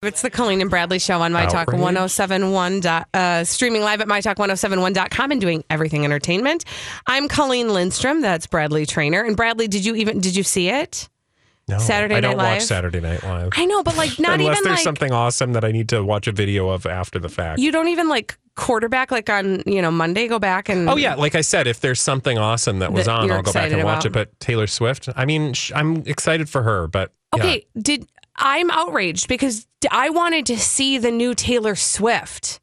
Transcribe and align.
It's 0.00 0.22
the 0.22 0.30
Colleen 0.30 0.60
and 0.60 0.70
Bradley 0.70 1.00
show 1.00 1.22
on 1.22 1.32
My 1.32 1.46
Talk 1.46 1.62
Outrage. 1.68 1.80
1071. 1.80 2.78
dot- 2.80 3.08
Uh, 3.12 3.42
streaming 3.42 3.82
live 3.82 4.00
at 4.00 4.06
MyTalk1071.com 4.06 5.32
and 5.32 5.40
doing 5.40 5.64
everything 5.70 6.04
entertainment. 6.04 6.64
I'm 7.08 7.26
Colleen 7.26 7.70
Lindstrom. 7.74 8.20
That's 8.22 8.46
Bradley 8.46 8.86
Traynor. 8.86 9.24
And 9.24 9.36
Bradley, 9.36 9.66
did 9.66 9.84
you 9.84 9.96
even 9.96 10.20
did 10.20 10.36
you 10.36 10.44
see 10.44 10.68
it? 10.68 11.08
No, 11.66 11.78
Saturday 11.78 12.14
I 12.14 12.20
don't 12.20 12.36
Night 12.36 12.44
watch 12.44 12.52
Live? 12.60 12.62
Saturday 12.62 13.00
Night 13.00 13.24
Live. 13.24 13.50
I 13.56 13.64
know, 13.66 13.82
but 13.82 13.96
like 13.96 14.20
not 14.20 14.34
Unless 14.38 14.58
even 14.58 14.64
there's 14.68 14.76
like 14.78 14.84
something 14.84 15.10
awesome 15.12 15.52
that 15.54 15.64
I 15.64 15.72
need 15.72 15.88
to 15.88 16.04
watch 16.04 16.28
a 16.28 16.32
video 16.32 16.68
of 16.68 16.86
after 16.86 17.18
the 17.18 17.28
fact. 17.28 17.58
you 17.58 17.72
don't 17.72 17.88
even 17.88 18.08
like 18.08 18.38
quarterback 18.54 19.10
like 19.10 19.28
on 19.28 19.64
you 19.66 19.82
know 19.82 19.90
Monday. 19.90 20.28
Go 20.28 20.38
back 20.38 20.68
and 20.68 20.88
oh 20.88 20.94
yeah, 20.96 21.16
like 21.16 21.34
I 21.34 21.40
said, 21.40 21.66
if 21.66 21.80
there's 21.80 22.00
something 22.00 22.38
awesome 22.38 22.78
that 22.78 22.92
was 22.92 23.06
That 23.06 23.16
on, 23.18 23.30
I'll 23.32 23.42
go 23.42 23.52
back 23.52 23.64
and 23.72 23.80
excited 23.80 23.84
watch 23.84 24.06
it. 24.06 24.12
But 24.12 24.38
Taylor 24.38 24.68
Swift, 24.68 25.08
I 25.16 25.24
mean, 25.24 25.54
sh- 25.54 25.72
I'm 25.74 26.04
excited 26.06 26.48
for 26.48 26.62
her, 26.62 26.86
but 26.86 27.10
yeah. 27.36 27.42
Okay, 27.42 27.66
did 27.76 28.08
I'm 28.38 28.70
outraged 28.70 29.28
because 29.28 29.66
I 29.90 30.10
wanted 30.10 30.46
to 30.46 30.58
see 30.58 30.98
the 30.98 31.10
new 31.10 31.34
Taylor 31.34 31.74
Swift. 31.74 32.60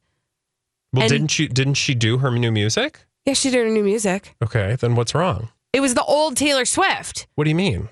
Well, 0.92 1.02
and- 1.02 1.10
didn't 1.10 1.28
she? 1.28 1.48
Didn't 1.48 1.74
she 1.74 1.94
do 1.94 2.18
her 2.18 2.30
new 2.30 2.50
music? 2.50 3.00
Yeah, 3.24 3.34
she 3.34 3.50
did 3.50 3.66
her 3.66 3.70
new 3.72 3.82
music. 3.82 4.36
Okay, 4.42 4.76
then 4.76 4.94
what's 4.94 5.14
wrong? 5.14 5.48
It 5.72 5.80
was 5.80 5.94
the 5.94 6.04
old 6.04 6.36
Taylor 6.36 6.64
Swift. 6.64 7.26
What 7.34 7.44
do 7.44 7.50
you 7.50 7.56
mean? 7.56 7.88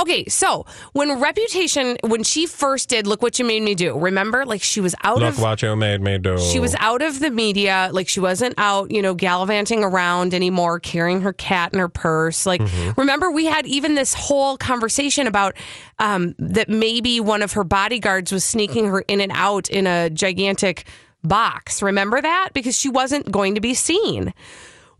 Okay, 0.00 0.24
so 0.26 0.64
when 0.92 1.20
Reputation, 1.20 1.98
when 2.04 2.22
she 2.22 2.46
first 2.46 2.88
did 2.88 3.06
Look 3.06 3.20
What 3.22 3.38
You 3.38 3.44
Made 3.44 3.62
Me 3.62 3.74
Do, 3.74 3.98
remember? 3.98 4.46
Like 4.46 4.62
she 4.62 4.80
was 4.80 4.94
out 5.04 5.18
Look 5.18 5.34
of 5.34 5.40
what 5.42 5.60
you 5.62 5.76
made 5.76 6.00
me 6.00 6.16
do. 6.18 6.38
she 6.38 6.58
was 6.58 6.74
out 6.78 7.02
of 7.02 7.20
the 7.20 7.30
media, 7.30 7.90
like 7.92 8.08
she 8.08 8.18
wasn't 8.20 8.54
out, 8.56 8.90
you 8.90 9.02
know, 9.02 9.12
gallivanting 9.14 9.84
around 9.84 10.32
anymore, 10.32 10.80
carrying 10.80 11.20
her 11.20 11.32
cat 11.34 11.72
in 11.74 11.78
her 11.78 11.88
purse. 11.88 12.46
Like, 12.46 12.60
Mm-hmm. 12.62 13.00
remember 13.00 13.30
we 13.30 13.44
had 13.46 13.66
even 13.66 13.94
this 13.94 14.14
whole 14.14 14.56
conversation 14.56 15.26
about 15.26 15.54
um, 15.98 16.34
that 16.38 16.68
maybe 16.70 17.20
one 17.20 17.42
of 17.42 17.52
her 17.52 17.64
bodyguards 17.64 18.32
was 18.32 18.44
sneaking 18.44 18.86
her 18.86 19.00
in 19.00 19.20
and 19.20 19.32
out 19.34 19.68
in 19.68 19.86
a 19.86 20.08
gigantic 20.08 20.86
box. 21.22 21.82
Remember 21.82 22.20
that 22.20 22.50
because 22.54 22.78
she 22.78 22.88
wasn't 22.88 23.30
going 23.30 23.54
to 23.56 23.60
be 23.60 23.74
seen. 23.74 24.32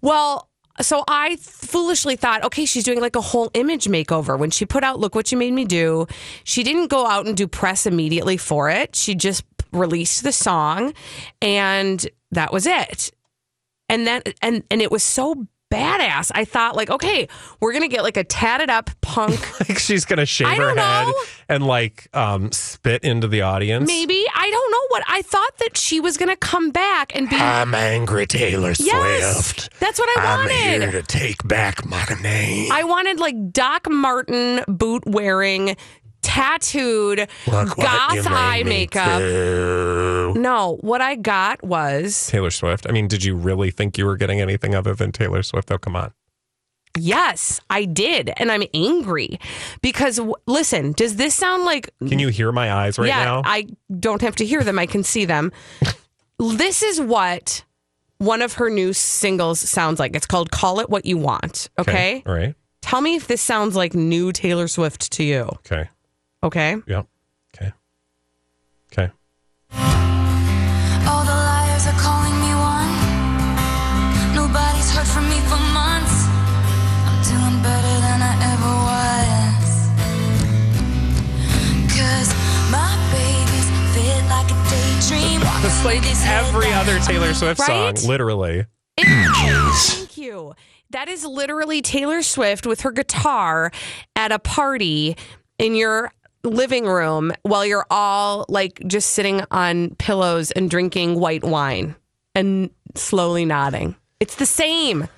Well, 0.02 0.49
so 0.82 1.04
I 1.08 1.36
foolishly 1.36 2.16
thought, 2.16 2.44
okay, 2.44 2.64
she's 2.64 2.84
doing 2.84 3.00
like 3.00 3.16
a 3.16 3.20
whole 3.20 3.50
image 3.54 3.86
makeover. 3.86 4.38
When 4.38 4.50
she 4.50 4.66
put 4.66 4.84
out 4.84 4.98
Look 4.98 5.14
What 5.14 5.30
You 5.32 5.38
Made 5.38 5.52
Me 5.52 5.64
Do, 5.64 6.06
she 6.44 6.62
didn't 6.62 6.88
go 6.88 7.06
out 7.06 7.26
and 7.26 7.36
do 7.36 7.46
press 7.46 7.86
immediately 7.86 8.36
for 8.36 8.70
it. 8.70 8.96
She 8.96 9.14
just 9.14 9.44
released 9.72 10.22
the 10.22 10.32
song 10.32 10.94
and 11.40 12.08
that 12.32 12.52
was 12.52 12.66
it. 12.66 13.10
And 13.88 14.06
then 14.06 14.22
and 14.40 14.62
and 14.70 14.80
it 14.80 14.90
was 14.90 15.02
so 15.02 15.46
badass. 15.70 16.30
I 16.34 16.44
thought 16.44 16.76
like, 16.76 16.90
okay, 16.90 17.28
we're 17.60 17.72
going 17.72 17.82
to 17.82 17.88
get 17.88 18.02
like 18.02 18.16
a 18.16 18.24
tatted 18.24 18.70
up 18.70 18.90
punk 19.00 19.38
like 19.68 19.78
she's 19.78 20.04
gonna 20.04 20.26
shave 20.26 20.48
I 20.48 20.56
her 20.56 20.74
don't 20.74 20.78
head 20.78 21.04
know. 21.06 21.14
and 21.48 21.66
like 21.66 22.08
um 22.14 22.50
spit 22.52 23.04
into 23.04 23.28
the 23.28 23.42
audience. 23.42 23.86
maybe. 23.86 24.24
I 24.34 24.50
don't 24.50 24.70
know 24.72 24.86
what. 24.88 25.02
I 25.08 25.22
thought 25.22 25.58
that 25.58 25.76
she 25.76 26.00
was 26.00 26.16
going 26.16 26.28
to 26.28 26.36
come 26.36 26.70
back 26.70 27.14
and 27.14 27.28
be 27.30 27.36
I'm 27.36 27.74
angry, 27.74 28.26
Taylor 28.26 28.72
Yes. 28.78 29.46
Swift. 29.56 29.80
That's 29.80 29.98
what 29.98 30.08
I 30.18 30.36
wanted. 30.36 30.82
here 30.82 30.92
to 30.92 31.02
take 31.02 31.46
back 31.46 31.84
my 31.86 32.04
name. 32.22 32.70
I 32.72 32.84
wanted 32.84 33.18
like 33.20 33.52
Doc 33.52 33.88
Martin 33.90 34.62
boot 34.68 35.04
wearing, 35.06 35.76
tattooed, 36.40 37.28
goth 37.46 38.26
eye 38.26 38.62
makeup. 38.64 39.20
No, 40.36 40.78
what 40.80 41.00
I 41.00 41.16
got 41.16 41.62
was 41.62 42.28
Taylor 42.28 42.50
Swift. 42.50 42.86
I 42.88 42.92
mean, 42.92 43.08
did 43.08 43.24
you 43.24 43.36
really 43.36 43.70
think 43.70 43.98
you 43.98 44.06
were 44.06 44.16
getting 44.16 44.40
anything 44.40 44.74
other 44.74 44.94
than 44.94 45.12
Taylor 45.12 45.42
Swift? 45.42 45.70
Oh, 45.70 45.78
come 45.78 45.96
on. 45.96 46.12
yes, 46.98 47.60
I 47.68 47.84
did, 47.84 48.32
and 48.36 48.50
I'm 48.50 48.64
angry 48.74 49.38
because 49.82 50.16
w- 50.16 50.34
listen, 50.46 50.92
does 50.92 51.16
this 51.16 51.34
sound 51.34 51.64
like? 51.64 51.90
Can 52.08 52.18
you 52.18 52.28
hear 52.28 52.52
my 52.52 52.72
eyes 52.72 52.98
right 52.98 53.08
yeah, 53.08 53.24
now? 53.24 53.42
I 53.44 53.66
don't 53.98 54.22
have 54.22 54.36
to 54.36 54.46
hear 54.46 54.64
them; 54.64 54.78
I 54.78 54.86
can 54.86 55.04
see 55.04 55.24
them. 55.24 55.52
this 56.38 56.82
is 56.82 57.00
what 57.00 57.64
one 58.18 58.42
of 58.42 58.54
her 58.54 58.70
new 58.70 58.92
singles 58.92 59.60
sounds 59.60 60.00
like. 60.00 60.16
It's 60.16 60.26
called 60.26 60.50
"Call 60.50 60.80
It 60.80 60.88
What 60.88 61.04
You 61.04 61.18
Want." 61.18 61.68
Okay, 61.78 62.22
All 62.26 62.34
right. 62.34 62.54
tell 62.80 63.00
me 63.02 63.16
if 63.16 63.26
this 63.26 63.42
sounds 63.42 63.76
like 63.76 63.94
new 63.94 64.32
Taylor 64.32 64.68
Swift 64.68 65.12
to 65.12 65.22
you. 65.22 65.42
Okay. 65.42 65.88
Okay. 66.42 66.76
Yep. 66.86 67.06
Okay. 67.54 67.72
Okay. 68.92 69.10
All 69.72 71.24
the 71.24 71.36
liars 71.36 71.86
are 71.86 71.98
calling 72.00 72.34
me 72.40 72.52
one. 72.56 72.90
Nobody's 74.34 74.90
heard 74.94 75.06
from 75.06 75.28
me 75.28 75.38
for 75.50 75.60
months. 75.76 76.26
I'm 77.06 77.20
doing 77.28 77.62
better 77.62 77.94
than 78.00 78.22
I 78.22 78.32
ever 78.56 78.72
was. 78.88 79.68
Cause 81.92 82.28
my 82.72 82.88
babies 83.12 83.68
fit 83.94 84.24
like 84.30 84.50
a 84.50 84.56
daydream. 84.70 85.40
It's 85.62 85.84
like 85.84 86.02
every 86.26 86.72
other 86.72 86.98
Taylor 87.00 87.34
Swift 87.34 87.60
Right? 87.60 87.96
song, 87.98 88.08
literally. 88.08 88.64
Thank 88.98 90.16
you. 90.16 90.54
That 90.90 91.08
is 91.08 91.24
literally 91.24 91.82
Taylor 91.82 92.22
Swift 92.22 92.66
with 92.66 92.80
her 92.80 92.90
guitar 92.92 93.70
at 94.16 94.32
a 94.32 94.38
party 94.38 95.16
in 95.58 95.74
your 95.74 96.10
living 96.42 96.86
room 96.86 97.32
while 97.42 97.64
you're 97.64 97.86
all 97.90 98.46
like 98.48 98.80
just 98.86 99.10
sitting 99.10 99.42
on 99.50 99.94
pillows 99.96 100.50
and 100.50 100.70
drinking 100.70 101.18
white 101.18 101.44
wine 101.44 101.96
and 102.34 102.70
slowly 102.94 103.44
nodding. 103.44 103.96
It's 104.20 104.36
the 104.36 104.46
same. 104.46 105.08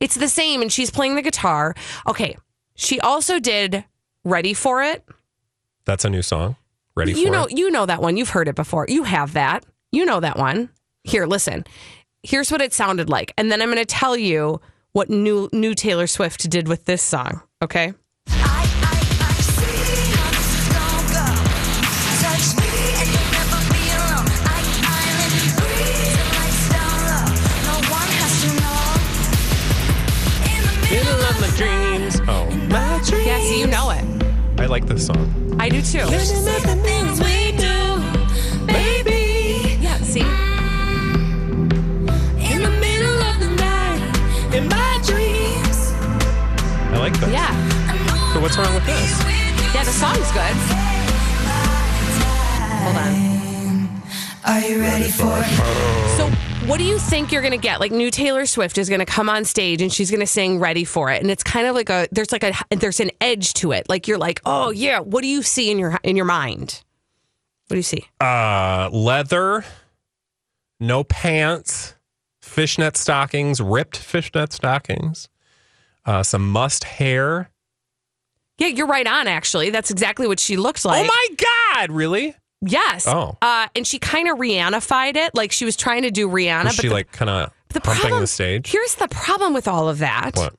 It's 0.00 0.14
the 0.14 0.28
same. 0.28 0.62
And 0.62 0.72
she's 0.72 0.90
playing 0.90 1.16
the 1.16 1.22
guitar. 1.22 1.74
Okay. 2.06 2.36
She 2.74 2.98
also 3.00 3.38
did 3.38 3.84
Ready 4.24 4.54
for 4.54 4.82
It. 4.82 5.06
That's 5.84 6.04
a 6.04 6.10
new 6.10 6.22
song. 6.22 6.56
Ready 6.96 7.12
you 7.12 7.26
for 7.26 7.32
know 7.32 7.44
it? 7.44 7.56
you 7.56 7.70
know 7.70 7.86
that 7.86 8.02
one. 8.02 8.16
You've 8.16 8.30
heard 8.30 8.48
it 8.48 8.54
before. 8.54 8.86
You 8.88 9.04
have 9.04 9.32
that. 9.34 9.64
You 9.92 10.04
know 10.04 10.20
that 10.20 10.38
one. 10.38 10.70
Here, 11.04 11.26
listen. 11.26 11.64
Here's 12.22 12.52
what 12.52 12.60
it 12.60 12.74
sounded 12.74 13.08
like, 13.08 13.32
and 13.38 13.50
then 13.50 13.62
I'm 13.62 13.68
going 13.68 13.78
to 13.78 13.86
tell 13.86 14.16
you 14.16 14.60
what 14.92 15.08
new 15.08 15.48
new 15.52 15.74
Taylor 15.74 16.06
Swift 16.06 16.50
did 16.50 16.68
with 16.68 16.84
this 16.84 17.02
song. 17.02 17.40
Okay. 17.62 17.94
I, 18.28 18.32
I, 18.32 18.59
I 18.59 18.59
like 34.70 34.86
this 34.86 35.04
song. 35.06 35.56
I 35.58 35.68
do 35.68 35.82
too. 35.82 35.98
the 36.62 36.76
things 36.76 37.18
we 37.20 37.50
do. 37.58 37.66
Yeah, 39.82 39.96
see. 39.98 40.20
Mm. 40.20 41.72
In 42.52 42.62
the 42.62 42.70
middle 42.70 43.20
of 43.30 43.40
the 43.40 43.48
night, 43.58 44.00
dreams. 45.04 45.92
I 46.94 46.98
like 46.98 47.18
this. 47.18 47.32
Yeah, 47.32 47.52
So 48.32 48.40
what's 48.40 48.56
wrong 48.56 48.72
with 48.74 48.86
this? 48.86 49.10
yeah. 49.74 49.82
The 49.82 49.90
song's 49.90 50.30
good. 50.30 50.56
Hold 52.84 52.96
on. 52.96 53.29
Are 54.46 54.60
you 54.60 54.80
ready 54.80 55.10
for 55.10 55.32
it? 55.36 56.16
So, 56.16 56.26
what 56.66 56.78
do 56.78 56.84
you 56.84 56.98
think 56.98 57.30
you're 57.30 57.42
going 57.42 57.52
to 57.52 57.58
get? 57.58 57.78
Like, 57.78 57.92
new 57.92 58.10
Taylor 58.10 58.46
Swift 58.46 58.78
is 58.78 58.88
going 58.88 59.00
to 59.00 59.06
come 59.06 59.28
on 59.28 59.44
stage 59.44 59.82
and 59.82 59.92
she's 59.92 60.10
going 60.10 60.20
to 60.20 60.26
sing 60.26 60.58
"Ready 60.58 60.84
for 60.84 61.10
It," 61.10 61.20
and 61.20 61.30
it's 61.30 61.42
kind 61.42 61.66
of 61.66 61.74
like 61.74 61.90
a 61.90 62.08
there's 62.10 62.32
like 62.32 62.42
a 62.42 62.52
there's 62.70 63.00
an 63.00 63.10
edge 63.20 63.52
to 63.54 63.72
it. 63.72 63.88
Like 63.88 64.08
you're 64.08 64.18
like, 64.18 64.40
oh 64.46 64.70
yeah, 64.70 65.00
what 65.00 65.22
do 65.22 65.28
you 65.28 65.42
see 65.42 65.70
in 65.70 65.78
your 65.78 65.98
in 66.02 66.16
your 66.16 66.24
mind? 66.24 66.82
What 67.68 67.74
do 67.74 67.78
you 67.78 67.82
see? 67.82 68.06
Uh, 68.20 68.88
leather, 68.92 69.64
no 70.80 71.04
pants, 71.04 71.94
fishnet 72.40 72.96
stockings, 72.96 73.60
ripped 73.60 73.96
fishnet 73.96 74.52
stockings, 74.52 75.28
uh, 76.06 76.22
some 76.22 76.50
must 76.50 76.84
hair. 76.84 77.50
Yeah, 78.58 78.68
you're 78.68 78.86
right 78.86 79.06
on. 79.06 79.28
Actually, 79.28 79.70
that's 79.70 79.90
exactly 79.90 80.26
what 80.26 80.40
she 80.40 80.56
looked 80.56 80.84
like. 80.84 81.04
oh 81.04 81.06
my 81.06 81.76
God, 81.76 81.92
really? 81.92 82.34
Yes. 82.62 83.06
Oh. 83.08 83.36
Uh, 83.40 83.68
and 83.74 83.86
she 83.86 83.98
kind 83.98 84.28
of 84.28 84.38
Rihanna-fied 84.38 85.16
it, 85.16 85.34
like 85.34 85.50
she 85.52 85.64
was 85.64 85.76
trying 85.76 86.02
to 86.02 86.10
do 86.10 86.28
Rihanna. 86.28 86.64
Was 86.64 86.76
but 86.76 86.82
she 86.82 86.88
the, 86.88 86.94
like 86.94 87.10
kind 87.12 87.30
of 87.30 87.52
the 87.70 87.80
problem, 87.80 88.20
the 88.20 88.26
stage? 88.26 88.70
Here's 88.70 88.96
the 88.96 89.08
problem 89.08 89.54
with 89.54 89.66
all 89.66 89.88
of 89.88 89.98
that. 90.00 90.32
What? 90.36 90.54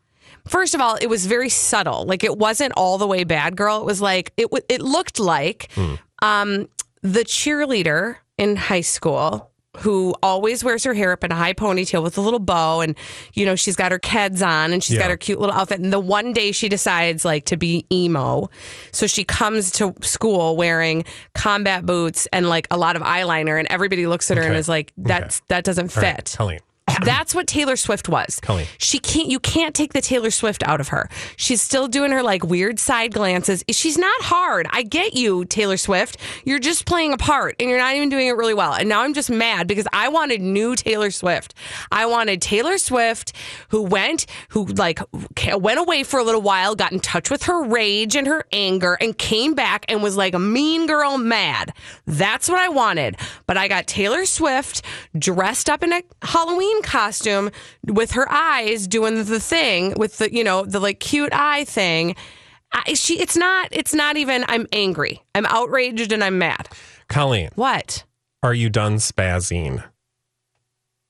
First 0.48 0.74
of 0.74 0.82
all, 0.82 0.96
it 1.00 1.06
was 1.08 1.28
very 1.28 1.50
subtle. 1.50 2.06
Like 2.06 2.24
it 2.24 2.36
wasn't 2.38 2.74
all 2.76 2.98
the 2.98 3.06
way 3.06 3.24
bad 3.24 3.56
girl. 3.56 3.80
It 3.82 3.86
was 3.86 4.02
like 4.02 4.34
it. 4.38 4.44
w- 4.44 4.64
It 4.70 4.82
looked 4.82 5.20
like 5.20 5.70
Hmm. 5.76 5.96
um, 6.24 6.70
the 7.04 7.24
cheerleader 7.24 8.16
in 8.40 8.56
high 8.56 8.82
school 8.82 9.51
who 9.78 10.14
always 10.22 10.64
wears 10.64 10.84
her 10.84 10.94
hair 10.94 11.12
up 11.14 11.24
in 11.24 11.32
a 11.32 11.36
high 11.36 11.54
ponytail 11.54 12.04
with 12.04 12.18
a 12.18 12.22
little 12.22 12.40
bow, 12.40 12.82
and 12.82 12.96
you 13.34 13.46
know 13.46 13.56
she's 13.56 13.76
got 13.76 13.92
her 13.92 14.00
keds 14.00 14.46
on, 14.46 14.74
and 14.74 14.84
she's 14.84 14.96
Yeah. 14.96 15.04
got 15.04 15.12
her 15.12 15.18
cute 15.18 15.40
little 15.40 15.56
outfit. 15.56 15.80
And 15.80 15.94
the 15.94 16.00
one 16.00 16.34
day 16.34 16.52
she 16.52 16.68
decides 16.68 17.24
like 17.24 17.46
to 17.46 17.58
be 17.58 17.86
emo, 17.92 18.50
so 18.92 19.08
she 19.08 19.24
comes 19.24 19.72
to 19.72 19.94
school 20.02 20.58
wearing 20.58 21.06
combat 21.36 21.86
boots 21.86 22.28
and 22.34 22.50
like 22.50 22.68
a 22.70 22.78
lot 22.78 22.96
of 22.96 23.02
eyeliner, 23.02 23.58
and 23.58 23.68
everybody 23.72 24.08
looks 24.08 24.30
at 24.30 24.38
her 24.38 24.44
and 24.44 24.56
is 24.56 24.68
like, 24.68 24.92
"That's 24.98 25.42
that 25.48 25.64
doesn't 25.64 25.96
All 25.96 26.04
right, 26.04 26.16
fit." 26.18 26.36
That's 27.04 27.34
what 27.34 27.48
Taylor 27.48 27.76
Swift 27.76 28.10
was. 28.10 28.40
Colleen. 28.42 28.68
She 28.78 29.00
can't 29.00 29.28
you 29.28 29.40
can't 29.40 29.76
take 29.76 29.94
the 29.94 30.02
Taylor 30.02 30.32
Swift 30.32 30.64
out 30.64 30.80
of 30.80 30.90
her. 30.90 31.10
She's 31.36 31.62
still 31.62 31.88
doing 31.88 32.12
her 32.12 32.24
like 32.24 32.44
weird 32.44 32.80
side 32.80 33.14
glances. 33.14 33.64
She's 33.70 33.98
not 33.98 34.22
hard. 34.22 34.68
I 34.72 34.84
get 34.84 35.14
you, 35.14 35.46
Taylor 35.46 35.78
Swift. 35.78 36.18
You're 36.46 36.60
just 36.60 36.86
playing 36.86 37.14
a 37.14 37.18
part 37.18 37.56
and 37.60 37.70
you're 37.70 37.80
not 37.80 37.96
even 37.96 38.10
doing 38.10 38.28
it 38.28 38.32
really 38.32 38.54
well. 38.54 38.74
And 38.74 38.90
now 38.90 39.02
I'm 39.02 39.14
just 39.14 39.30
mad 39.30 39.68
because 39.68 39.88
I 39.94 40.10
wanted 40.10 40.42
new 40.42 40.76
Taylor 40.76 41.12
Swift. 41.12 41.54
I 41.92 42.06
wanted 42.06 42.42
Taylor 42.42 42.78
Swift 42.78 43.34
who 43.70 43.84
went 43.84 44.26
who 44.50 44.66
like 44.66 45.00
went 45.56 45.80
away 45.80 46.04
for 46.04 46.20
a 46.20 46.24
little 46.24 46.42
while, 46.42 46.76
got 46.76 46.92
in 46.92 47.00
touch 47.00 47.30
with 47.30 47.44
her 47.44 47.64
rage 47.64 48.16
and 48.16 48.28
her 48.28 48.46
anger 48.52 48.98
and 49.00 49.18
came 49.18 49.54
back 49.54 49.86
and 49.88 50.04
was 50.04 50.18
like 50.18 50.34
a 50.34 50.40
mean 50.40 50.88
girl 50.88 51.18
mad. 51.18 51.74
That's 52.06 52.50
what 52.50 52.60
I 52.60 52.70
wanted. 52.70 53.18
But 53.46 53.58
I 53.58 53.68
got 53.68 53.88
Taylor 53.88 54.26
Swift 54.26 54.84
dressed 55.18 55.70
up 55.70 55.84
in 55.84 55.94
a 55.94 56.02
Halloween 56.22 56.71
costume 56.84 57.52
with 57.86 58.12
her 58.12 58.32
eyes 58.32 58.88
doing 58.88 59.24
the 59.24 59.40
thing 59.40 59.94
with 59.98 60.18
the 60.18 60.34
you 60.34 60.44
know 60.44 60.64
the 60.66 60.80
like 60.80 61.00
cute 61.00 61.34
eye 61.34 61.64
thing. 61.66 62.16
I, 62.74 62.94
she 62.94 63.20
it's 63.20 63.36
not 63.36 63.68
it's 63.72 63.94
not 63.94 64.18
even 64.18 64.46
I'm 64.48 64.66
angry. 64.72 65.22
I'm 65.36 65.46
outraged 65.48 66.12
and 66.12 66.24
I'm 66.24 66.38
mad. 66.38 66.70
Colleen, 67.10 67.50
What? 67.56 68.04
are 68.44 68.54
you 68.54 68.70
done 68.70 68.96
spazzing? 68.96 69.84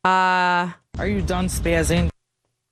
Uh 0.03 0.71
Are 0.97 1.07
you 1.07 1.21
done 1.21 1.47
spazzing? 1.47 2.09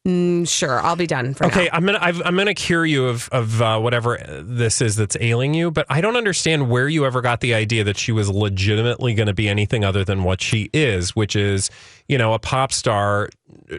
Mm, 0.07 0.47
sure, 0.47 0.79
I'll 0.81 0.95
be 0.95 1.07
done 1.07 1.33
for 1.33 1.45
Okay, 1.47 1.65
now. 1.65 1.71
I'm 1.73 1.85
gonna 1.85 1.99
I've, 2.01 2.21
I'm 2.25 2.35
gonna 2.35 2.53
cure 2.53 2.85
you 2.85 3.07
of 3.07 3.29
of 3.31 3.61
uh, 3.61 3.79
whatever 3.79 4.17
this 4.43 4.81
is 4.81 4.95
that's 4.95 5.17
ailing 5.19 5.53
you, 5.53 5.71
but 5.71 5.85
I 5.89 6.01
don't 6.01 6.15
understand 6.15 6.69
where 6.69 6.87
you 6.87 7.05
ever 7.05 7.21
got 7.21 7.41
the 7.41 7.53
idea 7.53 7.83
that 7.83 7.97
she 7.97 8.11
was 8.11 8.29
legitimately 8.29 9.13
going 9.13 9.27
to 9.27 9.33
be 9.33 9.49
anything 9.49 9.83
other 9.83 10.03
than 10.03 10.23
what 10.23 10.41
she 10.41 10.69
is, 10.73 11.15
which 11.15 11.35
is 11.35 11.69
you 12.07 12.17
know 12.17 12.33
a 12.33 12.39
pop 12.39 12.71
star 12.71 13.29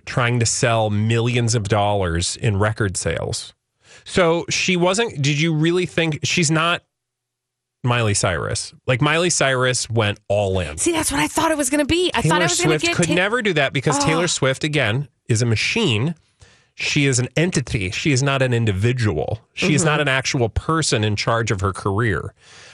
trying 0.04 0.40
to 0.40 0.46
sell 0.46 0.90
millions 0.90 1.54
of 1.54 1.68
dollars 1.68 2.36
in 2.36 2.58
record 2.58 2.96
sales. 2.96 3.54
So 4.04 4.44
she 4.48 4.76
wasn't. 4.76 5.20
Did 5.22 5.40
you 5.40 5.54
really 5.54 5.86
think 5.86 6.20
she's 6.22 6.50
not 6.50 6.82
Miley 7.84 8.14
Cyrus? 8.14 8.72
Like 8.86 9.00
Miley 9.00 9.30
Cyrus 9.30 9.88
went 9.90 10.18
all 10.28 10.58
in. 10.60 10.78
See, 10.78 10.92
that's 10.92 11.12
what 11.12 11.20
I 11.20 11.28
thought 11.28 11.50
it 11.50 11.56
was 11.56 11.70
going 11.70 11.80
to 11.80 11.84
be. 11.86 12.10
I 12.14 12.22
thought 12.22 12.22
Taylor 12.22 12.40
I 12.40 12.44
was 12.44 12.60
going 12.60 12.70
to 12.70 12.78
Swift 12.80 12.84
get 12.86 12.96
could 12.96 13.08
Ta- 13.08 13.14
never 13.14 13.42
do 13.42 13.52
that 13.54 13.72
because 13.72 13.98
Taylor 13.98 14.28
Swift, 14.28 14.64
again, 14.64 15.08
is 15.30 15.42
a 15.42 15.46
machine. 15.46 16.14
She 16.76 17.04
is 17.04 17.18
an 17.18 17.28
entity. 17.36 17.90
She 17.90 18.10
is 18.12 18.22
not 18.22 18.40
an 18.40 18.54
individual. 18.54 19.40
She 19.52 19.74
is 19.74 19.82
Mm-hmm. 19.82 19.90
not 19.90 20.00
an 20.00 20.08
actual 20.08 20.48
person 20.48 21.04
in 21.04 21.14
charge 21.14 21.50
of 21.50 21.60
her 21.60 21.74
career. 21.74 22.32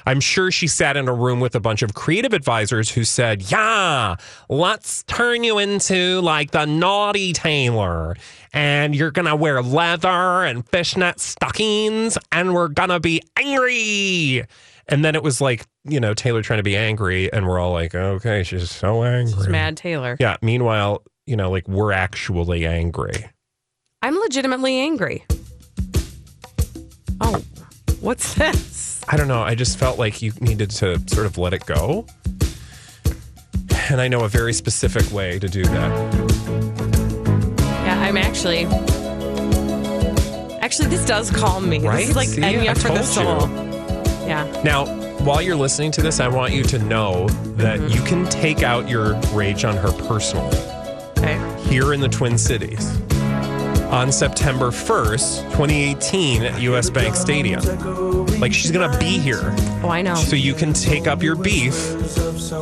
I'm 0.08 0.20
sure 0.20 0.52
she 0.52 0.68
sat 0.68 0.96
in 0.96 1.08
a 1.08 1.12
room 1.14 1.40
with 1.40 1.56
a 1.56 1.60
bunch 1.60 1.82
of 1.82 1.94
creative 1.94 2.32
advisors 2.32 2.88
who 2.90 3.02
said, 3.02 3.42
Yeah, 3.50 4.14
let's 4.48 5.02
turn 5.04 5.42
you 5.42 5.58
into 5.58 6.20
like 6.20 6.52
the 6.52 6.66
naughty 6.66 7.32
Taylor. 7.32 8.14
And 8.52 8.94
you're 8.94 9.10
going 9.10 9.26
to 9.26 9.34
wear 9.34 9.60
leather 9.60 10.44
and 10.44 10.64
fishnet 10.68 11.18
stockings, 11.18 12.16
and 12.30 12.54
we're 12.54 12.68
going 12.68 12.90
to 12.90 13.00
be 13.00 13.20
angry. 13.36 14.46
And 14.88 15.04
then 15.04 15.16
it 15.16 15.22
was 15.24 15.40
like, 15.40 15.66
you 15.84 15.98
know, 15.98 16.14
Taylor 16.14 16.42
trying 16.42 16.58
to 16.58 16.62
be 16.62 16.76
angry, 16.76 17.30
and 17.32 17.46
we're 17.46 17.58
all 17.58 17.72
like, 17.72 17.94
okay, 17.94 18.44
she's 18.44 18.70
so 18.70 19.02
angry. 19.02 19.48
Mad 19.50 19.76
Taylor. 19.76 20.16
Yeah. 20.20 20.36
Meanwhile, 20.42 21.02
you 21.26 21.36
know, 21.36 21.50
like 21.50 21.66
we're 21.68 21.92
actually 21.92 22.66
angry. 22.66 23.28
I'm 24.02 24.16
legitimately 24.18 24.78
angry. 24.78 25.24
Oh, 27.20 27.42
what's 28.00 28.34
this? 28.34 29.02
I 29.08 29.16
don't 29.16 29.28
know. 29.28 29.42
I 29.42 29.54
just 29.54 29.78
felt 29.78 29.98
like 29.98 30.22
you 30.22 30.32
needed 30.40 30.70
to 30.70 31.00
sort 31.08 31.26
of 31.26 31.38
let 31.38 31.52
it 31.54 31.64
go. 31.66 32.06
And 33.90 34.00
I 34.00 34.08
know 34.08 34.24
a 34.24 34.28
very 34.28 34.52
specific 34.52 35.10
way 35.12 35.38
to 35.38 35.48
do 35.48 35.62
that. 35.64 36.14
Yeah, 37.84 38.00
I'm 38.00 38.16
actually. 38.16 38.64
Actually, 40.60 40.88
this 40.88 41.06
does 41.06 41.30
calm 41.30 41.68
me. 41.68 41.78
Right? 41.78 41.98
This 42.00 42.10
is 42.10 42.16
like 42.16 42.28
See, 42.28 42.40
Enya 42.42 42.68
I 42.70 42.74
for 42.74 42.88
the 42.88 43.02
soul. 43.04 43.48
you. 43.48 44.26
Yeah. 44.26 44.62
Now, 44.64 44.86
while 45.24 45.40
you're 45.40 45.54
listening 45.56 45.92
to 45.92 46.02
this, 46.02 46.18
I 46.18 46.26
want 46.26 46.52
you 46.52 46.64
to 46.64 46.78
know 46.80 47.28
that 47.56 47.78
Mm-hmm. 47.78 47.92
you 47.94 48.02
can 48.02 48.24
take 48.28 48.62
out 48.64 48.88
your 48.88 49.14
rage 49.32 49.64
on 49.64 49.76
her 49.76 49.92
personally 50.08 50.56
Okay. 51.18 51.38
here 51.68 51.92
in 51.92 52.00
the 52.00 52.08
Twin 52.08 52.36
Cities 52.38 53.00
on 53.90 54.10
September 54.12 54.70
1st, 54.70 55.42
2018 55.52 56.42
at 56.42 56.60
US 56.62 56.90
Bank 56.90 57.14
Stadium. 57.14 57.60
Like 58.40 58.52
she's 58.52 58.70
going 58.70 58.90
to 58.90 58.98
be 58.98 59.18
here. 59.18 59.40
Oh, 59.82 59.88
I 59.88 60.02
know. 60.02 60.14
So 60.16 60.36
you 60.36 60.54
can 60.54 60.72
take 60.72 61.06
up 61.06 61.22
your 61.22 61.36
beef 61.36 61.74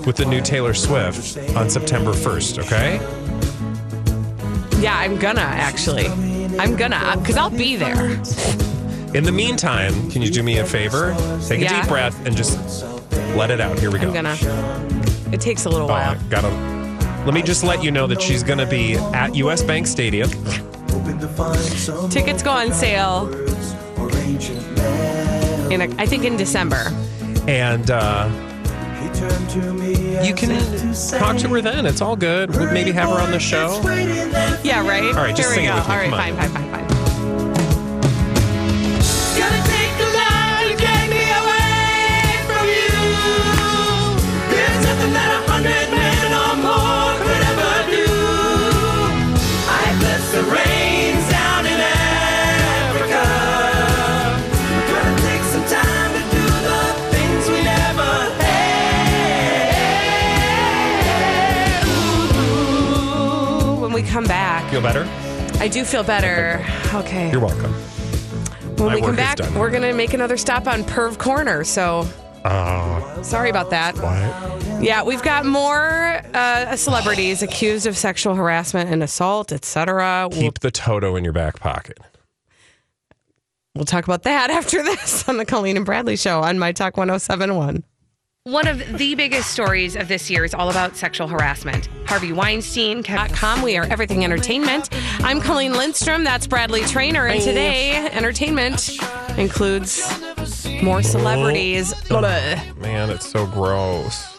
with 0.06 0.16
the 0.16 0.26
new 0.26 0.40
Taylor 0.40 0.74
Swift 0.74 1.38
on 1.56 1.68
September 1.70 2.12
1st, 2.12 2.58
okay? 2.64 3.00
Yeah, 4.80 4.96
I'm 4.98 5.18
gonna 5.18 5.40
actually. 5.40 6.06
I'm 6.58 6.76
gonna 6.76 6.96
uh, 6.96 7.16
because 7.16 7.36
I'll 7.38 7.48
be 7.50 7.76
there. 7.76 8.10
In 9.14 9.24
the 9.24 9.32
meantime, 9.32 10.10
can 10.10 10.20
you 10.20 10.30
do 10.30 10.42
me 10.42 10.58
a 10.58 10.64
favor? 10.66 11.14
Take 11.48 11.60
a 11.60 11.62
Yeah. 11.64 11.80
deep 11.80 11.88
breath 11.88 12.26
and 12.26 12.36
just 12.36 12.84
let 13.34 13.50
it 13.50 13.60
out. 13.62 13.78
Here 13.78 13.90
we 13.90 13.98
go. 13.98 14.08
I'm 14.08 14.12
gonna. 14.12 14.36
It 15.32 15.40
takes 15.40 15.64
a 15.64 15.70
little 15.70 15.86
Oh, 15.86 15.94
while. 15.94 16.16
gotta. 16.28 16.73
Let 17.24 17.32
me 17.32 17.42
just 17.42 17.64
let 17.64 17.82
you 17.82 17.90
know 17.90 18.06
that 18.06 18.20
she's 18.20 18.42
going 18.42 18.58
to 18.58 18.66
be 18.66 18.94
at 18.96 19.34
US 19.36 19.62
Bank 19.62 19.86
Stadium. 19.86 20.28
Tickets 22.10 22.42
go 22.42 22.50
on 22.50 22.70
sale. 22.72 23.28
In 25.72 25.80
a, 25.80 25.94
I 25.98 26.04
think 26.06 26.24
in 26.24 26.36
December. 26.36 26.90
And 27.48 27.90
uh, 27.90 28.28
you 30.22 30.34
can 30.34 30.50
talk 31.18 31.38
to 31.38 31.48
her 31.48 31.62
then. 31.62 31.86
It's 31.86 32.02
all 32.02 32.16
good. 32.16 32.50
We'll 32.50 32.70
maybe 32.72 32.92
have 32.92 33.08
her 33.08 33.20
on 33.20 33.30
the 33.30 33.38
show. 33.40 33.80
Yeah, 34.62 34.86
right. 34.86 35.04
All 35.04 35.14
right, 35.14 35.34
just 35.34 35.54
Here 35.54 35.54
sing 35.54 35.64
we 35.64 35.68
it 35.68 35.72
go. 35.72 35.76
with 35.76 35.88
me. 35.88 35.94
All 35.94 35.98
right, 35.98 36.10
fine, 36.10 36.36
fine, 36.36 36.50
fine, 36.50 36.70
fine. 36.70 36.83
Come 64.14 64.24
back, 64.26 64.70
Feel 64.70 64.80
better? 64.80 65.08
I 65.58 65.66
do 65.66 65.84
feel 65.84 66.04
better. 66.04 66.64
Okay. 66.94 67.32
You're 67.32 67.40
welcome. 67.40 67.72
when 68.76 68.86
my 68.86 68.94
we 68.94 69.00
come 69.00 69.10
work 69.10 69.10
is 69.10 69.16
back, 69.16 69.36
done. 69.38 69.54
we're 69.56 69.70
gonna 69.70 69.92
make 69.92 70.14
another 70.14 70.36
stop 70.36 70.68
on 70.68 70.84
Perv 70.84 71.18
Corner. 71.18 71.64
So 71.64 72.06
Oh, 72.44 73.18
sorry 73.24 73.50
about 73.50 73.70
that. 73.70 73.96
what? 73.96 74.82
Yeah, 74.84 75.02
we've 75.02 75.22
got 75.22 75.44
more 75.46 76.20
uh, 76.32 76.76
celebrities 76.76 77.42
accused 77.42 77.86
of 77.86 77.96
sexual 77.96 78.36
harassment 78.36 78.88
and 78.88 79.02
assault, 79.02 79.50
etc. 79.50 80.28
We'll, 80.30 80.40
Keep 80.42 80.60
the 80.60 80.70
Toto 80.70 81.16
in 81.16 81.24
your 81.24 81.32
back 81.32 81.58
pocket. 81.58 81.98
we'll 83.74 83.84
talk 83.86 84.04
about 84.04 84.22
that 84.22 84.48
after 84.58 84.80
this 84.84 85.28
on 85.28 85.38
the 85.38 85.44
Colleen 85.44 85.76
and 85.76 85.84
Bradley 85.86 86.14
Show 86.16 86.40
on 86.42 86.56
My 86.60 86.70
Talk 86.70 86.96
1071. 86.96 87.82
One 88.46 88.68
of 88.68 88.98
the 88.98 89.14
biggest 89.14 89.50
stories 89.52 89.96
of 89.96 90.08
this 90.08 90.28
year 90.28 90.44
is 90.44 90.52
all 90.52 90.68
about 90.68 90.98
sexual 90.98 91.26
harassment. 91.26 91.88
Harvey 92.04 92.30
Weinstein, 92.30 92.98
Weinstein.com. 92.98 93.62
We 93.62 93.78
are 93.78 93.84
everything 93.84 94.22
entertainment. 94.22 94.90
I'm 95.20 95.40
Colleen 95.40 95.72
Lindstrom. 95.72 96.24
That's 96.24 96.46
Bradley 96.46 96.82
Traynor. 96.82 97.26
And 97.26 97.40
today, 97.40 97.96
entertainment 98.12 98.98
includes 99.38 100.06
More 100.82 101.02
celebrities. 101.02 101.94
Blah. 102.10 102.20
Man, 102.76 103.08
it's 103.08 103.26
so 103.26 103.46
gross. 103.46 104.38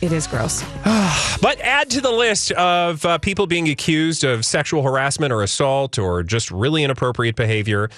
It 0.00 0.12
is 0.12 0.28
gross. 0.28 0.62
But 1.42 1.58
add 1.60 1.90
to 1.90 2.00
the 2.00 2.12
list 2.12 2.52
of 2.52 3.04
uh, 3.04 3.18
people 3.18 3.48
being 3.48 3.68
accused 3.68 4.22
of 4.22 4.44
sexual 4.44 4.84
harassment 4.84 5.32
or 5.32 5.42
assault 5.42 5.98
or 5.98 6.22
just 6.22 6.52
really 6.52 6.84
inappropriate 6.84 7.34
behavior, 7.34 7.90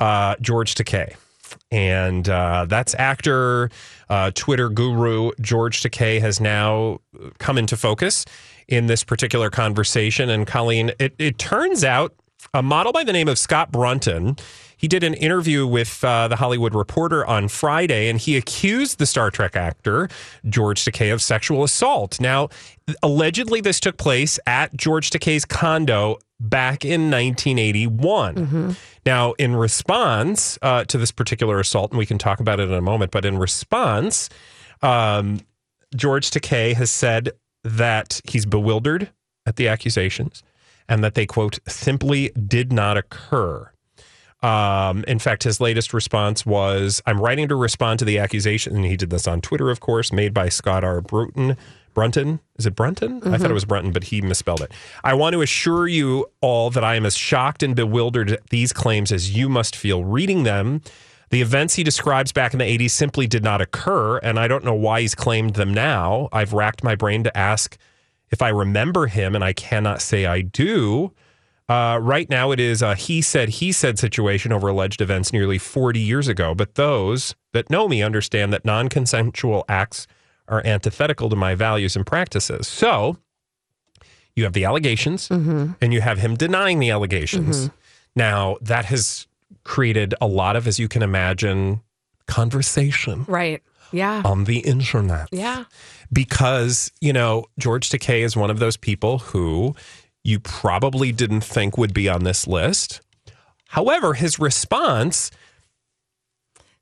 uh, 0.00 0.36
George 0.40 0.74
Takei. 0.74 1.14
And 1.74 2.28
uh, 2.28 2.66
that's 2.68 2.94
actor, 3.00 3.68
uh, 4.08 4.30
Twitter 4.32 4.68
guru 4.68 5.32
George 5.40 5.82
Takei 5.82 6.20
has 6.20 6.40
now 6.40 7.00
come 7.38 7.58
into 7.58 7.76
focus 7.76 8.24
in 8.68 8.86
this 8.86 9.02
particular 9.02 9.50
conversation. 9.50 10.30
And 10.30 10.46
Colleen, 10.46 10.92
it, 11.00 11.16
it 11.18 11.36
turns 11.36 11.82
out 11.82 12.14
a 12.52 12.62
model 12.62 12.92
by 12.92 13.02
the 13.02 13.12
name 13.12 13.26
of 13.26 13.38
Scott 13.38 13.72
Brunton. 13.72 14.36
He 14.76 14.86
did 14.86 15.02
an 15.02 15.14
interview 15.14 15.66
with 15.66 16.04
uh, 16.04 16.28
the 16.28 16.36
Hollywood 16.36 16.76
Reporter 16.76 17.26
on 17.26 17.48
Friday, 17.48 18.08
and 18.08 18.20
he 18.20 18.36
accused 18.36 18.98
the 18.98 19.06
Star 19.06 19.32
Trek 19.32 19.56
actor 19.56 20.08
George 20.48 20.84
Takei 20.84 21.12
of 21.12 21.20
sexual 21.20 21.64
assault. 21.64 22.20
Now, 22.20 22.50
allegedly, 23.02 23.60
this 23.60 23.80
took 23.80 23.96
place 23.96 24.38
at 24.46 24.76
George 24.76 25.10
Takei's 25.10 25.44
condo 25.44 26.18
back 26.48 26.84
in 26.84 27.10
1981. 27.10 28.76
Now, 29.06 29.32
in 29.32 29.56
response 29.56 30.58
uh, 30.62 30.84
to 30.84 30.98
this 30.98 31.10
particular 31.10 31.58
assault, 31.58 31.92
and 31.92 31.98
we 31.98 32.06
can 32.06 32.18
talk 32.18 32.40
about 32.40 32.60
it 32.60 32.68
in 32.68 32.74
a 32.74 32.80
moment, 32.80 33.10
but 33.10 33.24
in 33.24 33.38
response, 33.38 34.28
um, 34.82 35.40
George 35.96 36.30
Takei 36.30 36.74
has 36.74 36.90
said 36.90 37.30
that 37.62 38.20
he's 38.28 38.46
bewildered 38.46 39.10
at 39.46 39.56
the 39.56 39.68
accusations 39.68 40.42
and 40.88 41.02
that 41.02 41.14
they, 41.14 41.26
quote, 41.26 41.58
simply 41.66 42.30
did 42.46 42.72
not 42.72 42.96
occur. 42.96 43.70
Um, 44.42 45.04
in 45.08 45.18
fact, 45.18 45.44
his 45.44 45.58
latest 45.58 45.94
response 45.94 46.44
was 46.44 47.00
I'm 47.06 47.18
writing 47.18 47.48
to 47.48 47.56
respond 47.56 47.98
to 48.00 48.04
the 48.04 48.18
accusation. 48.18 48.76
And 48.76 48.84
he 48.84 48.96
did 48.96 49.08
this 49.08 49.26
on 49.26 49.40
Twitter, 49.40 49.70
of 49.70 49.80
course, 49.80 50.12
made 50.12 50.34
by 50.34 50.50
Scott 50.50 50.84
R. 50.84 51.00
Bruton. 51.00 51.56
Brunton. 51.94 52.40
Is 52.58 52.66
it 52.66 52.74
Brunton? 52.74 53.22
I 53.24 53.38
thought 53.38 53.50
it 53.50 53.54
was 53.54 53.64
Brunton, 53.64 53.92
but 53.92 54.04
he 54.04 54.20
misspelled 54.20 54.60
it. 54.60 54.72
I 55.02 55.14
want 55.14 55.34
to 55.34 55.42
assure 55.42 55.88
you 55.88 56.26
all 56.40 56.70
that 56.70 56.84
I 56.84 56.96
am 56.96 57.06
as 57.06 57.16
shocked 57.16 57.62
and 57.62 57.74
bewildered 57.74 58.32
at 58.32 58.50
these 58.50 58.72
claims 58.72 59.12
as 59.12 59.34
you 59.34 59.48
must 59.48 59.74
feel 59.74 60.04
reading 60.04 60.42
them. 60.42 60.82
The 61.30 61.40
events 61.40 61.74
he 61.74 61.82
describes 61.82 62.32
back 62.32 62.52
in 62.52 62.58
the 62.58 62.78
80s 62.78 62.90
simply 62.90 63.26
did 63.26 63.42
not 63.42 63.60
occur, 63.60 64.18
and 64.18 64.38
I 64.38 64.46
don't 64.46 64.64
know 64.64 64.74
why 64.74 65.00
he's 65.00 65.14
claimed 65.14 65.54
them 65.54 65.72
now. 65.72 66.28
I've 66.32 66.52
racked 66.52 66.84
my 66.84 66.94
brain 66.94 67.24
to 67.24 67.36
ask 67.36 67.76
if 68.30 68.42
I 68.42 68.50
remember 68.50 69.06
him, 69.06 69.34
and 69.34 69.42
I 69.42 69.52
cannot 69.52 70.02
say 70.02 70.26
I 70.26 70.42
do. 70.42 71.12
Uh, 71.68 71.98
right 72.00 72.28
now, 72.28 72.50
it 72.50 72.60
is 72.60 72.82
a 72.82 72.94
he 72.94 73.22
said, 73.22 73.48
he 73.48 73.72
said 73.72 73.98
situation 73.98 74.52
over 74.52 74.68
alleged 74.68 75.00
events 75.00 75.32
nearly 75.32 75.56
40 75.58 75.98
years 75.98 76.28
ago. 76.28 76.54
But 76.54 76.74
those 76.74 77.34
that 77.52 77.70
know 77.70 77.88
me 77.88 78.02
understand 78.02 78.52
that 78.52 78.64
non 78.64 78.88
consensual 78.88 79.64
acts 79.68 80.06
are 80.48 80.62
antithetical 80.66 81.28
to 81.30 81.36
my 81.36 81.54
values 81.54 81.96
and 81.96 82.06
practices. 82.06 82.68
So 82.68 83.16
you 84.36 84.44
have 84.44 84.52
the 84.52 84.64
allegations 84.64 85.28
mm-hmm. 85.28 85.72
and 85.80 85.92
you 85.92 86.00
have 86.00 86.18
him 86.18 86.34
denying 86.34 86.78
the 86.80 86.90
allegations. 86.90 87.68
Mm-hmm. 87.68 87.74
Now, 88.16 88.56
that 88.60 88.84
has 88.86 89.26
created 89.64 90.14
a 90.20 90.26
lot 90.26 90.56
of, 90.56 90.66
as 90.68 90.78
you 90.78 90.88
can 90.88 91.02
imagine, 91.02 91.80
conversation 92.26 93.24
Right. 93.28 93.62
Yeah. 93.92 94.22
on 94.24 94.44
the 94.44 94.58
internet 94.60 95.28
Yeah. 95.30 95.64
because 96.12 96.90
you 97.00 97.12
know 97.12 97.44
George 97.58 97.88
Takei 97.90 98.22
is 98.22 98.36
one 98.36 98.50
of 98.50 98.58
those 98.58 98.76
people 98.76 99.18
who 99.18 99.76
you 100.24 100.40
probably 100.40 101.12
didn't 101.12 101.42
think 101.42 101.78
would 101.78 101.94
be 101.94 102.08
on 102.08 102.24
this 102.24 102.46
list. 102.46 103.00
However, 103.68 104.14
his 104.14 104.38
response, 104.38 105.30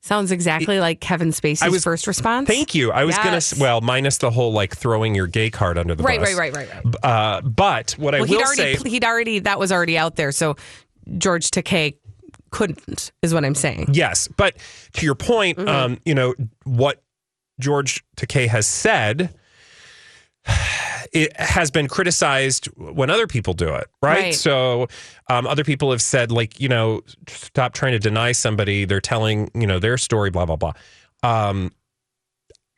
Sounds 0.04 0.32
exactly 0.32 0.80
like 0.80 1.00
Kevin 1.00 1.28
Spacey's 1.28 1.62
I 1.62 1.68
was- 1.68 1.84
first 1.84 2.06
response. 2.08 2.48
thank 2.48 2.74
you. 2.74 2.90
I 2.90 3.04
was 3.04 3.16
Yes. 3.16 3.52
gonna 3.52 3.62
well, 3.62 3.80
minus 3.80 4.18
the 4.18 4.30
whole 4.32 4.52
like 4.52 4.76
throwing 4.76 5.14
your 5.14 5.28
gay 5.28 5.48
card 5.48 5.78
under 5.78 5.94
the 5.94 6.02
Right, 6.02 6.18
bus. 6.18 6.34
right, 6.34 6.52
right, 6.52 6.68
right, 6.68 6.84
right. 6.84 6.94
Uh, 7.04 7.40
but 7.42 7.92
what 7.92 8.14
I 8.14 8.18
will 8.20 8.26
he'd 8.26 8.36
already 8.38 8.76
say, 8.76 8.88
he'd 8.90 9.04
already 9.04 9.38
that 9.40 9.60
was 9.60 9.70
already 9.70 9.96
out 9.96 10.16
there. 10.16 10.32
So 10.32 10.56
George 11.18 11.50
Takei 11.52 11.94
couldn't 12.50 13.12
is 13.22 13.32
what 13.32 13.44
I'm 13.44 13.54
saying. 13.54 13.90
yes, 13.92 14.28
but 14.36 14.56
to 14.94 15.06
your 15.06 15.14
point, 15.14 15.58
Mm-hmm. 15.58 15.68
um, 15.68 15.98
you 16.04 16.14
know 16.16 16.34
what 16.64 17.00
George 17.60 18.04
Takei 18.16 18.48
has 18.48 18.66
said. 18.66 19.32
It 21.12 21.38
has 21.38 21.70
been 21.70 21.88
criticized 21.88 22.66
when 22.76 23.10
other 23.10 23.26
people 23.26 23.52
do 23.52 23.68
it, 23.74 23.88
right? 24.02 24.18
Right. 24.18 24.34
So, 24.34 24.88
um, 25.28 25.46
other 25.46 25.64
people 25.64 25.90
have 25.90 26.00
said, 26.02 26.32
like, 26.32 26.58
you 26.58 26.68
know, 26.68 27.02
stop 27.28 27.74
trying 27.74 27.92
to 27.92 27.98
deny 27.98 28.32
somebody. 28.32 28.84
They're 28.86 29.00
telling, 29.00 29.50
you 29.54 29.66
know, 29.66 29.78
their 29.78 29.98
story, 29.98 30.30
blah 30.30 30.46
blah 30.46 30.56
blah. 30.56 30.72
Um, 31.22 31.72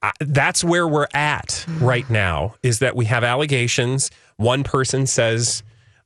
I, 0.03 0.13
that's 0.21 0.65
where 0.65 0.89
we're 0.89 1.07
at 1.15 1.65
right 1.81 2.09
now. 2.11 2.57
Is 2.63 2.81
that 2.81 2.97
we 2.97 3.05
have 3.05 3.23
allegations. 3.23 4.11
One 4.37 4.65
person 4.65 5.07
says 5.07 5.63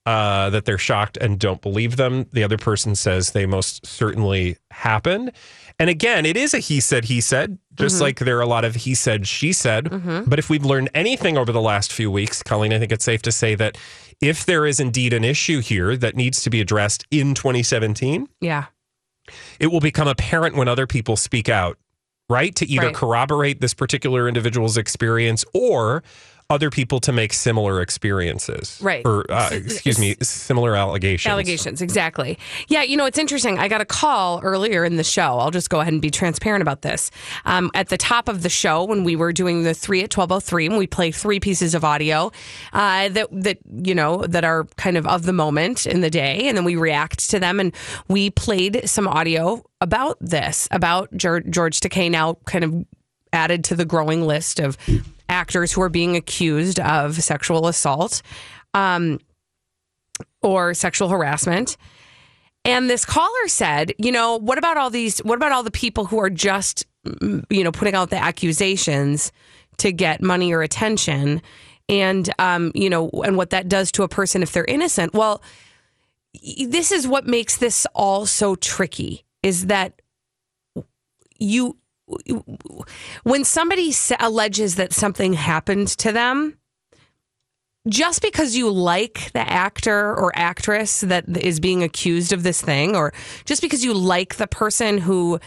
uh, 0.08 0.48
that 0.50 0.64
they're 0.64 0.78
shocked 0.78 1.18
and 1.18 1.38
don't 1.38 1.60
believe 1.60 1.96
them. 1.96 2.26
The 2.32 2.42
other 2.42 2.56
person 2.56 2.94
says 2.94 3.32
they 3.32 3.44
most 3.44 3.84
certainly 3.84 4.56
happened. 4.70 5.32
And 5.80 5.88
again, 5.88 6.26
it 6.26 6.36
is 6.36 6.54
a 6.54 6.58
he 6.58 6.80
said, 6.80 7.04
he 7.04 7.20
said, 7.20 7.58
just 7.74 7.96
mm-hmm. 7.96 8.02
like 8.04 8.18
there 8.18 8.38
are 8.38 8.42
a 8.42 8.46
lot 8.46 8.64
of 8.64 8.74
he 8.74 8.94
said, 8.94 9.26
she 9.28 9.52
said. 9.52 9.84
Mm-hmm. 9.84 10.28
But 10.28 10.38
if 10.40 10.50
we've 10.50 10.64
learned 10.64 10.90
anything 10.94 11.38
over 11.38 11.52
the 11.52 11.60
last 11.60 11.92
few 11.92 12.10
weeks, 12.10 12.42
Colleen, 12.42 12.72
I 12.72 12.78
think 12.80 12.90
it's 12.90 13.04
safe 13.04 13.22
to 13.22 13.32
say 13.32 13.54
that 13.54 13.78
if 14.20 14.44
there 14.44 14.66
is 14.66 14.80
indeed 14.80 15.12
an 15.12 15.22
issue 15.22 15.60
here 15.60 15.96
that 15.96 16.16
needs 16.16 16.42
to 16.42 16.50
be 16.50 16.60
addressed 16.60 17.06
in 17.12 17.34
2017, 17.34 18.28
Yeah. 18.40 18.64
it 19.60 19.68
will 19.68 19.80
become 19.80 20.08
apparent 20.08 20.56
when 20.56 20.66
other 20.66 20.88
people 20.88 21.16
speak 21.16 21.48
out, 21.48 21.78
right? 22.28 22.54
To 22.56 22.66
either 22.66 22.86
Right. 22.86 22.94
corroborate 22.96 23.60
this 23.60 23.74
particular 23.74 24.26
individual's 24.26 24.76
experience 24.76 25.44
or 25.54 26.02
other 26.50 26.70
people 26.70 26.98
to 26.98 27.12
make 27.12 27.34
similar 27.34 27.82
experiences. 27.82 28.78
Right. 28.80 29.02
Or, 29.04 29.30
uh, 29.30 29.50
excuse 29.52 29.98
me, 29.98 30.16
similar 30.22 30.74
allegations. 30.74 31.30
Allegations, 31.30 31.82
exactly. 31.82 32.38
Yeah, 32.68 32.82
you 32.82 32.96
know, 32.96 33.04
it's 33.04 33.18
interesting. 33.18 33.58
I 33.58 33.68
got 33.68 33.82
a 33.82 33.84
call 33.84 34.40
earlier 34.42 34.82
in 34.82 34.96
the 34.96 35.04
show. 35.04 35.38
I'll 35.38 35.50
just 35.50 35.68
go 35.68 35.80
ahead 35.80 35.92
and 35.92 36.00
be 36.00 36.10
transparent 36.10 36.62
about 36.62 36.80
this. 36.80 37.10
Um, 37.44 37.70
at 37.74 37.90
the 37.90 37.98
top 37.98 38.28
of 38.28 38.42
the 38.42 38.48
show, 38.48 38.84
when 38.84 39.04
we 39.04 39.14
were 39.14 39.30
doing 39.30 39.64
the 39.64 39.74
three 39.74 40.02
at 40.02 40.08
twelve 40.08 40.32
oh 40.32 40.40
three, 40.40 40.64
and 40.64 40.78
we 40.78 40.86
play 40.86 41.10
three 41.10 41.38
pieces 41.38 41.74
of 41.74 41.84
audio 41.84 42.32
uh, 42.72 43.10
that 43.10 43.28
that 43.30 43.58
you 43.82 43.94
know 43.94 44.24
that 44.26 44.44
are 44.44 44.64
kind 44.76 44.96
of 44.96 45.06
of 45.06 45.24
the 45.24 45.34
moment 45.34 45.86
in 45.86 46.00
the 46.00 46.10
day, 46.10 46.48
and 46.48 46.56
then 46.56 46.64
we 46.64 46.76
react 46.76 47.28
to 47.28 47.38
them, 47.38 47.60
and 47.60 47.74
we 48.08 48.30
played 48.30 48.88
some 48.88 49.06
audio 49.06 49.62
about 49.82 50.16
this, 50.20 50.66
about 50.70 51.14
George, 51.14 51.44
George 51.50 51.80
Takei 51.80 52.10
now 52.10 52.38
kind 52.46 52.64
of 52.64 52.86
added 53.34 53.64
to 53.64 53.76
the 53.76 53.84
growing 53.84 54.22
list 54.26 54.58
of 54.58 54.78
actors 55.28 55.72
who 55.72 55.82
are 55.82 55.88
being 55.88 56.16
accused 56.16 56.80
of 56.80 57.22
sexual 57.22 57.66
assault. 57.66 58.22
Um, 58.74 59.18
or 60.42 60.74
sexual 60.74 61.08
harassment. 61.08 61.76
And 62.64 62.90
this 62.90 63.04
caller 63.04 63.48
said, 63.48 63.94
you 63.98 64.12
know, 64.12 64.36
what 64.36 64.58
about 64.58 64.76
all 64.76 64.90
these, 64.90 65.18
what 65.20 65.36
about 65.36 65.52
all 65.52 65.62
the 65.62 65.70
people 65.70 66.04
who 66.04 66.18
are 66.18 66.30
just, 66.30 66.86
mm, 67.06 67.44
you 67.50 67.64
know, 67.64 67.72
putting 67.72 67.94
out 67.94 68.10
the 68.10 68.22
accusations 68.22 69.32
to 69.78 69.92
get 69.92 70.22
money 70.22 70.52
or 70.52 70.62
attention? 70.62 71.40
And, 71.88 72.28
um, 72.38 72.72
you 72.74 72.90
know, 72.90 73.08
and 73.24 73.36
what 73.36 73.50
that 73.50 73.68
does 73.68 73.90
to 73.92 74.02
a 74.02 74.08
person 74.08 74.42
if 74.42 74.52
they're 74.52 74.64
innocent. 74.64 75.14
Well, 75.14 75.42
this 76.66 76.92
is 76.92 77.08
what 77.08 77.26
makes 77.26 77.56
this 77.56 77.86
all 77.94 78.26
so 78.26 78.54
tricky 78.56 79.24
is 79.42 79.66
that 79.66 80.02
you, 81.38 81.76
when 83.22 83.44
somebody 83.44 83.92
alleges 84.18 84.76
that 84.76 84.92
something 84.92 85.34
happened 85.34 85.88
to 85.88 86.12
them, 86.12 86.58
just 87.88 88.22
because 88.22 88.56
you 88.56 88.70
like 88.70 89.30
the 89.32 89.48
actor 89.48 90.14
or 90.14 90.32
actress 90.34 91.00
that 91.02 91.24
is 91.36 91.60
being 91.60 91.82
accused 91.82 92.32
of 92.32 92.42
this 92.42 92.60
thing 92.60 92.94
or 92.94 93.12
just 93.44 93.62
because 93.62 93.84
you 93.84 93.94
like 93.94 94.36
the 94.36 94.46
person 94.46 94.98
who 94.98 95.38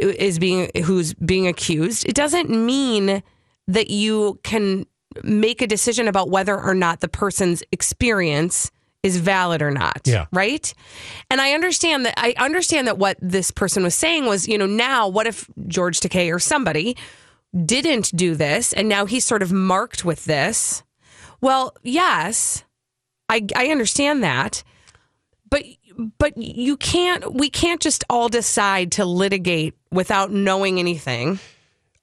is 0.00 0.38
being 0.38 0.70
who's 0.84 1.14
being 1.14 1.46
accused 1.46 2.06
it 2.06 2.14
doesn't 2.14 2.50
mean 2.50 3.22
that 3.66 3.90
you 3.90 4.38
can 4.42 4.84
make 5.22 5.62
a 5.62 5.66
decision 5.66 6.08
about 6.08 6.30
whether 6.30 6.60
or 6.60 6.74
not 6.74 7.00
the 7.00 7.08
person's 7.08 7.62
experience 7.72 8.70
is 9.02 9.16
valid 9.18 9.62
or 9.62 9.70
not 9.70 10.00
Yeah. 10.04 10.26
right 10.32 10.74
and 11.30 11.40
i 11.40 11.52
understand 11.52 12.04
that 12.06 12.14
i 12.16 12.34
understand 12.36 12.86
that 12.88 12.98
what 12.98 13.16
this 13.20 13.50
person 13.50 13.82
was 13.82 13.94
saying 13.94 14.26
was 14.26 14.48
you 14.48 14.58
know 14.58 14.66
now 14.66 15.06
what 15.08 15.26
if 15.26 15.48
george 15.68 16.00
takei 16.00 16.34
or 16.34 16.38
somebody 16.38 16.96
didn't 17.64 18.14
do 18.16 18.34
this 18.34 18.72
and 18.72 18.88
now 18.88 19.06
he's 19.06 19.24
sort 19.24 19.42
of 19.42 19.52
marked 19.52 20.04
with 20.04 20.24
this 20.24 20.82
well, 21.40 21.76
yes, 21.84 22.64
I 23.28 23.46
I 23.54 23.68
understand 23.68 24.24
that, 24.24 24.64
but 25.48 25.62
but 26.18 26.36
you 26.36 26.76
can't. 26.76 27.32
We 27.32 27.48
can't 27.48 27.80
just 27.80 28.02
all 28.10 28.28
decide 28.28 28.90
to 28.92 29.04
litigate 29.04 29.74
without 29.92 30.32
knowing 30.32 30.80
anything. 30.80 31.38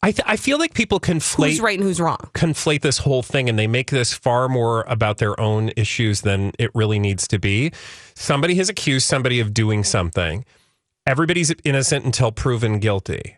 I, 0.06 0.12
th- 0.12 0.28
I 0.28 0.36
feel 0.36 0.60
like 0.60 0.76
people 0.76 1.00
conflate 1.00 1.50
Who's 1.50 1.62
right 1.62 1.80
and 1.80 1.84
who's 1.88 2.00
wrong? 2.00 2.30
conflate 2.36 2.82
this 2.82 3.00
whole 3.00 3.24
thing 3.24 3.50
and 3.50 3.58
they 3.58 3.66
make 3.66 3.90
this 3.90 4.14
far 4.14 4.48
more 4.48 4.84
about 4.88 5.18
their 5.18 5.40
own 5.40 5.72
issues 5.76 6.22
than 6.22 6.52
it 6.60 6.70
really 6.76 7.00
needs 7.00 7.28
to 7.30 7.40
be. 7.40 7.72
Somebody 8.14 8.54
has 8.58 8.70
accused 8.70 9.08
somebody 9.08 9.40
of 9.40 9.52
doing 9.52 9.84
something. 9.84 10.46
Everybody's 11.08 11.52
innocent 11.64 12.06
until 12.06 12.32
proven 12.32 12.78
guilty. 12.78 13.38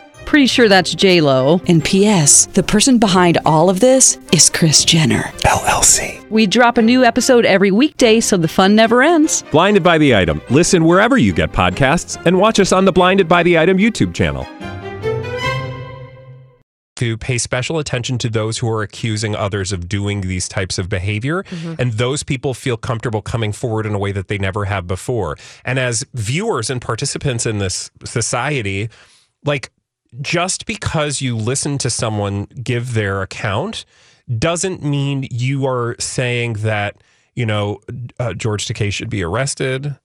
Pretty 0.25 0.47
sure 0.47 0.69
that's 0.69 0.93
J 0.95 1.21
Lo. 1.21 1.61
And 1.67 1.83
P.S. 1.83 2.45
The 2.47 2.63
person 2.63 2.97
behind 2.99 3.37
all 3.45 3.69
of 3.69 3.79
this 3.79 4.17
is 4.31 4.49
Kris 4.49 4.85
Jenner. 4.85 5.23
LLC. 5.43 6.29
We 6.29 6.47
drop 6.47 6.77
a 6.77 6.81
new 6.81 7.03
episode 7.03 7.45
every 7.45 7.71
weekday, 7.71 8.21
so 8.21 8.37
the 8.37 8.47
fun 8.47 8.75
never 8.75 9.03
ends. 9.03 9.43
Blinded 9.51 9.83
by 9.83 9.97
the 9.97 10.15
item. 10.15 10.41
Listen 10.49 10.85
wherever 10.85 11.17
you 11.17 11.33
get 11.33 11.51
podcasts, 11.51 12.23
and 12.25 12.37
watch 12.37 12.59
us 12.59 12.71
on 12.71 12.85
the 12.85 12.91
Blinded 12.91 13.27
by 13.27 13.43
the 13.43 13.59
Item 13.59 13.77
YouTube 13.77 14.13
channel. 14.13 14.47
To 16.97 17.17
pay 17.17 17.39
special 17.39 17.79
attention 17.79 18.19
to 18.19 18.29
those 18.29 18.59
who 18.59 18.69
are 18.69 18.83
accusing 18.83 19.35
others 19.35 19.71
of 19.71 19.89
doing 19.89 20.21
these 20.21 20.47
types 20.47 20.77
of 20.77 20.87
behavior, 20.87 21.41
mm-hmm. 21.43 21.73
and 21.79 21.93
those 21.93 22.21
people 22.21 22.53
feel 22.53 22.77
comfortable 22.77 23.23
coming 23.23 23.51
forward 23.51 23.87
in 23.87 23.95
a 23.95 23.99
way 23.99 24.11
that 24.11 24.27
they 24.27 24.37
never 24.37 24.65
have 24.65 24.85
before. 24.85 25.35
And 25.65 25.79
as 25.79 26.05
viewers 26.13 26.69
and 26.69 26.79
participants 26.79 27.47
in 27.47 27.57
this 27.57 27.89
society, 28.05 28.89
like 29.43 29.71
just 30.19 30.65
because 30.65 31.21
you 31.21 31.35
listen 31.37 31.77
to 31.77 31.89
someone 31.89 32.45
give 32.63 32.93
their 32.93 33.21
account 33.21 33.85
doesn't 34.37 34.83
mean 34.83 35.27
you 35.31 35.65
are 35.65 35.95
saying 35.99 36.53
that 36.53 36.97
you 37.35 37.45
know 37.45 37.79
uh, 38.19 38.33
George 38.33 38.65
Takei 38.65 38.91
should 38.91 39.09
be 39.09 39.23
arrested, 39.23 39.97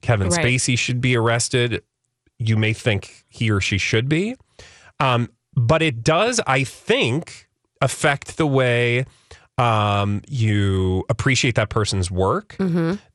Kevin 0.00 0.28
Right. 0.28 0.44
Spacey 0.44 0.78
should 0.78 1.00
be 1.00 1.16
arrested. 1.16 1.82
You 2.38 2.56
may 2.56 2.72
think 2.72 3.24
he 3.28 3.50
or 3.50 3.60
she 3.60 3.78
should 3.78 4.08
be, 4.08 4.34
um, 4.98 5.28
but 5.54 5.82
it 5.82 6.02
does, 6.02 6.40
I 6.46 6.64
think, 6.64 7.48
affect 7.80 8.36
the 8.36 8.46
way 8.46 9.04
um, 9.58 10.22
you 10.28 11.04
appreciate 11.08 11.54
that 11.56 11.68
person's 11.68 12.10
work. 12.10 12.56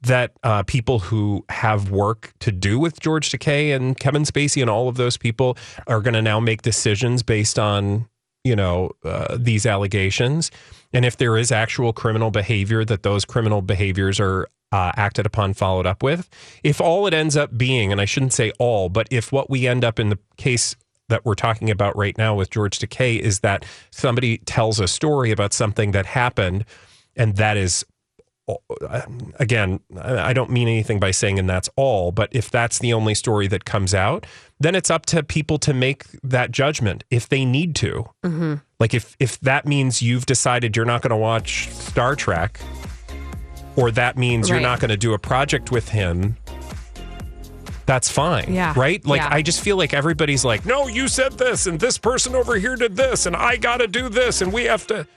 That 0.02 0.34
uh, 0.44 0.64
people 0.64 1.00
who 1.00 1.44
have 1.50 1.90
work 1.92 2.34
to 2.40 2.52
do 2.52 2.80
with 2.80 3.00
George 3.00 3.32
Takei 3.32 3.76
and 3.76 3.98
Kevin 4.00 4.24
Spacey 4.24 4.62
and 4.62 4.70
all 4.70 4.88
of 4.88 4.98
those 4.98 5.18
people 5.18 5.58
are 5.88 6.02
going 6.02 6.14
to 6.14 6.22
now 6.22 6.40
make 6.40 6.62
decisions 6.62 7.24
based 7.24 7.58
on 7.58 8.08
you 8.44 8.56
know 8.56 8.92
uh, 9.04 9.36
these 9.40 9.66
allegations, 9.66 10.52
and 10.94 11.06
if 11.06 11.18
there 11.18 11.38
is 11.38 11.52
actual 11.52 11.92
criminal 11.92 12.32
behavior, 12.32 12.86
that 12.86 13.04
those 13.04 13.26
criminal 13.26 13.62
behaviors 13.62 14.20
are. 14.20 14.48
Uh, 14.70 14.92
acted 14.98 15.26
upon, 15.26 15.54
followed 15.54 15.86
up 15.86 16.04
with. 16.04 16.28
If 16.62 16.82
all 16.82 17.08
it 17.08 17.14
ends 17.14 17.38
up 17.38 17.58
being, 17.58 17.94
and 17.94 18.02
I 18.02 18.04
shouldn't 18.04 18.34
say 18.34 18.52
all, 18.60 18.90
but 18.90 19.08
if 19.10 19.32
what 19.32 19.50
we 19.50 19.66
end 19.66 19.86
up 19.86 19.98
in 19.98 20.10
the 20.10 20.20
case 20.36 20.76
that 21.10 21.26
we're 21.26 21.36
talking 21.36 21.70
about 21.70 21.96
right 21.96 22.18
now 22.18 22.36
with 22.36 22.50
George 22.50 22.80
Takei 22.80 23.20
is 23.20 23.40
that 23.40 23.66
somebody 23.92 24.40
tells 24.40 24.80
a 24.80 24.88
story 24.88 25.32
about 25.32 25.54
something 25.54 25.92
that 25.92 26.06
happened, 26.06 26.66
and 27.16 27.36
that 27.38 27.58
is, 27.58 27.86
uh, 28.48 29.02
again, 29.40 29.80
I 30.00 30.34
don't 30.34 30.50
mean 30.50 30.68
anything 30.68 31.00
by 31.00 31.12
saying 31.12 31.40
and 31.40 31.50
that's 31.50 31.70
all, 31.76 32.12
but 32.12 32.30
if 32.32 32.50
that's 32.50 32.80
the 32.80 32.94
only 32.94 33.14
story 33.14 33.48
that 33.48 33.66
comes 33.66 33.94
out, 33.94 34.26
then 34.60 34.76
it's 34.76 34.90
up 34.90 35.06
to 35.08 35.24
people 35.24 35.58
to 35.60 35.74
make 35.74 36.06
that 36.24 36.52
judgment 36.52 37.04
if 37.10 37.30
they 37.30 37.46
need 37.46 37.76
to. 37.76 38.10
Mm-hmm. 38.26 38.56
Like 38.80 38.94
if 38.94 39.16
if 39.20 39.40
that 39.42 39.66
means 39.66 40.02
you've 40.02 40.26
decided 40.26 40.76
you're 40.76 40.86
not 40.86 41.02
going 41.02 41.12
to 41.12 41.18
watch 41.18 41.70
Star 41.70 42.16
Trek, 42.16 42.60
or 43.76 43.92
that 43.92 44.18
means 44.18 44.50
you're 44.50 44.60
not 44.60 44.80
going 44.80 44.90
to 44.90 44.98
do 44.98 45.14
a 45.14 45.20
project 45.20 45.72
with 45.72 45.90
him. 45.90 46.38
That's 47.88 48.12
fine. 48.12 48.54
Yeah. 48.54 48.74
Right? 48.76 49.04
Like, 49.06 49.22
Yeah. 49.22 49.30
I 49.32 49.42
just 49.42 49.62
feel 49.62 49.78
like 49.78 49.94
everybody's 49.94 50.46
like, 50.46 50.66
no, 50.66 50.88
you 50.88 51.08
said 51.08 51.34
this, 51.40 51.66
and 51.66 51.80
this 51.80 51.98
person 51.98 52.36
over 52.36 52.56
here 52.58 52.76
did 52.76 52.96
this, 52.96 53.26
and 53.26 53.36
I 53.36 53.56
got 53.58 53.78
to 53.78 53.88
do 53.88 54.10
this, 54.10 54.42
and 54.42 54.54
we 54.54 54.66
have 54.66 54.86
to. 54.88 55.08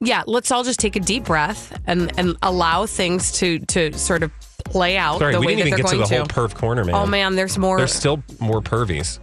Yeah, 0.00 0.22
let's 0.26 0.50
all 0.52 0.62
just 0.64 0.78
take 0.78 0.94
a 0.96 1.00
deep 1.00 1.24
breath 1.24 1.76
and 1.86 2.12
and 2.18 2.36
allow 2.42 2.86
things 2.86 3.32
to 3.38 3.58
to 3.66 3.92
sort 3.98 4.22
of 4.22 4.30
play 4.64 4.96
out 4.96 5.18
Sorry, 5.18 5.32
the 5.32 5.40
we 5.40 5.46
way 5.46 5.54
didn't 5.56 5.68
even 5.68 5.70
that 5.70 5.76
get 5.78 5.90
they're 5.90 6.06
to 6.06 6.08
the 6.08 6.16
going 6.18 6.30
whole 6.30 6.48
perv 6.48 6.54
corner, 6.54 6.84
man. 6.84 6.94
Oh 6.94 7.04
man, 7.06 7.34
there's 7.34 7.58
more. 7.58 7.78
There's 7.78 7.94
still 7.94 8.22
more 8.38 8.60
pervies. 8.60 9.18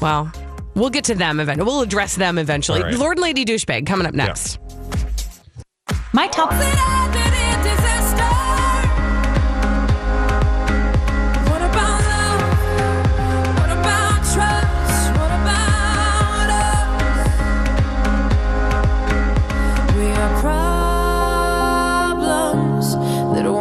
well, 0.00 0.32
we'll 0.74 0.90
get 0.90 1.04
to 1.04 1.14
them 1.14 1.38
eventually. 1.38 1.64
We'll 1.66 1.82
address 1.82 2.16
them 2.16 2.38
eventually. 2.38 2.80
All 2.82 2.86
right. 2.88 2.96
Lord 2.98 3.18
and 3.18 3.22
Lady 3.22 3.44
Douchebag 3.44 3.86
coming 3.86 4.04
up 4.06 4.14
next. 4.14 4.58
My 6.12 6.26
top. 6.26 6.50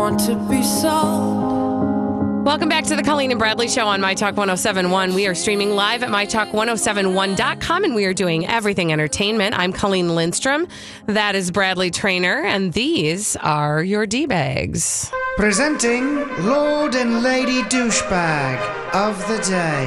Want 0.10 0.22
to 0.22 0.36
be 0.50 0.64
solved. 0.64 2.44
Welcome 2.44 2.68
back 2.68 2.84
to 2.86 2.96
the 2.96 3.04
Colleen 3.04 3.30
and 3.30 3.38
Bradley 3.38 3.68
Show 3.68 3.86
on 3.86 4.02
My 4.02 4.16
Talk 4.16 4.36
1071. 4.36 5.14
We 5.14 5.28
are 5.28 5.36
streaming 5.36 5.76
live 5.76 6.02
at 6.02 6.10
MyTalk1071.com 6.10 7.84
and 7.84 7.94
we 7.94 8.06
are 8.06 8.14
doing 8.16 8.48
everything 8.48 8.92
entertainment. 8.92 9.56
I'm 9.56 9.72
Colleen 9.72 10.16
Lindstrom. 10.16 10.68
That 11.06 11.36
is 11.36 11.52
Bradley 11.52 11.92
Traynor, 11.92 12.42
and 12.44 12.74
these 12.74 13.36
are 13.36 13.84
your 13.84 14.08
D 14.08 14.26
bags. 14.26 15.12
Presenting 15.36 16.28
Lord 16.44 16.96
and 16.96 17.22
Lady 17.22 17.62
Douchebag 17.62 18.58
of 18.96 19.16
the 19.28 19.38
Day. 19.44 19.86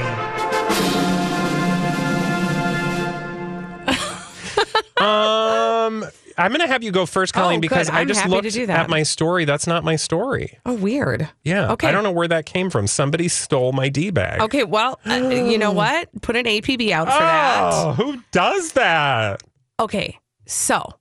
Um, 5.03 6.07
I'm 6.39 6.51
going 6.51 6.61
to 6.61 6.67
have 6.67 6.83
you 6.83 6.91
go 6.93 7.07
first, 7.07 7.33
Colleen, 7.35 7.59
Oh, 7.59 7.61
because 7.61 7.89
I 7.91 8.05
just 8.05 8.27
looked 8.27 8.51
do 8.53 8.67
that. 8.67 8.81
at 8.81 8.91
my 8.91 9.03
story. 9.03 9.45
That's 9.45 9.67
not 9.67 9.85
my 9.85 9.97
story. 9.97 10.59
Oh, 10.67 10.75
weird. 10.75 11.29
Yeah. 11.45 11.73
Okay. 11.73 11.89
I 11.89 11.93
don't 11.93 12.03
know 12.03 12.13
where 12.13 12.29
that 12.29 12.47
came 12.47 12.71
from. 12.71 12.87
Somebody 12.87 13.29
stole 13.29 13.73
my 13.73 13.89
D 13.89 14.11
bag. 14.11 14.41
Okay, 14.41 14.65
well, 14.65 14.99
uh, 15.07 15.15
you 15.15 15.59
know 15.59 15.73
what? 15.83 16.09
Put 16.23 16.37
an 16.37 16.45
APB 16.47 16.91
out 16.91 17.09
for 17.09 17.19
that. 17.19 17.71
Oh, 17.73 17.93
who 17.93 18.23
does 18.33 18.73
that? 18.73 19.43
Okay, 19.81 20.19
so 20.47 20.95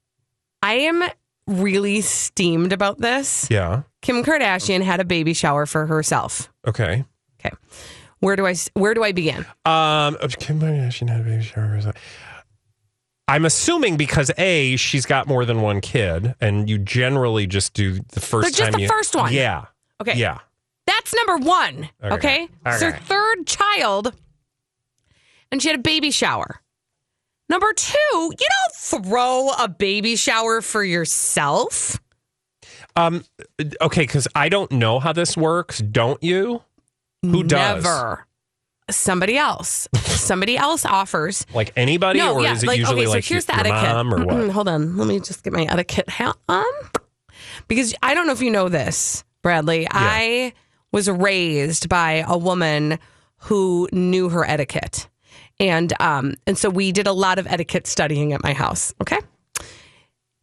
I 0.64 0.74
am 0.76 1.04
really 1.48 2.02
steamed 2.02 2.72
about 2.74 3.00
this. 3.00 3.48
Yeah. 3.50 3.84
Kim 4.02 4.24
Kardashian 4.24 4.82
had 4.82 5.00
a 5.00 5.06
baby 5.06 5.34
shower 5.34 5.66
for 5.66 5.86
herself. 5.86 6.52
Okay. 6.68 7.04
Okay, 7.40 7.56
where 8.20 8.36
do 8.36 8.46
I 8.48 8.56
where 8.74 8.94
do 8.94 9.04
I 9.04 9.12
begin? 9.12 9.46
Um, 9.66 10.18
Kim 10.40 10.60
Kardashian 10.60 11.10
had 11.10 11.22
a 11.22 11.24
baby 11.24 11.44
shower. 11.44 11.76
for 11.76 11.82
something. 11.82 12.02
I'm 13.32 13.46
assuming 13.46 13.96
because 13.98 14.30
a 14.38 14.76
she's 14.76 15.06
got 15.06 15.28
more 15.28 15.46
than 15.46 15.62
one 15.62 15.80
kid, 15.82 16.36
and 16.42 16.70
you 16.70 16.78
generally 16.78 17.48
just 17.48 17.74
do 17.74 18.00
the 18.10 18.20
first 18.20 18.48
But 18.48 18.54
just 18.58 18.72
the 18.74 18.82
you, 18.82 18.88
first 18.88 19.16
one. 19.16 19.32
Yeah. 19.34 19.66
Okay, 20.02 20.16
Yeah. 20.18 20.40
that's 20.86 21.14
number 21.14 21.38
one. 21.38 21.90
Okay. 22.04 22.14
Okay, 22.16 22.48
it's 22.66 22.82
her 22.82 22.92
third 22.92 23.48
child, 23.48 24.14
and 25.52 25.62
she 25.62 25.70
had 25.70 25.80
a 25.80 25.82
baby 25.82 26.12
shower. 26.12 26.62
Number 27.48 27.72
two, 27.74 27.98
you 28.12 28.32
don't 28.38 29.06
throw 29.06 29.50
a 29.60 29.68
baby 29.68 30.16
shower 30.16 30.62
for 30.62 30.84
yourself. 30.84 32.00
Um. 32.96 33.24
Okay, 33.80 34.02
because 34.02 34.28
I 34.36 34.50
don't 34.50 34.72
know 34.74 35.00
how 35.00 35.14
this 35.14 35.38
works. 35.38 35.80
Don't 35.80 36.22
you? 36.24 36.64
Who 37.22 37.44
does? 37.44 37.84
Never. 37.84 38.26
Somebody 38.96 39.38
else. 39.38 39.88
Somebody 39.96 40.58
else 40.58 40.86
offers. 40.86 41.46
Like 41.54 41.72
anybody, 41.76 42.20
No, 42.20 42.36
or 42.36 42.42
yeah, 42.44 42.54
is 42.54 42.64
it 42.64 42.68
like 42.68 42.80
usually 42.80 43.02
okay. 43.02 43.06
So 43.06 43.12
like 43.12 43.26
here's 43.26 43.48
your, 43.48 43.58
the 43.58 43.68
your 43.68 43.76
etiquette. 43.78 43.96
mom 43.96 44.14
or 44.14 44.26
what? 44.26 44.50
Hold 44.52 44.68
on, 44.68 44.98
let 44.98 45.08
me 45.08 45.20
just 45.20 45.44
get 45.44 45.54
my 45.54 45.64
etiquette 45.64 46.10
hat 46.10 46.36
on 46.48 46.64
because 47.68 47.94
I 48.04 48.14
don't 48.14 48.28
know 48.28 48.34
if 48.34 48.42
you 48.42 48.52
know 48.52 48.70
this, 48.70 49.24
Bradley. 49.42 49.88
I 49.90 50.54
was 50.92 51.10
raised 51.10 51.90
by 51.90 52.24
a 52.28 52.38
woman 52.38 53.00
who 53.38 53.88
knew 53.92 54.30
her 54.30 54.46
etiquette, 54.46 55.08
and 55.60 55.94
um, 56.00 56.36
and 56.46 56.58
so 56.58 56.70
we 56.70 56.92
did 56.92 57.08
a 57.08 57.14
lot 57.14 57.40
of 57.40 57.48
etiquette 57.48 57.88
studying 57.88 58.34
at 58.34 58.44
my 58.44 58.54
house. 58.54 58.94
Okay. 59.02 59.20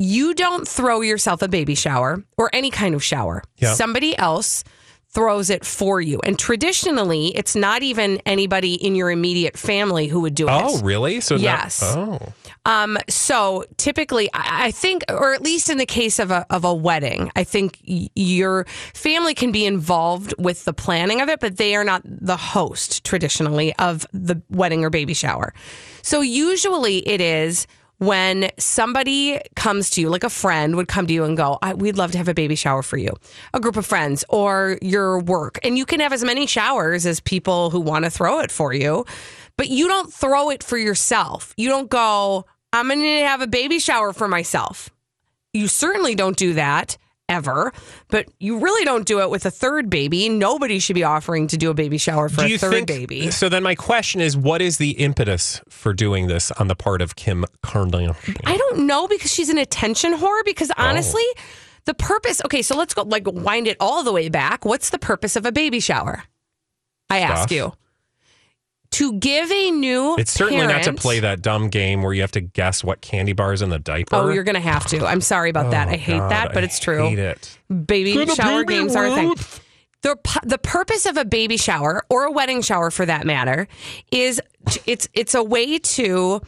You 0.00 0.32
don't 0.34 0.66
throw 0.66 1.00
yourself 1.00 1.42
a 1.42 1.48
baby 1.48 1.74
shower 1.74 2.22
or 2.36 2.50
any 2.52 2.70
kind 2.70 2.94
of 2.94 3.02
shower. 3.02 3.42
Yeah. 3.56 3.74
Somebody 3.74 4.16
else 4.16 4.62
throws 5.10 5.48
it 5.50 5.64
for 5.64 6.00
you. 6.00 6.20
And 6.24 6.38
traditionally, 6.38 7.28
it's 7.28 7.56
not 7.56 7.82
even 7.82 8.20
anybody 8.26 8.74
in 8.74 8.94
your 8.94 9.10
immediate 9.10 9.56
family 9.56 10.06
who 10.06 10.20
would 10.20 10.34
do 10.34 10.46
it. 10.48 10.52
Oh, 10.52 10.80
really? 10.82 11.20
So 11.20 11.36
Yes. 11.36 11.82
oh, 11.82 12.18
Um, 12.66 12.98
so 13.08 13.64
typically, 13.78 14.28
I, 14.34 14.66
I 14.66 14.70
think, 14.70 15.04
or 15.08 15.32
at 15.32 15.40
least 15.40 15.70
in 15.70 15.78
the 15.78 15.86
case 15.86 16.18
of 16.18 16.30
a 16.30 16.44
of 16.50 16.64
a 16.64 16.74
wedding, 16.74 17.32
I 17.34 17.44
think 17.44 17.78
your 17.82 18.66
family 18.92 19.34
can 19.34 19.50
be 19.50 19.64
involved 19.64 20.34
with 20.38 20.64
the 20.66 20.74
planning 20.74 21.22
of 21.22 21.28
it, 21.30 21.40
but 21.40 21.56
they 21.56 21.74
are 21.74 21.84
not 21.84 22.02
the 22.04 22.36
host 22.36 23.04
traditionally 23.04 23.74
of 23.76 24.06
the 24.12 24.42
wedding 24.50 24.84
or 24.84 24.90
baby 24.90 25.14
shower. 25.14 25.54
So 26.02 26.20
usually, 26.20 26.98
it 27.08 27.20
is 27.20 27.66
when 27.98 28.50
somebody 28.58 29.40
comes 29.54 29.90
to 29.90 30.00
you, 30.00 30.08
like 30.08 30.24
a 30.24 30.30
friend 30.30 30.76
would 30.76 30.88
come 30.88 31.06
to 31.06 31.12
you 31.12 31.24
and 31.24 31.36
go, 31.36 31.58
"We'd 31.76 31.96
love 31.96 32.12
to 32.12 32.18
have 32.18 32.28
a 32.28 32.34
baby 32.34 32.54
shower 32.54 32.82
for 32.82 32.96
you," 32.96 33.14
a 33.52 33.60
group 33.60 33.76
of 33.76 33.86
friends 33.86 34.24
or 34.28 34.78
your 34.82 35.20
work, 35.20 35.58
and 35.62 35.76
you 35.76 35.84
can 35.84 36.00
have 36.00 36.12
as 36.12 36.24
many 36.24 36.46
showers 36.46 37.06
as 37.06 37.20
people 37.20 37.70
who 37.70 37.80
want 37.80 38.04
to 38.04 38.10
throw 38.10 38.40
it 38.40 38.50
for 38.50 38.72
you 38.72 39.04
but 39.58 39.68
you 39.68 39.88
don't 39.88 40.10
throw 40.10 40.48
it 40.50 40.62
for 40.62 40.78
yourself. 40.78 41.52
You 41.58 41.68
don't 41.68 41.90
go, 41.90 42.46
I'm 42.72 42.86
going 42.86 43.00
to 43.00 43.26
have 43.26 43.42
a 43.42 43.46
baby 43.46 43.80
shower 43.80 44.14
for 44.14 44.28
myself. 44.28 44.88
You 45.52 45.66
certainly 45.68 46.14
don't 46.14 46.36
do 46.36 46.54
that 46.54 46.96
ever, 47.28 47.72
but 48.08 48.26
you 48.38 48.58
really 48.58 48.84
don't 48.84 49.06
do 49.06 49.20
it 49.20 49.30
with 49.30 49.46
a 49.46 49.50
third 49.50 49.90
baby. 49.90 50.28
Nobody 50.28 50.78
should 50.78 50.94
be 50.94 51.04
offering 51.04 51.46
to 51.48 51.56
do 51.56 51.70
a 51.70 51.74
baby 51.74 51.98
shower 51.98 52.28
for 52.28 52.46
do 52.46 52.54
a 52.54 52.58
third 52.58 52.72
think? 52.72 52.88
baby. 52.88 53.30
So 53.30 53.48
then, 53.48 53.62
my 53.62 53.74
question 53.74 54.20
is, 54.20 54.36
what 54.36 54.62
is 54.62 54.78
the 54.78 54.92
impetus 54.92 55.60
for 55.68 55.92
doing 55.92 56.26
this 56.26 56.50
on 56.52 56.68
the 56.68 56.76
part 56.76 57.02
of 57.02 57.16
Kim 57.16 57.44
Kardashian? 57.64 58.16
I 58.44 58.56
don't 58.56 58.86
know 58.86 59.06
because 59.08 59.32
she's 59.32 59.48
an 59.48 59.58
attention 59.58 60.14
whore. 60.14 60.44
Because 60.44 60.70
oh. 60.70 60.74
honestly, 60.78 61.24
the 61.84 61.94
purpose, 61.94 62.40
okay, 62.44 62.62
so 62.62 62.76
let's 62.76 62.94
go 62.94 63.02
like 63.02 63.26
wind 63.26 63.66
it 63.66 63.76
all 63.80 64.02
the 64.02 64.12
way 64.12 64.28
back. 64.28 64.64
What's 64.64 64.90
the 64.90 64.98
purpose 64.98 65.36
of 65.36 65.46
a 65.46 65.52
baby 65.52 65.80
shower? 65.80 66.24
I 67.10 67.20
ask 67.20 67.48
Stuff. 67.48 67.52
you. 67.52 67.72
To 68.92 69.12
give 69.18 69.52
a 69.52 69.70
new 69.70 70.16
It's 70.18 70.32
certainly 70.32 70.66
not 70.66 70.82
to 70.84 70.92
play 70.94 71.20
that 71.20 71.42
dumb 71.42 71.68
game 71.68 72.02
where 72.02 72.12
you 72.12 72.22
have 72.22 72.32
to 72.32 72.40
guess 72.40 72.82
what 72.82 73.00
candy 73.00 73.32
bar 73.32 73.52
is 73.52 73.62
in 73.62 73.68
the 73.70 73.78
diaper. 73.78 74.16
Oh, 74.16 74.28
you're 74.30 74.44
going 74.44 74.54
to 74.54 74.60
have 74.60 74.86
to. 74.86 75.06
I'm 75.06 75.20
sorry 75.20 75.50
about 75.50 75.70
that. 75.72 75.88
Oh, 75.88 75.92
I 75.92 75.96
hate 75.96 76.18
God, 76.18 76.30
that, 76.30 76.54
but 76.54 76.62
I 76.62 76.66
it's 76.66 76.78
true. 76.80 77.06
hate 77.08 77.18
it. 77.18 77.58
Baby 77.68 78.14
Gonna 78.14 78.34
shower 78.34 78.64
baby 78.64 78.80
games 78.80 78.96
are 78.96 79.06
a 79.06 79.14
thing. 79.14 79.34
The, 80.02 80.16
the 80.44 80.58
purpose 80.58 81.06
of 81.06 81.16
a 81.16 81.24
baby 81.24 81.56
shower 81.56 82.02
or 82.08 82.24
a 82.24 82.30
wedding 82.30 82.62
shower 82.62 82.90
for 82.90 83.04
that 83.04 83.26
matter 83.26 83.68
is 84.10 84.40
it's 84.86 85.08
it's 85.12 85.34
a 85.34 85.42
way 85.42 85.78
to 85.78 86.40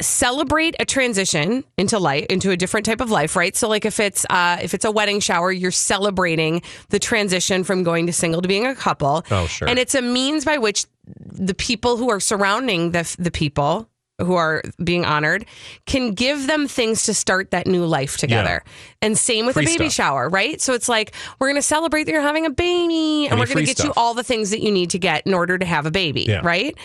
celebrate 0.00 0.76
a 0.78 0.84
transition 0.84 1.64
into 1.76 1.98
life 1.98 2.24
into 2.30 2.52
a 2.52 2.56
different 2.56 2.86
type 2.86 3.00
of 3.00 3.10
life 3.10 3.34
right 3.34 3.56
so 3.56 3.68
like 3.68 3.84
if 3.84 3.98
it's 3.98 4.24
uh 4.30 4.56
if 4.62 4.72
it's 4.74 4.84
a 4.84 4.92
wedding 4.92 5.18
shower 5.18 5.50
you're 5.50 5.72
celebrating 5.72 6.62
the 6.90 7.00
transition 7.00 7.64
from 7.64 7.82
going 7.82 8.06
to 8.06 8.12
single 8.12 8.40
to 8.40 8.46
being 8.46 8.64
a 8.64 8.76
couple 8.76 9.24
Oh, 9.32 9.46
sure. 9.48 9.66
and 9.68 9.76
it's 9.76 9.96
a 9.96 10.02
means 10.02 10.44
by 10.44 10.58
which 10.58 10.86
the 11.16 11.54
people 11.54 11.96
who 11.96 12.10
are 12.10 12.20
surrounding 12.20 12.92
the 12.92 13.16
the 13.18 13.30
people 13.30 13.88
who 14.20 14.34
are 14.34 14.62
being 14.82 15.04
honored 15.04 15.46
can 15.86 16.12
give 16.12 16.48
them 16.48 16.66
things 16.66 17.04
to 17.04 17.14
start 17.14 17.52
that 17.52 17.68
new 17.68 17.86
life 17.86 18.16
together. 18.16 18.64
And 19.00 19.16
same 19.16 19.46
with 19.46 19.54
Free 19.54 19.62
a 19.62 19.66
baby 19.66 19.84
stuff. 19.90 19.92
shower, 19.92 20.28
right? 20.28 20.60
So 20.60 20.72
it's 20.72 20.88
like 20.88 21.14
we're 21.38 21.46
going 21.46 21.54
to 21.54 21.62
celebrate 21.62 22.02
that 22.04 22.10
you're 22.12 22.20
having 22.20 22.44
a 22.44 22.50
baby 22.50 23.28
and 23.28 23.38
we're 23.38 23.46
going 23.46 23.58
to 23.58 23.64
get 23.64 23.84
you 23.84 23.92
all 23.96 24.14
the 24.14 24.24
things 24.24 24.50
that 24.50 24.60
you 24.60 24.72
need 24.72 24.90
to 24.90 24.98
get 24.98 25.24
in 25.24 25.34
order 25.34 25.56
to 25.56 25.64
have 25.64 25.86
a 25.86 25.92
baby, 25.92 26.22
Yeah. 26.22 26.40
right? 26.42 26.76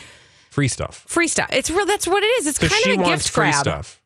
Free 0.51 0.67
stuff. 0.67 1.05
Free 1.07 1.27
stuff. 1.27 1.49
It's 1.51 1.71
real 1.71 1.87
that's 1.87 2.05
what 2.05 2.21
it 2.21 2.27
is. 2.27 2.45
It's 2.45 2.59
kind 2.59 2.99
of 2.99 3.03
a 3.07 3.09
gift 3.09 3.29
free 3.29 3.45
grab. 3.45 3.55
stuff. 3.61 3.99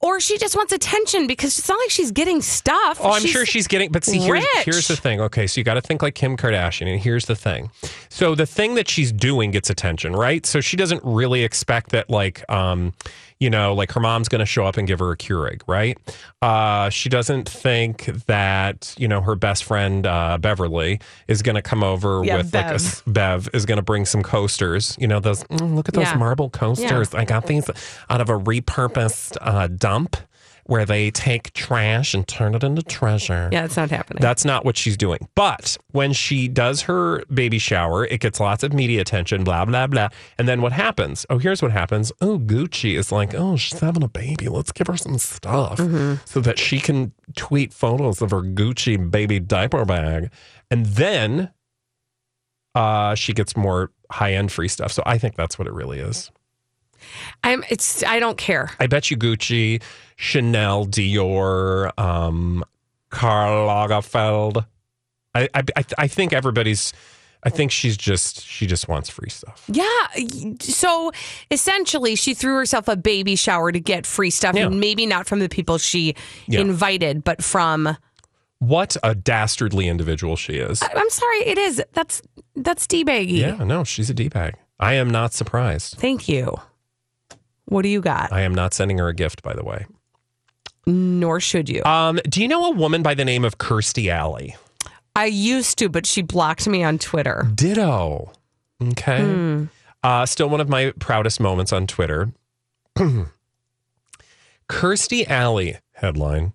Or 0.00 0.20
she 0.20 0.38
just 0.38 0.56
wants 0.56 0.72
attention 0.72 1.26
because 1.26 1.58
it's 1.58 1.68
not 1.68 1.78
like 1.78 1.90
she's 1.90 2.12
getting 2.12 2.40
stuff. 2.40 2.98
Oh, 3.02 3.10
I'm 3.10 3.22
sure 3.22 3.44
she's 3.44 3.66
getting. 3.66 3.90
But 3.90 4.04
see, 4.04 4.18
here's 4.18 4.46
here's 4.62 4.88
the 4.88 4.96
thing. 4.96 5.20
Okay, 5.20 5.46
so 5.46 5.60
you 5.60 5.64
got 5.64 5.74
to 5.74 5.80
think 5.80 6.00
like 6.00 6.14
Kim 6.14 6.36
Kardashian, 6.36 6.90
and 6.90 7.00
here's 7.00 7.26
the 7.26 7.34
thing. 7.34 7.70
So 8.08 8.34
the 8.34 8.46
thing 8.46 8.76
that 8.76 8.88
she's 8.88 9.10
doing 9.12 9.50
gets 9.50 9.68
attention, 9.68 10.14
right? 10.14 10.46
So 10.46 10.60
she 10.60 10.76
doesn't 10.76 11.02
really 11.04 11.42
expect 11.44 11.90
that, 11.90 12.08
like, 12.08 12.48
um, 12.50 12.94
you 13.38 13.50
know, 13.50 13.74
like 13.74 13.92
her 13.92 14.00
mom's 14.00 14.28
going 14.28 14.38
to 14.40 14.46
show 14.46 14.64
up 14.64 14.76
and 14.78 14.88
give 14.88 14.98
her 15.00 15.10
a 15.10 15.16
Keurig, 15.16 15.60
right? 15.66 15.98
Uh, 16.40 16.88
she 16.90 17.08
doesn't 17.08 17.48
think 17.48 18.06
that 18.26 18.94
you 18.96 19.06
know 19.08 19.20
her 19.20 19.34
best 19.34 19.64
friend 19.64 20.06
uh, 20.06 20.38
Beverly 20.38 21.00
is 21.28 21.42
going 21.42 21.54
to 21.56 21.62
come 21.62 21.82
over 21.84 22.22
Yeah, 22.24 22.38
with 22.38 22.54
like 22.54 22.70
a 22.70 22.80
Bev. 23.10 23.48
is 23.52 23.66
going 23.66 23.76
to 23.76 23.82
bring 23.82 24.06
some 24.06 24.22
coasters. 24.22 24.96
You 24.98 25.06
know, 25.08 25.20
those 25.20 25.44
mm, 25.44 25.74
look 25.74 25.88
at 25.88 25.94
those 25.94 26.04
Yeah. 26.04 26.16
marble 26.16 26.48
coasters. 26.50 27.12
I 27.14 27.24
got 27.24 27.46
these 27.46 27.68
out 28.08 28.20
of 28.20 28.28
a 28.30 28.38
repurposed 28.38 29.36
uh, 29.40 29.66
dump. 29.68 30.16
Where 30.68 30.84
they 30.84 31.12
take 31.12 31.52
trash 31.52 32.12
and 32.12 32.26
turn 32.26 32.56
it 32.56 32.64
into 32.64 32.82
treasure. 32.82 33.48
Yeah, 33.52 33.64
it's 33.64 33.76
not 33.76 33.90
happening. 33.90 34.20
That's 34.20 34.44
not 34.44 34.64
what 34.64 34.76
she's 34.76 34.96
doing. 34.96 35.28
But 35.36 35.78
when 35.92 36.12
she 36.12 36.48
does 36.48 36.82
her 36.82 37.24
baby 37.32 37.58
shower, 37.58 38.04
it 38.04 38.18
gets 38.18 38.40
lots 38.40 38.64
of 38.64 38.72
media 38.72 39.00
attention, 39.00 39.44
blah, 39.44 39.64
blah, 39.64 39.86
blah. 39.86 40.08
And 40.38 40.48
then 40.48 40.62
what 40.62 40.72
happens? 40.72 41.24
Oh, 41.30 41.38
here's 41.38 41.62
what 41.62 41.70
happens. 41.70 42.10
Oh, 42.20 42.40
Gucci 42.40 42.98
is 42.98 43.12
like, 43.12 43.32
oh, 43.32 43.56
she's 43.56 43.78
having 43.78 44.02
a 44.02 44.08
baby. 44.08 44.48
Let's 44.48 44.72
give 44.72 44.88
her 44.88 44.96
some 44.96 45.18
stuff 45.18 45.78
so 46.24 46.40
that 46.40 46.58
she 46.58 46.80
can 46.80 47.12
tweet 47.36 47.72
photos 47.72 48.20
of 48.20 48.32
her 48.32 48.42
Gucci 48.42 49.08
baby 49.10 49.38
diaper 49.38 49.84
bag. 49.84 50.30
And 50.68 50.86
then 50.86 51.52
uh, 52.74 53.14
she 53.14 53.32
gets 53.32 53.56
more 53.56 53.92
high 54.10 54.34
end 54.34 54.50
free 54.50 54.68
stuff. 54.68 54.90
So 54.90 55.02
I 55.06 55.18
think 55.18 55.36
that's 55.36 55.58
what 55.58 55.68
it 55.68 55.74
really 55.74 56.00
is. 56.00 56.30
I'm 57.44 57.64
it's 57.70 58.02
I 58.04 58.18
don't 58.20 58.38
care. 58.38 58.70
I 58.80 58.86
bet 58.86 59.10
you 59.10 59.16
Gucci, 59.16 59.82
Chanel, 60.16 60.86
Dior, 60.86 61.90
um, 61.98 62.64
Karl 63.10 63.68
Lagerfeld. 63.68 64.66
I, 65.34 65.48
I, 65.54 65.62
I- 65.76 65.84
I 65.98 66.06
think 66.08 66.32
everybody's. 66.32 66.92
I 67.42 67.50
think 67.50 67.70
she's 67.70 67.96
just 67.96 68.44
she 68.44 68.66
just 68.66 68.88
wants 68.88 69.08
free 69.08 69.28
stuff. 69.30 69.62
Yeah. 69.70 69.84
So 70.60 71.12
essentially, 71.50 72.16
she 72.16 72.34
threw 72.34 72.56
herself 72.56 72.88
a 72.88 72.96
baby 72.96 73.36
shower 73.36 73.70
to 73.70 73.78
get 73.78 74.04
free 74.06 74.30
stuff, 74.30 74.56
Yeah. 74.56 74.66
and 74.66 74.80
maybe 74.80 75.06
not 75.06 75.26
from 75.28 75.38
the 75.38 75.48
people 75.48 75.78
she 75.78 76.14
Yeah. 76.48 76.60
invited, 76.60 77.22
but 77.22 77.44
from. 77.44 77.96
What 78.58 78.96
a 79.02 79.14
dastardly 79.14 79.86
individual 79.86 80.34
she 80.34 80.54
is. 80.54 80.82
I'm 80.82 81.10
sorry, 81.10 81.38
it 81.46 81.58
is. 81.58 81.84
That's 81.92 82.22
that's 82.56 82.86
d 82.86 83.04
baggy. 83.04 83.34
Yeah, 83.34 83.62
no, 83.62 83.84
she's 83.84 84.08
a 84.10 84.14
d 84.14 84.28
bag. 84.28 84.54
I 84.80 84.94
am 84.94 85.10
not 85.10 85.32
surprised. 85.34 85.96
Thank 85.98 86.28
you. 86.28 86.56
What 87.66 87.82
do 87.82 87.88
you 87.88 88.00
got? 88.00 88.32
I 88.32 88.42
am 88.42 88.54
not 88.54 88.74
sending 88.74 88.98
her 88.98 89.08
a 89.08 89.14
gift, 89.14 89.42
by 89.42 89.54
the 89.54 89.64
way. 89.64 89.86
Nor 90.86 91.40
should 91.40 91.68
you. 91.68 91.82
Um, 91.84 92.20
do 92.28 92.40
you 92.40 92.48
know 92.48 92.66
a 92.66 92.70
woman 92.70 93.02
by 93.02 93.14
the 93.14 93.24
name 93.24 93.44
of 93.44 93.58
Kirstie 93.58 94.08
Alley? 94.08 94.56
I 95.16 95.26
used 95.26 95.78
to, 95.78 95.88
but 95.88 96.06
she 96.06 96.22
blocked 96.22 96.68
me 96.68 96.84
on 96.84 96.98
Twitter. 96.98 97.48
Ditto. 97.54 98.32
Okay. 98.82 99.22
Hmm. 99.22 99.64
Uh, 100.02 100.26
still 100.26 100.48
one 100.48 100.60
of 100.60 100.68
my 100.68 100.92
proudest 101.00 101.40
moments 101.40 101.72
on 101.72 101.86
Twitter. 101.86 102.30
Kirstie 104.68 105.28
Alley 105.28 105.78
headline. 105.94 106.52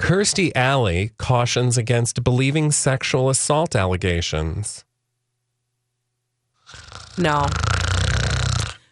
Kirstie 0.00 0.50
Alley 0.56 1.12
cautions 1.18 1.78
against 1.78 2.24
believing 2.24 2.72
sexual 2.72 3.30
assault 3.30 3.76
allegations. 3.76 4.84
No. 7.16 7.46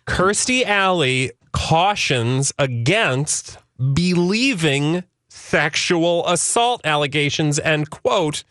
Kirstie 0.06 0.64
Alley 0.64 1.32
cautions 1.70 2.52
against 2.58 3.56
believing 3.94 5.04
sexual 5.28 6.26
assault 6.26 6.80
allegations 6.82 7.60
and 7.60 7.88
quote 7.90 8.42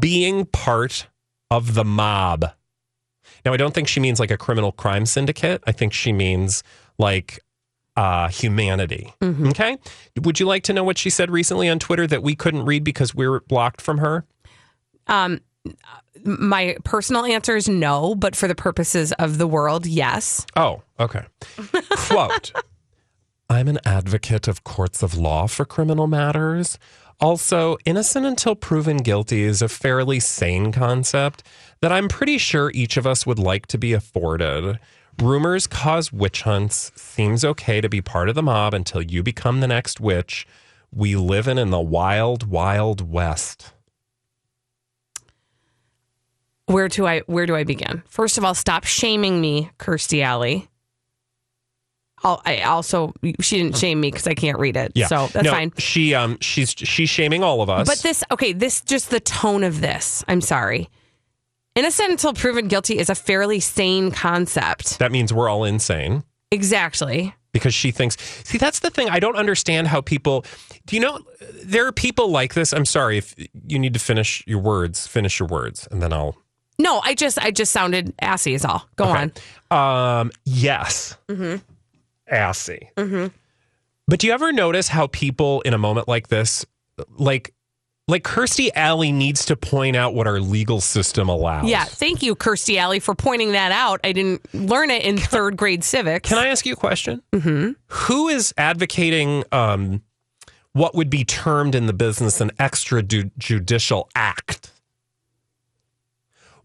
being 0.00 0.44
part 0.44 1.06
of 1.52 1.74
the 1.74 1.84
mob. 1.84 2.50
Now 3.44 3.52
I 3.52 3.56
don't 3.58 3.72
think 3.72 3.86
she 3.86 4.00
means 4.00 4.18
like 4.18 4.32
a 4.32 4.36
criminal 4.36 4.72
crime 4.72 5.06
syndicate. 5.06 5.62
I 5.68 5.72
think 5.72 5.92
she 5.92 6.12
means 6.12 6.64
like 6.98 7.38
uh, 7.96 8.26
humanity. 8.26 9.14
Okay. 9.22 9.78
Would 10.20 10.40
you 10.40 10.46
like 10.46 10.64
to 10.64 10.72
know 10.72 10.82
what 10.82 10.98
she 10.98 11.10
said 11.10 11.30
recently 11.30 11.68
on 11.68 11.78
Twitter 11.78 12.08
that 12.08 12.24
we 12.24 12.34
couldn't 12.34 12.64
read 12.64 12.82
because 12.82 13.14
we 13.14 13.28
were 13.28 13.38
blocked 13.46 13.80
from 13.80 13.98
her? 13.98 14.24
Um, 15.06 15.42
my 16.24 16.76
personal 16.84 17.24
answer 17.24 17.56
is 17.56 17.68
no, 17.68 18.14
but 18.14 18.34
for 18.34 18.48
the 18.48 18.54
purposes 18.54 19.12
of 19.12 19.38
the 19.38 19.46
world, 19.46 19.86
yes. 19.86 20.44
Oh, 20.56 20.82
okay. 20.98 21.24
Quote 22.08 22.52
I'm 23.50 23.68
an 23.68 23.78
advocate 23.84 24.46
of 24.46 24.64
courts 24.64 25.02
of 25.02 25.16
law 25.16 25.46
for 25.46 25.64
criminal 25.64 26.06
matters. 26.06 26.78
Also, 27.20 27.76
innocent 27.84 28.26
until 28.26 28.54
proven 28.54 28.98
guilty 28.98 29.42
is 29.42 29.62
a 29.62 29.68
fairly 29.68 30.20
sane 30.20 30.70
concept 30.70 31.42
that 31.80 31.90
I'm 31.90 32.08
pretty 32.08 32.38
sure 32.38 32.70
each 32.74 32.96
of 32.96 33.06
us 33.06 33.26
would 33.26 33.38
like 33.38 33.66
to 33.68 33.78
be 33.78 33.92
afforded. 33.92 34.78
Rumors 35.20 35.66
cause 35.66 36.12
witch 36.12 36.42
hunts. 36.42 36.92
Seems 36.94 37.44
okay 37.44 37.80
to 37.80 37.88
be 37.88 38.00
part 38.00 38.28
of 38.28 38.36
the 38.36 38.42
mob 38.42 38.72
until 38.72 39.02
you 39.02 39.22
become 39.22 39.60
the 39.60 39.66
next 39.66 39.98
witch. 39.98 40.46
We 40.94 41.16
live 41.16 41.48
in 41.48 41.58
in 41.58 41.70
the 41.70 41.80
wild, 41.80 42.48
wild 42.48 43.10
west. 43.10 43.72
Where 46.68 46.88
do 46.88 47.06
I 47.06 47.20
where 47.20 47.46
do 47.46 47.54
I 47.56 47.64
begin? 47.64 48.02
First 48.08 48.38
of 48.38 48.44
all, 48.44 48.54
stop 48.54 48.84
shaming 48.84 49.40
me, 49.40 49.70
Kirstie 49.78 50.22
Alley. 50.22 50.68
I'll, 52.24 52.42
I 52.44 52.62
also 52.62 53.14
she 53.40 53.58
didn't 53.58 53.76
shame 53.76 54.00
me 54.00 54.10
because 54.10 54.26
I 54.26 54.34
can't 54.34 54.58
read 54.58 54.76
it, 54.76 54.92
Yeah, 54.94 55.06
so 55.06 55.28
that's 55.28 55.44
No, 55.44 55.52
fine. 55.52 55.72
She 55.78 56.14
um 56.14 56.36
she's 56.40 56.70
she's 56.70 57.08
shaming 57.08 57.44
all 57.44 57.62
of 57.62 57.70
us. 57.70 57.86
But 57.86 57.98
this, 57.98 58.24
okay, 58.30 58.52
this 58.52 58.80
just 58.80 59.10
the 59.10 59.20
tone 59.20 59.62
of 59.62 59.80
this. 59.80 60.24
I'm 60.26 60.40
sorry. 60.40 60.88
Innocent 61.76 62.10
until 62.10 62.32
proven 62.34 62.66
guilty 62.66 62.98
is 62.98 63.08
a 63.08 63.14
fairly 63.14 63.60
sane 63.60 64.10
concept. 64.10 64.98
That 64.98 65.12
means 65.12 65.32
we're 65.32 65.48
all 65.48 65.62
insane 65.62 66.24
Exactly. 66.50 67.34
because 67.52 67.72
she 67.72 67.92
thinks. 67.92 68.16
See, 68.44 68.58
that's 68.58 68.80
the 68.80 68.90
thing. 68.90 69.08
I 69.08 69.20
don't 69.20 69.36
understand 69.36 69.86
how 69.86 70.00
people. 70.00 70.44
Do 70.86 70.96
you 70.96 71.00
know 71.00 71.20
there 71.62 71.86
are 71.86 71.92
people 71.92 72.30
like 72.32 72.54
this? 72.54 72.72
I'm 72.72 72.84
sorry 72.84 73.16
if 73.18 73.32
you 73.68 73.78
need 73.78 73.94
to 73.94 74.00
finish 74.00 74.42
your 74.44 74.58
words. 74.58 75.06
Finish 75.06 75.38
your 75.38 75.46
words, 75.46 75.86
and 75.92 76.02
then 76.02 76.12
I'll. 76.12 76.36
No, 76.78 77.00
I 77.02 77.14
just 77.14 77.38
I 77.38 77.50
just 77.50 77.72
sounded 77.72 78.14
assy 78.20 78.54
is 78.54 78.64
all. 78.64 78.88
Go 78.96 79.04
on. 79.04 79.32
Um. 79.70 80.30
Yes. 80.44 81.16
Mm-hmm. 81.28 81.56
Assy. 82.30 82.90
Mm-hmm. 82.96 83.26
But 84.06 84.20
do 84.20 84.26
you 84.26 84.32
ever 84.32 84.52
notice 84.52 84.88
how 84.88 85.06
people 85.08 85.60
in 85.62 85.74
a 85.74 85.78
moment 85.78 86.08
like 86.08 86.28
this, 86.28 86.64
like, 87.18 87.52
like 88.06 88.22
Kirstie 88.24 88.70
Alley 88.74 89.12
needs 89.12 89.44
to 89.46 89.56
point 89.56 89.96
out 89.96 90.14
what 90.14 90.26
our 90.26 90.40
legal 90.40 90.80
system 90.80 91.28
allows? 91.28 91.68
Yeah, 91.68 91.84
thank 91.84 92.22
you, 92.22 92.34
Kirstie 92.34 92.78
Alley, 92.78 93.00
for 93.00 93.14
pointing 93.14 93.52
that 93.52 93.70
out. 93.70 94.00
I 94.04 94.12
didn't 94.12 94.42
learn 94.54 94.90
it 94.90 95.02
in 95.02 95.18
third 95.18 95.58
grade 95.58 95.84
civics. 95.84 96.26
Can 96.28 96.38
I 96.38 96.46
ask 96.46 96.64
you 96.64 96.72
a 96.72 96.76
question? 96.76 97.22
Mm-hmm. 97.34 97.72
Who 97.86 98.28
is 98.28 98.54
advocating 98.56 99.44
um, 99.52 100.02
what 100.72 100.94
would 100.94 101.10
be 101.10 101.24
termed 101.24 101.74
in 101.74 101.84
the 101.84 101.92
business 101.92 102.40
an 102.40 102.50
extrajudicial 102.58 104.08
act? 104.14 104.72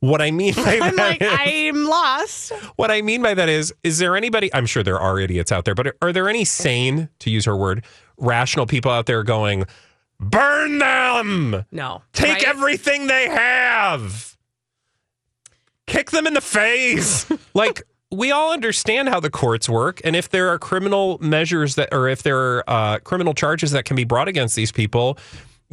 What 0.04 0.22
I 0.22 0.32
mean 0.32 0.54
by 0.54 0.80
I'm 0.82 0.96
that 0.98 1.22
like, 1.22 1.22
is- 1.22 1.30
I'm 1.32 1.86
lost. 1.86 2.52
what 2.76 2.92
I 2.92 3.02
mean 3.02 3.22
by 3.22 3.34
that 3.36 3.48
is, 3.48 3.74
is 3.84 4.00
there 4.00 4.18
anybody? 4.18 4.54
I'm 4.54 4.66
sure 4.66 4.84
there 4.84 5.00
are 5.00 5.18
idiots 5.18 5.50
out 5.50 5.63
there, 5.63 5.74
but 5.76 5.96
are, 6.02 6.12
there 6.12 6.28
any 6.28 6.44
sane, 6.44 7.08
to 7.20 7.30
use 7.30 7.46
her 7.46 7.56
word, 7.56 7.86
rational 8.18 8.66
people 8.66 8.92
out 8.92 9.06
there 9.06 9.24
going, 9.24 9.63
burn 10.20 10.80
them, 10.80 11.63
No. 11.72 12.02
take 12.12 12.34
Right? 12.34 12.44
everything 12.44 13.08
they 13.08 13.30
have, 13.30 14.36
kick 15.88 16.12
them 16.12 16.28
in 16.28 16.34
the 16.34 16.42
face? 16.42 17.26
like, 17.54 17.84
we 18.12 18.30
all 18.32 18.52
understand 18.52 19.08
how 19.08 19.22
the 19.22 19.30
courts 19.30 19.70
work, 19.70 20.02
and 20.04 20.18
if 20.18 20.28
there 20.28 20.50
are 20.50 20.60
criminal 20.60 21.18
measures 21.22 21.76
that, 21.76 21.94
or 21.94 22.10
if 22.10 22.24
there 22.24 22.38
are 22.38 22.63
uh, 22.68 23.00
criminal 23.00 23.34
charges 23.34 23.72
that 23.72 23.86
can 23.86 23.96
be 23.96 24.04
brought 24.04 24.28
against 24.28 24.56
these 24.58 24.72
people. 24.74 25.18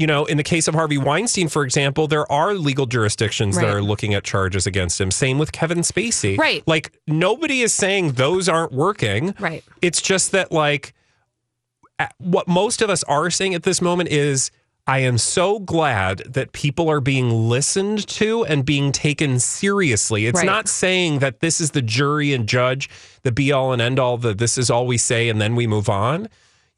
You 0.01 0.07
know, 0.07 0.25
in 0.25 0.39
the 0.39 0.43
case 0.43 0.67
of 0.67 0.75
Harvey 0.75 0.97
Weinstein, 0.97 1.49
for 1.49 1.63
example, 1.63 2.09
there 2.09 2.31
are 2.33 2.55
legal 2.55 2.87
jurisdictions 2.87 3.57
that 3.57 3.69
are 3.69 3.83
looking 3.83 4.15
at 4.15 4.25
charges 4.25 4.67
against 4.67 4.99
him. 4.99 5.11
Same 5.11 5.39
with 5.39 5.53
Kevin 5.53 5.81
Spacey. 5.81 6.39
Right. 6.39 6.67
Like 6.67 6.93
nobody 7.07 7.61
is 7.61 7.75
saying 7.75 8.13
those 8.13 8.49
aren't 8.49 8.73
working. 8.73 9.35
Right. 9.39 9.63
It's 9.83 10.01
just 10.01 10.33
that 10.33 10.53
like 10.53 10.95
what 12.17 12.49
most 12.49 12.81
of 12.81 12.89
us 12.89 13.05
are 13.05 13.29
saying 13.31 13.55
at 13.55 13.65
this 13.65 13.83
moment 13.83 14.09
is 14.09 14.51
I 14.87 15.01
am 15.01 15.19
so 15.19 15.59
glad 15.59 16.21
that 16.27 16.53
people 16.53 16.89
are 16.89 17.03
being 17.03 17.51
listened 17.51 18.07
to 18.09 18.47
and 18.47 18.65
being 18.65 18.93
taken 18.93 19.39
seriously. 19.39 20.25
It's 20.25 20.39
Right. 20.39 20.47
not 20.47 20.67
saying 20.67 21.19
that 21.19 21.41
this 21.41 21.61
is 21.61 21.73
the 21.73 21.83
jury 21.83 22.33
and 22.33 22.49
judge, 22.49 22.89
the 23.23 23.33
be 23.33 23.53
all 23.53 23.71
and 23.75 23.83
end 23.83 23.99
all, 23.99 24.17
that 24.17 24.39
this 24.39 24.57
is 24.57 24.71
all 24.71 24.87
we 24.87 24.97
say 24.97 25.29
and 25.29 25.43
then 25.43 25.57
we 25.57 25.67
move 25.67 25.91
on. 25.91 26.31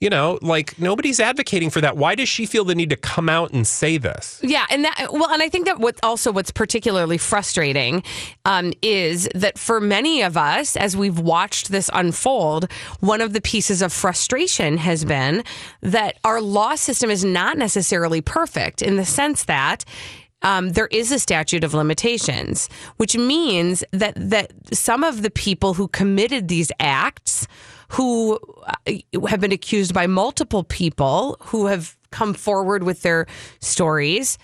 You 0.03 0.11
know, 0.11 0.41
like 0.43 0.77
nobody's 0.81 1.21
advocating 1.21 1.71
for 1.71 1.81
that. 1.81 1.97
Why 1.97 2.17
does 2.17 2.29
she 2.29 2.45
feel 2.45 2.65
the 2.65 2.75
need 2.75 2.91
to 2.91 2.97
come 2.97 3.29
out 3.29 3.53
and 3.53 3.65
say 3.65 3.99
this? 3.99 4.41
Yeah, 4.43 4.67
and 4.69 4.85
that 4.85 5.11
well, 5.13 5.31
and 5.31 5.41
I 5.41 5.49
think 5.49 5.67
that 5.67 5.79
what 5.79 5.97
also 6.03 6.33
what's 6.33 6.51
particularly 6.51 7.19
frustrating 7.19 8.03
um, 8.45 8.73
is 8.83 9.29
that 9.37 9.61
for 9.61 9.81
many 9.81 10.23
of 10.23 10.37
us, 10.37 10.75
as 10.75 10.97
we've 10.97 11.21
watched 11.21 11.71
this 11.71 11.89
unfold, 11.93 12.69
one 12.99 13.21
of 13.21 13.33
the 13.33 13.41
pieces 13.41 13.81
of 13.81 13.93
frustration 13.93 14.77
has 14.77 15.05
been 15.05 15.45
that 15.83 16.19
our 16.25 16.41
law 16.41 16.75
system 16.75 17.09
is 17.09 17.25
not 17.25 17.57
necessarily 17.57 18.21
perfect 18.21 18.83
in 18.83 18.97
the 18.97 19.05
sense 19.05 19.45
that. 19.45 19.85
Um, 20.45 20.71
there 20.71 20.89
is 20.89 21.13
a 21.13 21.21
statute 21.21 21.63
of 21.63 21.73
limitations, 21.73 22.69
which 22.97 23.17
means 23.17 23.85
that 23.93 24.15
that 24.17 24.53
some 24.73 25.05
of 25.05 25.23
the 25.23 25.31
people 25.31 25.75
who 25.75 25.87
committed 25.87 26.49
these 26.49 26.73
acts, 26.81 27.47
who 27.93 28.39
uh, 28.67 29.27
have 29.29 29.41
been 29.41 29.53
accused 29.53 29.93
by 29.93 30.07
multiple 30.07 30.65
people, 30.65 31.37
who 31.41 31.67
have 31.67 31.97
come 32.11 32.33
forward 32.35 32.85
with 32.85 33.03
their 33.03 33.27
stories, 33.61 34.39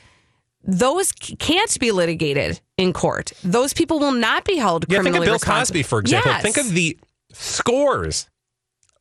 those 0.62 1.12
can't 1.12 1.78
be 1.80 1.90
litigated 1.92 2.60
in 2.76 2.92
court. 2.92 3.32
Those 3.42 3.72
people 3.72 3.98
will 4.00 4.12
not 4.12 4.44
be 4.44 4.56
held 4.56 4.84
Yeah, 4.88 4.98
think 4.98 5.04
criminally 5.04 5.28
of 5.28 5.40
Bill. 5.40 5.54
Cosby, 5.54 5.82
for 5.82 5.98
example. 5.98 6.30
Yes. 6.30 6.42
Think 6.42 6.58
of 6.58 6.70
the 6.70 6.98
scores, 7.32 8.28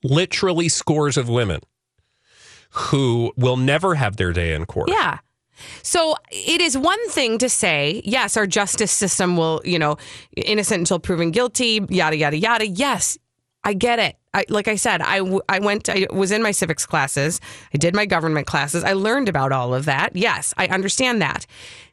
literally 0.04 0.70
scores 0.70 1.18
of 1.18 1.28
women 1.28 1.60
who 2.72 3.34
will 3.36 3.58
never 3.58 3.96
have 3.96 4.18
their 4.18 4.32
day 4.32 4.54
in 4.54 4.66
court. 4.66 4.90
Yeah. 4.90 5.20
So 5.82 6.16
it 6.32 6.62
is 6.62 6.78
one 6.78 7.10
thing 7.10 7.38
to 7.40 7.50
say, 7.50 8.02
yes, 8.06 8.38
our 8.38 8.48
justice 8.48 8.92
system 8.92 9.36
will, 9.36 9.62
you 9.66 9.80
know, 9.80 9.98
innocent 10.36 10.80
until 10.80 11.00
proven 11.00 11.32
guilty, 11.32 11.82
yada, 11.90 12.16
yada, 12.16 12.38
yada. 12.38 12.68
Yes, 12.68 13.18
I 13.68 13.74
get 13.74 14.00
it. 14.00 14.16
I, 14.34 14.46
like 14.48 14.70
I 14.70 14.78
said, 14.78 15.02
I, 15.02 15.18
w- 15.18 15.42
I 15.50 15.60
went, 15.60 15.90
I 15.90 16.08
was 16.10 16.32
in 16.32 16.42
my 16.42 16.52
civics 16.52 16.86
classes, 16.86 17.42
I 17.74 17.78
did 17.78 17.94
my 17.94 18.06
government 18.06 18.48
classes, 18.48 18.82
I 18.82 18.94
learned 18.94 19.28
about 19.28 19.52
all 19.52 19.74
of 19.74 19.84
that. 19.86 20.16
Yes, 20.16 20.54
I 20.58 20.68
understand 20.68 21.22
that. 21.22 21.46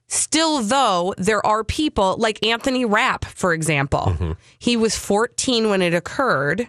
Still, 0.06 0.62
though, 0.62 1.14
there 1.18 1.44
are 1.44 1.64
people 1.64 2.16
like 2.16 2.46
Anthony 2.46 2.84
Rapp, 2.84 3.24
for 3.24 3.52
example. 3.52 4.04
Mm-hmm. 4.06 4.32
He 4.56 4.76
was 4.76 4.96
14 4.96 5.68
when 5.68 5.82
it 5.82 5.94
occurred. 5.94 6.68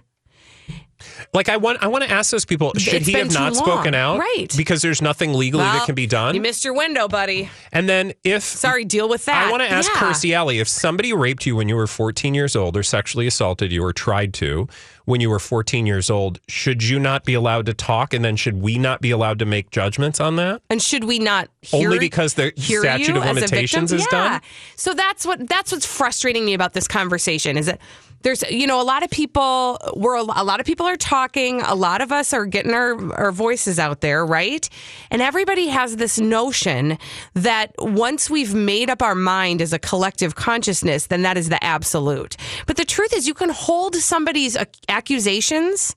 Like 1.34 1.50
I 1.50 1.58
want, 1.58 1.82
I 1.84 1.88
want 1.88 2.04
to 2.04 2.12
ask 2.12 2.32
those 2.32 2.46
people: 2.46 2.74
Should 2.78 2.94
It's 2.96 3.08
he 3.08 3.14
have 3.14 3.34
not 3.34 3.50
too 3.50 3.56
spoken 3.56 3.94
out? 3.94 4.20
Right. 4.20 4.48
Because 4.56 4.82
there's 4.82 5.02
nothing 5.02 5.34
legally 5.34 5.64
that 5.64 5.86
can 5.86 5.96
be 5.96 6.08
done. 6.08 6.36
You 6.36 6.42
missed 6.42 6.64
your 6.64 6.74
window, 6.74 7.08
buddy. 7.08 7.50
and 7.72 7.88
then 7.90 8.14
if 8.24 8.44
Sorry, 8.44 8.86
deal 8.86 9.10
with 9.10 9.26
that. 9.26 9.48
I 9.48 9.52
want 9.52 9.64
to 9.64 9.70
ask 9.72 9.92
Yeah. 9.94 10.00
Kirstie 10.00 10.34
Alley 10.34 10.60
if 10.60 10.68
somebody 10.68 11.14
raped 11.14 11.46
you 11.46 11.56
when 11.56 11.70
you 11.70 11.76
were 11.76 11.88
14 11.88 12.34
years 12.34 12.56
old 12.56 12.78
or 12.78 12.84
sexually 12.84 13.28
assaulted 13.28 13.72
you 13.72 13.84
or 13.84 13.94
tried 13.94 14.34
to 14.36 14.68
when 15.06 15.22
you 15.22 15.30
were 15.30 15.40
14 15.40 15.86
years 15.86 16.10
old, 16.10 16.40
should 16.48 16.84
you 16.84 16.98
not 17.00 17.26
be 17.26 17.36
allowed 17.36 17.68
to 17.68 17.74
talk? 17.76 18.12
And 18.14 18.26
then 18.26 18.36
should 18.36 18.60
we 18.62 18.80
not 18.80 19.02
be 19.02 19.12
allowed 19.12 19.38
to 19.40 19.46
make 19.46 19.70
judgments 19.70 20.20
on 20.20 20.36
that? 20.38 20.64
And 20.70 20.82
should 20.82 21.04
we 21.04 21.20
not 21.20 21.48
hear, 21.62 21.90
Only 21.90 22.00
because 22.00 22.34
the 22.34 22.52
statute 22.58 23.16
of 23.16 23.24
limitations 23.24 23.92
is 23.94 24.02
yeah. 24.12 24.30
done? 24.30 24.42
So 24.76 24.94
that's 24.96 25.24
what 25.26 25.48
that's 25.48 25.72
what's 25.72 25.86
frustrating 25.86 26.44
me 26.46 26.54
about 26.56 26.74
this 26.74 26.88
conversation 26.88 27.56
is 27.58 27.68
that 27.68 27.80
there's 28.26 28.44
you 28.50 28.66
know 28.66 28.82
a 28.82 28.84
lot 28.84 29.04
of 29.04 29.10
people 29.12 29.78
we're 29.96 30.16
a 30.18 30.24
lot 30.24 30.60
of 30.60 30.66
people 30.66 30.86
are 30.86 30.98
talking 30.98 31.62
a 31.62 31.76
lot 31.76 32.02
of 32.02 32.12
us 32.12 32.34
are 32.34 32.46
getting 32.46 32.74
our, 32.74 33.14
our 33.14 33.32
voices 33.32 33.78
out 33.78 34.02
there 34.02 34.26
right 34.26 34.68
and 35.12 35.22
everybody 35.22 35.68
has 35.68 35.98
this 35.98 36.20
notion 36.20 36.98
that 37.36 37.72
once 37.78 38.30
we've 38.30 38.54
made 38.54 38.90
up 38.90 39.02
our 39.02 39.16
mind 39.16 39.62
as 39.62 39.72
a 39.72 39.80
collective 39.80 40.36
consciousness 40.36 41.08
then 41.08 41.22
that 41.22 41.38
is 41.38 41.50
the 41.50 41.64
absolute 41.64 42.36
but 42.66 42.78
the 42.78 42.86
truth 42.86 43.14
is 43.14 43.28
you 43.28 43.36
can 43.36 43.50
hold 43.50 43.96
somebody's 43.96 44.58
accusations 44.90 45.96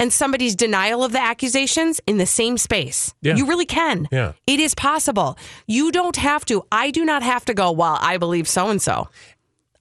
and 0.00 0.12
somebody's 0.12 0.56
denial 0.56 1.04
of 1.04 1.12
the 1.12 1.22
accusations 1.22 2.00
in 2.06 2.16
the 2.16 2.24
same 2.24 2.56
space. 2.56 3.14
Yeah. 3.20 3.36
You 3.36 3.46
really 3.46 3.66
can. 3.66 4.08
Yeah. 4.10 4.32
It 4.46 4.58
is 4.58 4.74
possible. 4.74 5.36
You 5.66 5.92
don't 5.92 6.16
have 6.16 6.46
to. 6.46 6.64
I 6.72 6.90
do 6.90 7.04
not 7.04 7.22
have 7.22 7.44
to 7.44 7.54
go, 7.54 7.70
well, 7.70 7.98
I 8.00 8.16
believe 8.16 8.48
so 8.48 8.70
and 8.70 8.80
so. 8.80 9.08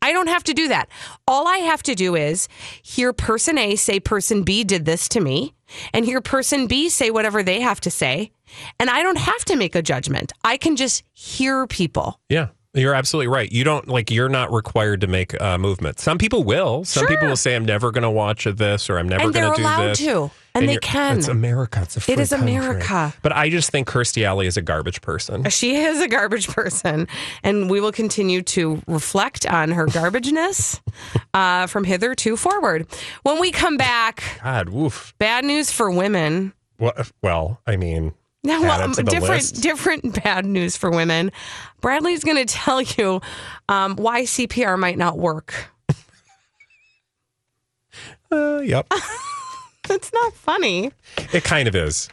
I 0.01 0.11
don't 0.11 0.27
have 0.27 0.43
to 0.45 0.53
do 0.53 0.67
that. 0.69 0.89
All 1.27 1.47
I 1.47 1.57
have 1.57 1.83
to 1.83 1.95
do 1.95 2.15
is 2.15 2.47
hear 2.81 3.13
person 3.13 3.57
A 3.57 3.75
say 3.75 3.99
person 3.99 4.43
B 4.43 4.63
did 4.63 4.85
this 4.85 5.09
to 5.09 5.19
me 5.19 5.53
and 5.93 6.05
hear 6.05 6.21
person 6.21 6.67
B 6.67 6.89
say 6.89 7.11
whatever 7.11 7.43
they 7.43 7.61
have 7.61 7.81
to 7.81 7.91
say. 7.91 8.31
And 8.79 8.89
I 8.89 9.03
don't 9.03 9.17
have 9.17 9.45
to 9.45 9.55
make 9.55 9.75
a 9.75 9.81
judgment. 9.81 10.31
I 10.43 10.57
can 10.57 10.75
just 10.75 11.03
hear 11.13 11.67
people. 11.67 12.19
Yeah. 12.29 12.47
You're 12.75 12.93
absolutely 12.93 13.29
right. 13.29 13.51
You 13.51 13.63
don't 13.63 13.87
like 13.87 14.11
you're 14.11 14.29
not 14.29 14.51
required 14.51 15.01
to 15.01 15.07
make 15.07 15.33
a 15.39 15.57
movement. 15.57 15.99
Some 15.99 16.19
people 16.19 16.43
will. 16.43 16.85
Some 16.85 17.07
people 17.07 17.27
will 17.27 17.35
say 17.35 17.55
I'm 17.55 17.65
never 17.65 17.91
going 17.91 18.03
to 18.03 18.11
watch 18.11 18.43
this 18.43 18.91
or 18.91 18.99
I'm 18.99 19.09
never 19.09 19.23
And 19.23 19.33
going 19.33 19.51
to 19.51 19.55
do 19.57 19.63
allowed 19.63 19.87
this. 19.89 19.99
to. 19.99 20.29
And 20.53 20.69
they 20.69 20.77
can. 20.77 21.17
It's 21.17 21.27
America. 21.27 21.79
It's 21.81 21.97
a 21.97 22.01
free 22.01 22.13
It 22.13 22.19
is 22.19 22.29
country. 22.29 22.55
America. 22.55 23.13
But 23.23 23.31
I 23.31 23.49
just 23.49 23.71
think 23.71 23.87
Kirstie 23.87 24.23
Alley 24.23 24.45
is 24.45 24.55
a 24.55 24.61
garbage 24.61 25.01
person. 25.01 25.49
She 25.49 25.77
is 25.77 25.99
a 26.01 26.07
garbage 26.07 26.47
person, 26.47 27.07
and 27.43 27.69
we 27.71 27.81
will 27.81 27.91
continue 27.91 28.41
to 28.43 28.81
reflect 28.87 29.45
on 29.47 29.71
her 29.71 29.87
garbageness 29.87 30.79
uh, 31.33 31.65
from 31.67 31.85
hither 31.85 32.13
to 32.15 32.35
forward. 32.37 32.85
When 33.23 33.39
we 33.39 33.51
come 33.51 33.77
back, 33.77 34.21
God, 34.43 34.69
woof. 34.69 35.13
bad 35.17 35.43
news 35.45 35.71
for 35.71 35.89
women. 35.89 36.53
Well, 36.77 36.93
well 37.23 37.61
I 37.65 37.77
mean, 37.77 38.13
Now, 38.43 38.61
well, 38.61 38.89
it 38.89 39.05
different 39.05 39.27
list. 39.27 39.61
different 39.61 40.23
bad 40.23 40.45
news 40.45 40.77
for 40.77 40.89
women. 40.89 41.31
Bradley's 41.81 42.23
going 42.23 42.37
to 42.37 42.45
tell 42.45 42.81
you 42.81 43.19
um, 43.67 43.97
why 43.97 44.21
CPR 44.23 44.79
might 44.79 44.97
not 44.97 45.17
work. 45.17 45.53
Uh, 48.31 48.59
yep. 48.59 48.85
That's 49.87 50.13
not 50.13 50.33
funny. 50.35 50.91
it 51.33 51.43
kind 51.43 51.67
of 51.67 51.75
is. 51.75 52.09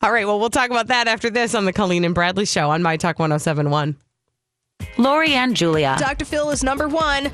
All 0.00 0.10
right, 0.10 0.26
well, 0.26 0.40
we'll 0.40 0.48
talk 0.48 0.70
about 0.70 0.86
that 0.86 1.06
after 1.06 1.28
this 1.28 1.54
on 1.54 1.66
the 1.66 1.72
Colleen 1.74 2.06
and 2.06 2.14
Bradley 2.14 2.46
show 2.46 2.70
on 2.70 2.82
My 2.82 2.96
Talk 2.96 3.18
1071. 3.18 3.94
Lori 4.96 5.34
and 5.34 5.54
Julia. 5.54 5.96
Dr. 5.98 6.24
Phil 6.24 6.50
is 6.50 6.64
number 6.64 6.88
one. 6.88 7.30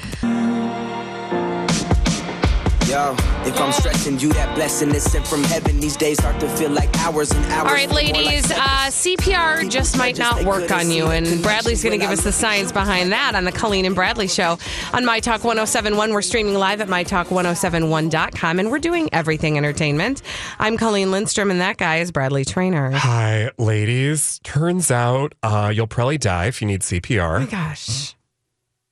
Yo, 2.87 3.17
If 3.45 3.61
I'm 3.61 3.73
stressing 3.73 4.21
you, 4.21 4.33
that 4.35 4.55
blessing 4.55 4.95
is 4.95 5.03
sent 5.11 5.27
from 5.27 5.43
heaven. 5.43 5.81
These 5.81 5.97
days 5.97 6.19
start 6.19 6.39
to 6.39 6.49
feel 6.51 6.71
like 6.71 6.89
hours 7.01 7.33
and 7.33 7.45
hours. 7.47 7.67
All 7.69 7.75
right, 7.75 7.89
feel 7.89 7.97
like 7.97 8.15
ladies, 8.15 8.49
uh, 8.53 8.57
CPR 8.91 9.69
just 9.69 9.99
might 9.99 10.17
not 10.17 10.45
work 10.45 10.71
on 10.71 10.89
you. 10.93 11.07
And 11.07 11.43
Bradley's 11.43 11.83
going 11.83 11.99
to 11.99 12.05
give 12.05 12.13
us 12.13 12.23
the 12.23 12.31
science 12.31 12.71
behind 12.71 13.11
that 13.11 13.35
on 13.35 13.43
the 13.43 13.51
Colleen 13.51 13.87
and 13.87 13.95
Bradley 13.97 14.29
show 14.29 14.57
on 14.93 15.05
My 15.05 15.19
Talk 15.19 15.43
1071. 15.43 16.13
We're 16.13 16.23
streaming 16.23 16.55
live 16.55 16.81
at 16.81 16.87
MyTalk1071.com, 16.87 18.61
and 18.61 18.71
we're 18.71 18.79
doing 18.79 19.09
everything 19.13 19.59
entertainment. 19.59 20.23
I'm 20.61 20.77
Colleen 20.77 21.11
Lindstrom, 21.11 21.51
and 21.51 21.61
that 21.61 21.79
guy 21.79 21.97
is 21.97 22.13
Bradley 22.13 22.45
Traynor. 22.45 22.93
Hi, 22.93 23.51
ladies. 23.59 24.39
Turns 24.45 24.93
out 24.93 25.35
uh, 25.43 25.73
you'll 25.75 25.89
probably 25.89 26.19
die 26.19 26.47
if 26.47 26.63
you 26.63 26.69
need 26.69 26.83
CPR. 26.83 27.37
Oh 27.39 27.41
my 27.41 27.47
gosh. 27.47 28.15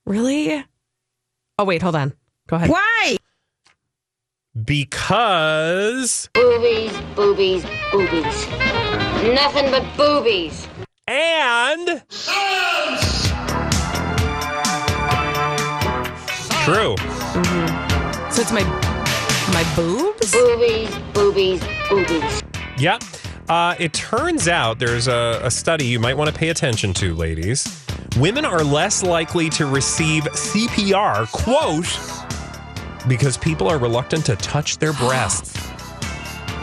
Really? 0.05 0.65
Oh, 1.57 1.63
wait, 1.63 1.81
hold 1.81 1.95
on. 1.95 2.11
Go 2.47 2.57
ahead. 2.57 2.69
Why? 2.69 3.15
Because 4.63 6.29
Boobies, 6.33 6.97
boobies, 7.13 7.65
boobies. 7.91 8.47
Nothing 9.35 9.69
but 9.69 9.83
boobies. 9.97 10.65
and 11.09 12.01
true. 16.63 16.95
So 18.31 18.41
it's 18.41 18.53
my 18.53 18.63
my 19.51 19.63
boobs? 19.75 20.31
Boobies, 20.31 20.89
boobies, 21.13 21.61
boobies. 21.89 22.41
Yep. 22.77 23.03
Uh, 23.49 23.75
it 23.77 23.91
turns 23.91 24.47
out 24.47 24.79
there's 24.79 25.09
a, 25.09 25.41
a 25.43 25.51
study 25.51 25.85
you 25.85 25.99
might 25.99 26.15
want 26.15 26.29
to 26.29 26.35
pay 26.35 26.47
attention 26.47 26.93
to, 26.93 27.13
ladies. 27.13 27.85
Women 28.17 28.45
are 28.45 28.63
less 28.63 29.03
likely 29.03 29.49
to 29.49 29.65
receive 29.65 30.23
CPR, 30.23 31.29
quote, 31.33 32.24
because 33.07 33.37
people 33.37 33.67
are 33.67 33.77
reluctant 33.77 34.25
to 34.27 34.35
touch 34.37 34.77
their 34.77 34.93
breasts. 34.93 35.55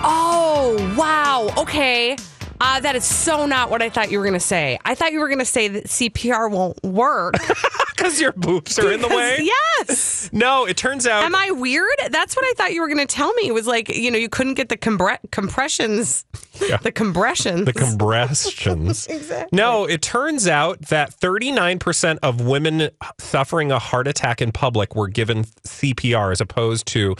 Oh, 0.05 0.94
wow. 0.98 1.55
Okay. 1.62 2.16
Uh, 2.61 2.81
that 2.81 2.96
is 2.96 3.05
so 3.05 3.46
not 3.46 3.70
what 3.70 3.83
I 3.83 3.88
thought 3.88 4.11
you 4.11 4.18
were 4.18 4.24
going 4.24 4.35
to 4.35 4.40
say. 4.40 4.76
I 4.85 4.96
thought 4.96 5.12
you 5.12 5.20
were 5.20 5.28
going 5.28 5.38
to 5.38 5.44
say 5.44 5.68
that 5.68 5.85
CPR 5.85 6.50
won't 6.50 6.83
work. 6.83 7.35
Because 8.03 8.21
your 8.21 8.33
boobs 8.33 8.79
are 8.79 8.91
in 8.93 9.01
the 9.01 9.09
way? 9.09 9.38
yes. 9.41 10.11
No, 10.35 10.65
it 10.67 10.77
turns 10.77 11.07
out. 11.07 11.25
Am 11.25 11.35
I 11.35 11.51
weird? 11.51 11.87
That's 12.11 12.35
what 12.37 12.45
I 12.45 12.53
thought 12.57 12.73
you 12.73 12.81
were 12.81 12.87
going 12.88 13.05
to 13.07 13.07
tell 13.07 13.33
me. 13.35 13.49
It 13.49 13.53
was 13.55 13.67
like, 13.67 13.88
you 13.95 14.11
know, 14.11 14.17
you 14.19 14.29
couldn't 14.31 14.55
get 14.55 14.69
the 14.71 14.77
compre- 14.79 15.19
compressions, 15.31 16.25
Yeah. 16.61 16.79
the 16.79 16.91
compressions. 16.93 17.67
the 17.67 17.73
compressions. 17.73 19.07
Exactly. 19.12 19.57
No, 19.57 19.85
it 19.85 20.01
turns 20.03 20.49
out 20.49 20.81
that 20.87 21.15
39% 21.15 22.19
of 22.23 22.41
women 22.41 22.91
suffering 23.19 23.71
a 23.73 23.79
heart 23.79 24.07
attack 24.09 24.41
in 24.41 24.53
public 24.53 24.95
were 24.97 25.09
given 25.09 25.45
CPR 25.67 26.33
as 26.33 26.41
opposed 26.41 26.87
to 26.88 27.15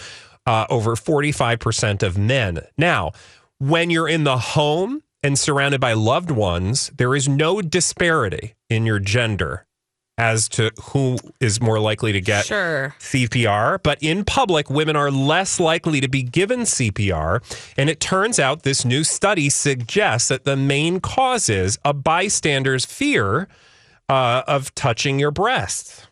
uh, 0.47 0.67
over 0.71 0.97
45% 0.97 2.03
of 2.03 2.17
men. 2.19 2.61
Now, 2.79 3.13
when 3.59 3.91
you're 3.91 4.09
in 4.09 4.25
the 4.25 4.39
home 4.39 5.03
and 5.23 5.39
surrounded 5.39 5.81
by 5.81 5.93
loved 5.93 6.31
ones, 6.31 6.91
there 6.97 7.15
is 7.15 7.29
no 7.29 7.61
disparity 7.63 8.55
in 8.71 8.87
your 8.87 8.99
gender 8.99 9.67
as 10.19 10.49
to 10.51 10.71
who 10.83 11.17
is 11.41 11.61
more 11.61 11.81
likely 11.81 12.13
to 12.13 12.21
get 12.21 12.45
Sure. 12.47 12.95
CPR, 12.99 13.83
but 13.83 13.99
in 14.03 14.25
public, 14.25 14.69
women 14.69 14.95
are 14.95 15.11
less 15.11 15.59
likely 15.59 16.01
to 16.01 16.09
be 16.09 16.23
given 16.23 16.61
CPR. 16.61 17.41
And 17.77 17.89
it 17.89 17.99
turns 17.99 18.39
out 18.39 18.63
this 18.63 18.85
new 18.85 19.05
study 19.05 19.49
suggests 19.49 20.29
that 20.29 20.45
the 20.45 20.57
main 20.57 21.01
cause 21.01 21.49
is 21.49 21.79
a 21.85 21.95
bystander's 21.95 22.85
fear 22.85 23.49
uh, 24.09 24.43
of 24.47 24.75
touching 24.75 25.19
your 25.19 25.31
breasts. 25.31 26.07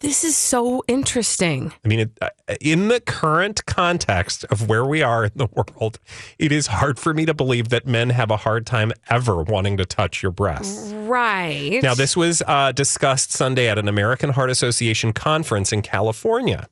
This 0.00 0.24
is 0.24 0.34
so 0.34 0.82
interesting. 0.88 1.72
I 1.84 1.88
mean, 1.88 2.00
it, 2.00 2.18
uh, 2.22 2.30
in 2.58 2.88
the 2.88 3.00
current 3.00 3.66
context 3.66 4.44
of 4.44 4.66
where 4.66 4.84
we 4.84 5.02
are 5.02 5.26
in 5.26 5.32
the 5.36 5.46
world, 5.46 5.98
it 6.38 6.52
is 6.52 6.68
hard 6.68 6.98
for 6.98 7.12
me 7.12 7.26
to 7.26 7.34
believe 7.34 7.68
that 7.68 7.86
men 7.86 8.08
have 8.08 8.30
a 8.30 8.38
hard 8.38 8.66
time 8.66 8.92
ever 9.10 9.42
wanting 9.42 9.76
to 9.76 9.84
touch 9.84 10.22
your 10.22 10.32
breasts. 10.32 10.90
Right. 10.94 11.80
Now, 11.82 11.92
this 11.92 12.16
was 12.16 12.42
uh, 12.46 12.72
discussed 12.72 13.30
Sunday 13.30 13.68
at 13.68 13.78
an 13.78 13.88
American 13.88 14.30
Heart 14.30 14.48
Association 14.48 15.12
conference 15.12 15.70
in 15.70 15.82
California. 15.82 16.66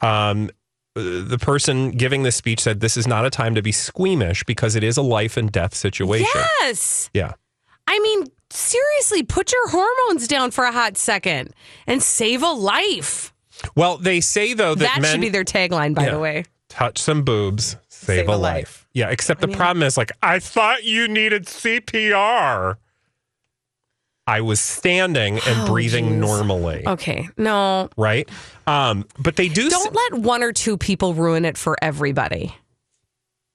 Um, 0.00 0.50
the 0.94 1.38
person 1.38 1.90
giving 1.90 2.22
this 2.22 2.36
speech 2.36 2.60
said 2.60 2.80
this 2.80 2.96
is 2.96 3.06
not 3.06 3.26
a 3.26 3.30
time 3.30 3.54
to 3.56 3.62
be 3.62 3.72
squeamish 3.72 4.44
because 4.44 4.74
it 4.74 4.84
is 4.84 4.96
a 4.96 5.02
life 5.02 5.36
and 5.36 5.52
death 5.52 5.74
situation. 5.74 6.40
Yes. 6.60 7.10
Yeah. 7.12 7.32
I 7.94 8.00
mean, 8.00 8.26
seriously, 8.50 9.22
put 9.22 9.52
your 9.52 9.68
hormones 9.68 10.26
down 10.26 10.50
for 10.50 10.64
a 10.64 10.72
hot 10.72 10.96
second 10.96 11.54
and 11.86 12.02
save 12.02 12.42
a 12.42 12.50
life. 12.50 13.32
Well, 13.76 13.98
they 13.98 14.20
say 14.20 14.52
though 14.54 14.74
that, 14.74 14.84
That, 14.96 15.00
men 15.02 15.12
should 15.12 15.20
be 15.20 15.28
their 15.28 15.44
tagline, 15.44 15.94
by 15.94 16.04
Yeah. 16.06 16.10
the 16.12 16.18
way. 16.18 16.44
touch 16.68 16.98
some 16.98 17.22
boobs, 17.22 17.76
save, 17.88 18.16
Save 18.18 18.28
a, 18.28 18.32
a 18.32 18.36
life. 18.36 18.40
life. 18.56 18.88
Yeah, 18.94 19.10
except 19.10 19.40
the 19.40 19.48
problem 19.48 19.84
is 19.84 19.96
like 19.96 20.10
I 20.22 20.40
thought 20.40 20.82
you 20.82 21.06
needed 21.06 21.44
CPR. 21.46 22.76
I 24.26 24.40
was 24.40 24.58
standing 24.58 25.34
and 25.46 25.60
Oh, 25.60 25.66
breathing 25.66 26.08
geez. 26.08 26.16
normally. 26.18 26.84
Okay. 26.86 27.28
No. 27.36 27.90
Right? 27.96 28.28
Um, 28.66 29.04
but 29.18 29.36
they 29.36 29.48
do 29.48 29.68
Don't 29.68 29.94
let 29.94 30.14
one 30.22 30.42
or 30.42 30.50
two 30.52 30.76
people 30.78 31.12
ruin 31.14 31.44
it 31.44 31.58
for 31.58 31.76
everybody. 31.82 32.56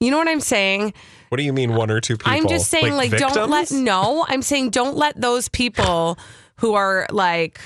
You 0.00 0.10
know 0.10 0.16
what 0.16 0.28
I'm 0.28 0.40
saying? 0.40 0.94
What 1.28 1.36
do 1.36 1.44
you 1.44 1.52
mean 1.52 1.74
one 1.74 1.90
or 1.90 2.00
two 2.00 2.16
people? 2.16 2.32
I'm 2.32 2.48
just 2.48 2.70
saying, 2.70 2.94
like, 2.94 3.10
don't 3.10 3.50
let, 3.50 3.70
no, 3.70 4.24
I'm 4.26 4.40
saying 4.40 4.70
don't 4.70 4.96
let 4.96 5.20
those 5.20 5.48
people 5.50 6.18
who 6.56 6.72
are 6.72 7.06
like, 7.10 7.60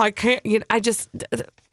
I 0.00 0.10
can't, 0.10 0.44
you 0.46 0.60
know, 0.60 0.64
I 0.70 0.80
just 0.80 1.10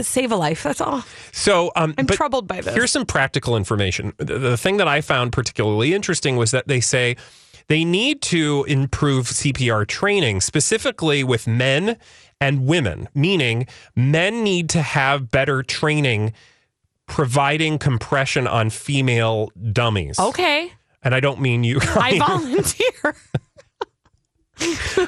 save 0.02 0.34
a 0.34 0.36
life. 0.36 0.64
That's 0.64 0.82
all. 0.82 1.04
So 1.32 1.72
um, 1.78 1.96
I'm 1.98 2.08
troubled 2.08 2.46
by 2.46 2.60
this. 2.60 2.76
Here's 2.76 2.92
some 2.92 3.06
practical 3.06 3.56
information. 3.56 4.14
The, 4.18 4.38
the 4.38 4.58
thing 4.58 4.78
that 4.78 4.88
I 4.88 5.00
found 5.00 5.32
particularly 5.32 5.94
interesting 5.94 6.36
was 6.36 6.52
that 6.52 6.68
they 6.68 6.82
say 6.82 7.16
they 7.68 7.86
need 7.86 8.22
to 8.24 8.66
improve 8.68 9.28
CPR 9.28 9.88
training, 9.88 10.42
specifically 10.42 11.24
with 11.24 11.48
men 11.48 11.98
and 12.42 12.68
women, 12.68 13.08
meaning 13.16 13.66
men 13.96 14.44
need 14.44 14.68
to 14.70 14.82
have 14.82 15.32
better 15.32 15.64
training 15.64 16.34
providing 17.08 17.78
compression 17.78 18.48
on 18.48 18.70
female 18.70 19.52
dummies. 19.72 20.20
Okay. 20.20 20.72
And 21.04 21.16
I 21.16 21.20
don't 21.20 21.42
mean 21.42 21.64
you. 21.64 21.80
I 21.96 22.18
volunteer. 22.20 23.16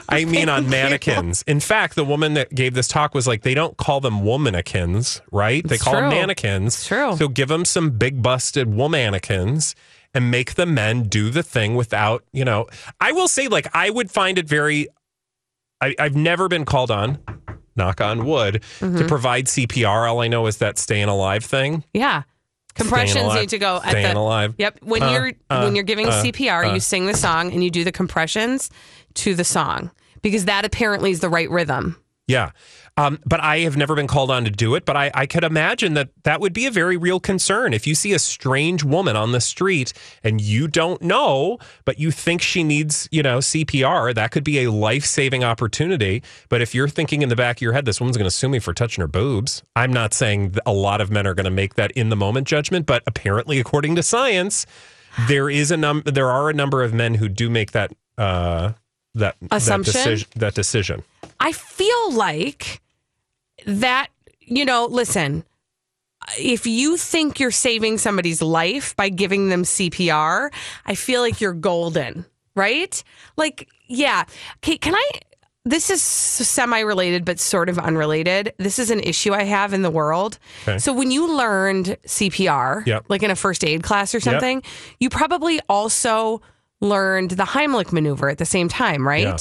I 0.09 0.25
mean 0.25 0.49
on 0.49 0.69
mannequins. 0.69 1.43
In 1.47 1.59
fact, 1.59 1.95
the 1.95 2.03
woman 2.03 2.33
that 2.33 2.53
gave 2.53 2.73
this 2.73 2.87
talk 2.87 3.13
was 3.13 3.27
like, 3.27 3.43
they 3.43 3.53
don't 3.53 3.77
call 3.77 3.99
them 4.01 4.23
womannequins, 4.23 5.21
right? 5.31 5.65
they 5.65 5.75
It's 5.75 5.83
call 5.83 5.93
them 5.93 6.09
mannequins. 6.09 6.75
It's 6.75 6.87
true. 6.87 7.15
So 7.17 7.27
give 7.27 7.49
them 7.49 7.65
some 7.65 7.91
big 7.91 8.21
busted 8.23 8.67
womannequins 8.67 9.75
and 10.13 10.31
make 10.31 10.55
the 10.55 10.65
men 10.65 11.03
do 11.03 11.29
the 11.29 11.43
thing 11.43 11.75
without, 11.75 12.23
you 12.31 12.45
know. 12.45 12.67
I 12.99 13.11
will 13.11 13.27
say, 13.27 13.47
like, 13.47 13.67
I 13.75 13.89
would 13.89 14.11
find 14.11 14.37
it 14.37 14.47
very. 14.47 14.87
I, 15.81 15.95
I've 15.99 16.15
never 16.15 16.47
been 16.47 16.65
called 16.65 16.91
on, 16.91 17.19
knock 17.75 18.01
on 18.01 18.25
wood, 18.25 18.61
to 18.79 18.85
Mhm. 18.85 19.07
provide 19.07 19.47
CPR. 19.47 20.07
All 20.07 20.21
I 20.21 20.27
know 20.27 20.47
is 20.47 20.57
that 20.57 20.77
staying 20.77 21.09
alive 21.09 21.43
thing. 21.43 21.83
Yeah. 21.93 22.23
Compressions 22.75 23.25
alive. 23.25 23.39
need 23.41 23.49
to 23.49 23.59
go 23.59 23.77
at 23.83 23.91
Staying 23.91 24.13
the 24.13 24.19
alive. 24.19 24.55
Yep. 24.57 24.79
When 24.81 25.03
Uh, 25.03 25.11
you're 25.11 25.31
uh, 25.49 25.61
when 25.63 25.75
you're 25.75 25.83
giving 25.83 26.07
uh, 26.07 26.21
CPR, 26.23 26.65
uh. 26.65 26.73
you 26.73 26.79
sing 26.79 27.05
the 27.05 27.15
song 27.15 27.51
and 27.53 27.63
you 27.63 27.69
do 27.69 27.83
the 27.83 27.91
compressions 27.91 28.71
to 29.15 29.35
the 29.35 29.43
song 29.43 29.91
because 30.23 30.45
that 30.45 30.65
apparently 30.65 31.11
is 31.11 31.19
the 31.19 31.29
right 31.29 31.49
rhythm. 31.51 31.97
Yeah. 32.27 32.49
Um, 32.95 33.19
but 33.25 33.39
I 33.39 33.59
have 33.59 33.75
never 33.75 33.95
been 33.95 34.05
called 34.05 34.29
on 34.29 34.45
to 34.45 34.51
do 34.51 34.75
it. 34.75 34.85
But 34.85 34.95
I, 34.95 35.11
I 35.15 35.25
could 35.25 35.43
imagine 35.43 35.95
that 35.95 36.09
that 36.23 36.39
would 36.39 36.53
be 36.53 36.67
a 36.67 36.71
very 36.71 36.95
real 36.95 37.19
concern. 37.19 37.73
If 37.73 37.87
you 37.87 37.95
see 37.95 38.13
a 38.13 38.19
strange 38.19 38.83
woman 38.83 39.15
on 39.15 39.31
the 39.31 39.41
street 39.41 39.93
and 40.23 40.39
you 40.39 40.67
don't 40.67 41.01
know, 41.01 41.57
but 41.85 41.97
you 41.97 42.11
think 42.11 42.41
she 42.41 42.63
needs, 42.63 43.09
you 43.11 43.23
know, 43.23 43.39
CPR, 43.39 44.13
that 44.13 44.31
could 44.31 44.43
be 44.43 44.63
a 44.63 44.71
life 44.71 45.05
saving 45.05 45.43
opportunity. 45.43 46.21
But 46.49 46.61
if 46.61 46.75
you're 46.75 46.87
thinking 46.87 47.23
in 47.23 47.29
the 47.29 47.35
back 47.35 47.57
of 47.57 47.61
your 47.61 47.73
head, 47.73 47.85
this 47.85 47.99
woman's 47.99 48.17
going 48.17 48.29
to 48.29 48.31
sue 48.31 48.49
me 48.49 48.59
for 48.59 48.73
touching 48.73 49.01
her 49.01 49.07
boobs, 49.07 49.63
I'm 49.75 49.91
not 49.91 50.13
saying 50.13 50.51
that 50.51 50.63
a 50.67 50.73
lot 50.73 51.01
of 51.01 51.09
men 51.09 51.25
are 51.25 51.33
going 51.33 51.45
to 51.45 51.51
make 51.51 51.73
that 51.75 51.91
in 51.91 52.09
the 52.09 52.15
moment 52.15 52.47
judgment. 52.47 52.85
But 52.85 53.01
apparently, 53.07 53.59
according 53.59 53.95
to 53.95 54.03
science, 54.03 54.67
there 55.27 55.49
is 55.49 55.71
a 55.71 55.77
num 55.77 56.03
there 56.05 56.29
are 56.29 56.49
a 56.49 56.53
number 56.53 56.83
of 56.83 56.93
men 56.93 57.15
who 57.15 57.29
do 57.29 57.49
make 57.49 57.71
that 57.71 57.91
uh, 58.17 58.73
that 59.15 59.35
Assumption? 59.51 59.93
that 59.93 59.99
decision. 59.99 60.27
That 60.35 60.53
decision. 60.53 61.03
I 61.43 61.51
feel 61.51 62.13
like 62.13 62.81
that, 63.67 64.07
you 64.39 64.65
know, 64.65 64.85
listen, 64.85 65.43
if 66.39 66.65
you 66.65 66.95
think 66.97 67.39
you're 67.39 67.51
saving 67.51 67.97
somebody's 67.97 68.41
life 68.41 68.95
by 68.95 69.09
giving 69.09 69.49
them 69.49 69.63
CPR, 69.63 70.49
I 70.85 70.95
feel 70.95 71.21
like 71.21 71.41
you're 71.41 71.53
golden, 71.53 72.25
right? 72.55 73.03
Like, 73.35 73.67
yeah. 73.87 74.23
Okay, 74.63 74.77
can 74.77 74.95
I? 74.95 75.09
This 75.65 75.89
is 75.89 76.01
semi 76.01 76.79
related, 76.79 77.23
but 77.25 77.39
sort 77.39 77.69
of 77.69 77.77
unrelated. 77.79 78.53
This 78.57 78.79
is 78.79 78.89
an 78.89 78.99
issue 79.01 79.33
I 79.33 79.43
have 79.43 79.73
in 79.73 79.81
the 79.81 79.91
world. 79.91 80.39
Okay. 80.67 80.77
So, 80.77 80.91
when 80.93 81.09
you 81.11 81.35
learned 81.37 81.97
CPR, 82.05 82.85
Yep. 82.85 83.05
like 83.09 83.23
in 83.23 83.31
a 83.31 83.35
first 83.35 83.63
aid 83.63 83.83
class 83.83 84.13
or 84.15 84.19
something, 84.19 84.61
you 84.99 85.09
probably 85.09 85.59
also 85.69 86.41
learned 86.81 87.31
the 87.31 87.43
Heimlich 87.45 87.91
maneuver 87.93 88.29
at 88.29 88.37
the 88.39 88.45
same 88.45 88.67
time, 88.67 89.07
right? 89.07 89.23
Yeah. 89.23 89.37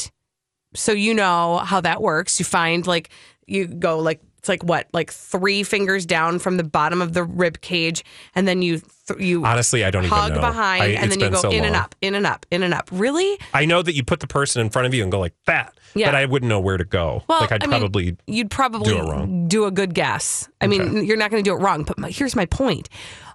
So 0.74 0.92
you 0.92 1.14
know 1.14 1.58
how 1.58 1.80
that 1.80 2.00
works. 2.02 2.38
You 2.38 2.44
find 2.44 2.86
like 2.86 3.10
you 3.46 3.66
go 3.66 3.98
like 3.98 4.20
It's 4.38 4.48
like 4.48 4.64
what, 4.64 4.88
like 4.92 5.12
three 5.12 5.62
fingers 5.62 6.04
down 6.04 6.38
from 6.40 6.56
the 6.56 6.64
bottom 6.64 7.00
of 7.00 7.12
the 7.12 7.22
rib 7.22 7.60
cage, 7.60 8.04
and 8.34 8.46
then 8.48 8.60
you 8.62 8.80
th- 9.06 9.20
you 9.20 9.44
Honestly, 9.44 9.84
I 9.84 9.90
don't 9.92 10.04
even 10.04 10.16
hug 10.18 10.34
know. 10.34 10.40
behind, 10.40 10.82
I- 10.82 10.86
and 11.00 11.12
then 11.12 11.20
you 11.20 11.30
go 11.30 11.40
so 11.40 11.50
in 11.50 11.64
and 11.64 11.76
up, 11.76 11.94
in 12.00 12.14
and 12.16 12.26
up, 12.26 12.44
in 12.50 12.62
and 12.64 12.74
up. 12.74 12.88
Really? 12.90 13.38
I 13.54 13.66
know 13.66 13.82
that 13.82 13.94
you 13.94 14.02
put 14.02 14.18
the 14.20 14.26
person 14.26 14.60
in 14.60 14.68
front 14.70 14.86
of 14.86 14.94
you 14.94 15.02
and 15.04 15.12
go 15.12 15.20
like 15.20 15.34
that, 15.46 15.74
Yeah. 15.94 16.08
but 16.08 16.16
I 16.16 16.24
wouldn't 16.26 16.48
know 16.48 16.58
where 16.58 16.76
to 16.76 16.84
go. 16.84 17.22
Well, 17.28 17.40
like 17.40 17.52
I'd 17.52 17.62
I 17.62 17.66
mean, 17.66 17.78
probably 17.80 18.16
you'd 18.26 18.50
probably 18.50 18.92
do 18.92 18.98
it 18.98 19.02
wrong. 19.02 19.46
do 19.48 19.64
a 19.66 19.70
good 19.70 19.94
guess. 19.94 20.48
I 20.60 20.66
mean, 20.66 21.04
you're 21.04 21.16
not 21.16 21.30
going 21.30 21.42
to 21.44 21.48
do 21.48 21.54
it 21.54 21.60
wrong. 21.60 21.84
But 21.84 21.98
my, 21.98 22.10
here's 22.10 22.34
my 22.34 22.46
point. 22.46 22.88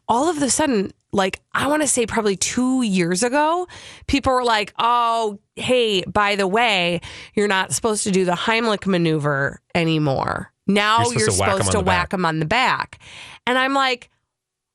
All 0.10 0.30
of 0.30 0.42
a 0.42 0.50
sudden, 0.50 0.92
like 1.12 1.42
I 1.54 1.68
want 1.68 1.82
to 1.82 1.88
say, 1.88 2.06
probably 2.06 2.36
two 2.36 2.82
years 2.82 3.24
ago, 3.24 3.68
people 4.08 4.34
were 4.34 4.44
like, 4.44 4.74
"Oh, 4.80 5.40
hey, 5.56 6.04
by 6.04 6.36
the 6.36 6.48
way, 6.48 7.02
you're 7.34 7.48
not 7.48 7.74
supposed 7.74 8.04
to 8.04 8.12
do 8.12 8.26
the 8.26 8.34
Heimlich 8.34 8.86
maneuver 8.86 9.62
anymore. 9.76 10.52
Now 10.66 11.04
You're 11.04 11.20
you're 11.20 11.20
supposed 11.32 11.38
to 11.38 11.42
whack 11.42 11.50
'em 11.50 11.58
supposed 11.58 11.68
on 11.68 11.72
to 11.72 11.78
the 11.78 11.84
whack 11.84 12.10
them 12.10 12.26
on 12.26 12.40
the 12.40 12.46
back." 12.46 13.00
And 13.46 13.58
I'm 13.58 13.74
like, 13.74 14.10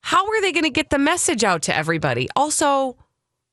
"How 0.01 0.25
are 0.25 0.41
they 0.41 0.51
going 0.51 0.63
to 0.63 0.69
get 0.69 0.89
the 0.89 0.99
message 0.99 1.43
out 1.43 1.61
to 1.63 1.75
everybody?" 1.75 2.27
Also, 2.35 2.97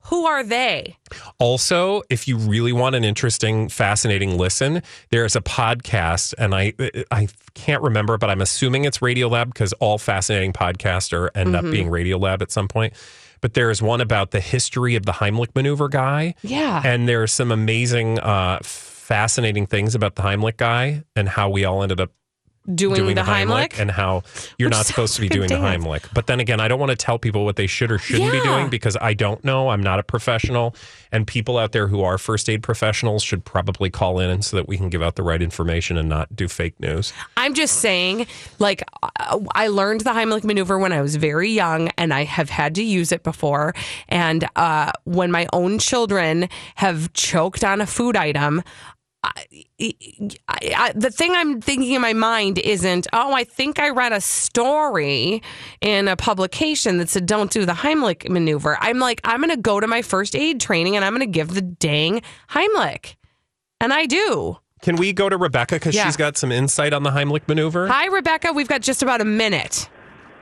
who 0.04 0.26
are 0.26 0.42
they? 0.42 0.96
Also, 1.38 2.02
if 2.10 2.26
you 2.26 2.36
really 2.36 2.72
want 2.72 2.94
an 2.96 3.04
interesting, 3.04 3.68
fascinating 3.68 4.36
listen, 4.38 4.82
there's 5.10 5.36
a 5.36 5.40
podcast, 5.40 6.34
and 6.38 6.54
I 6.54 6.72
I 7.10 7.28
can't 7.54 7.82
remember, 7.82 8.16
but 8.18 8.30
I'm 8.30 8.40
assuming 8.40 8.84
it's 8.84 8.98
Radiolab 8.98 9.46
because 9.46 9.72
all 9.74 9.98
fascinating 9.98 10.52
podcasts 10.52 11.12
are 11.12 11.30
end 11.34 11.54
up 11.54 11.64
Mhm. 11.64 11.70
being 11.72 11.88
Radiolab 11.88 12.42
at 12.42 12.50
some 12.50 12.68
point. 12.68 12.92
But 13.40 13.54
there's 13.54 13.80
one 13.80 14.00
about 14.00 14.32
the 14.32 14.40
history 14.40 14.96
of 14.96 15.06
the 15.06 15.12
Heimlich 15.12 15.54
maneuver 15.54 15.88
guy. 15.88 16.34
Yeah. 16.42 16.82
And 16.84 17.08
there 17.08 17.22
are 17.22 17.26
some 17.26 17.50
amazing, 17.50 18.18
uh, 18.20 18.58
fascinating 18.62 19.66
things 19.66 19.94
about 19.94 20.14
the 20.16 20.22
Heimlich 20.22 20.56
guy 20.58 21.02
and 21.16 21.28
how 21.28 21.48
we 21.48 21.64
all 21.64 21.82
ended 21.82 22.00
up 22.00 22.10
Doing, 22.74 23.14
the, 23.14 23.22
Heimlich? 23.22 23.80
and 23.80 23.90
how 23.90 24.22
you're 24.58 24.68
Which 24.68 24.76
not 24.76 24.86
supposed 24.86 25.14
to 25.14 25.20
be 25.20 25.28
doing 25.30 25.48
the 25.48 25.54
Heimlich. 25.54 26.04
But 26.12 26.26
then 26.26 26.40
again, 26.40 26.60
I 26.60 26.68
don't 26.68 26.78
want 26.78 26.90
to 26.90 26.96
tell 26.96 27.18
people 27.18 27.44
what 27.44 27.56
they 27.56 27.66
should 27.66 27.90
or 27.90 27.98
shouldn't 27.98 28.32
be 28.32 28.40
doing 28.42 28.68
because 28.68 28.98
I 29.00 29.14
don't 29.14 29.42
know. 29.44 29.70
I'm 29.70 29.82
not 29.82 29.98
a 29.98 30.02
professional. 30.02 30.74
And 31.10 31.26
people 31.26 31.56
out 31.56 31.72
there 31.72 31.88
who 31.88 32.02
are 32.02 32.18
first 32.18 32.48
aid 32.48 32.62
professionals 32.62 33.22
should 33.22 33.44
probably 33.44 33.88
call 33.90 34.20
in 34.20 34.42
so 34.42 34.56
that 34.56 34.68
we 34.68 34.76
can 34.76 34.90
give 34.90 35.02
out 35.02 35.16
the 35.16 35.22
right 35.22 35.40
information 35.40 35.96
and 35.96 36.08
not 36.08 36.36
do 36.36 36.48
fake 36.48 36.78
news. 36.78 37.12
I'm 37.36 37.54
just 37.54 37.76
saying, 37.78 38.26
like, 38.58 38.82
I 39.54 39.68
learned 39.68 40.02
the 40.02 40.10
Heimlich 40.10 40.44
maneuver 40.44 40.78
when 40.78 40.92
I 40.92 41.00
was 41.00 41.16
very 41.16 41.50
young, 41.50 41.88
and 41.96 42.12
I 42.12 42.24
have 42.24 42.50
had 42.50 42.74
to 42.76 42.82
use 42.82 43.10
it 43.10 43.22
before. 43.22 43.74
And 44.08 44.46
uh, 44.54 44.92
when 45.04 45.30
my 45.32 45.48
own 45.52 45.78
children 45.78 46.48
have 46.76 47.12
choked 47.14 47.64
on 47.64 47.80
a 47.80 47.86
food 47.86 48.16
item, 48.16 48.62
I, 49.22 49.44
I, 49.80 49.94
I, 50.76 50.92
the 50.94 51.10
thing 51.10 51.32
I'm 51.32 51.60
thinking 51.60 51.92
in 51.92 52.00
my 52.00 52.14
mind 52.14 52.58
isn't, 52.58 53.06
oh, 53.12 53.34
I 53.34 53.44
think 53.44 53.78
I 53.78 53.90
read 53.90 54.12
a 54.12 54.20
story 54.20 55.42
in 55.82 56.08
a 56.08 56.16
publication 56.16 56.96
that 56.98 57.08
said 57.10 57.26
don't 57.26 57.50
do 57.50 57.66
the 57.66 57.72
Heimlich 57.72 58.28
maneuver. 58.30 58.78
I'm 58.80 58.98
like, 58.98 59.20
I'm 59.24 59.40
going 59.40 59.50
to 59.50 59.56
go 59.60 59.78
to 59.78 59.86
my 59.86 60.00
first 60.02 60.34
aid 60.34 60.60
training 60.60 60.96
and 60.96 61.04
I'm 61.04 61.12
going 61.12 61.20
to 61.20 61.26
give 61.26 61.52
the 61.54 61.60
dang 61.60 62.22
Heimlich. 62.50 63.16
And 63.80 63.92
I 63.92 64.06
do. 64.06 64.56
Can 64.82 64.96
we 64.96 65.12
go 65.12 65.28
to 65.28 65.36
Rebecca 65.36 65.74
because 65.76 65.94
Yeah. 65.94 66.06
she's 66.06 66.16
got 66.16 66.38
some 66.38 66.50
insight 66.50 66.94
on 66.94 67.02
the 67.02 67.10
Heimlich 67.10 67.46
maneuver? 67.46 67.88
Hi, 67.88 68.06
Rebecca. 68.06 68.52
We've 68.54 68.68
got 68.68 68.80
just 68.80 69.02
about 69.02 69.20
a 69.20 69.26
minute. 69.26 69.90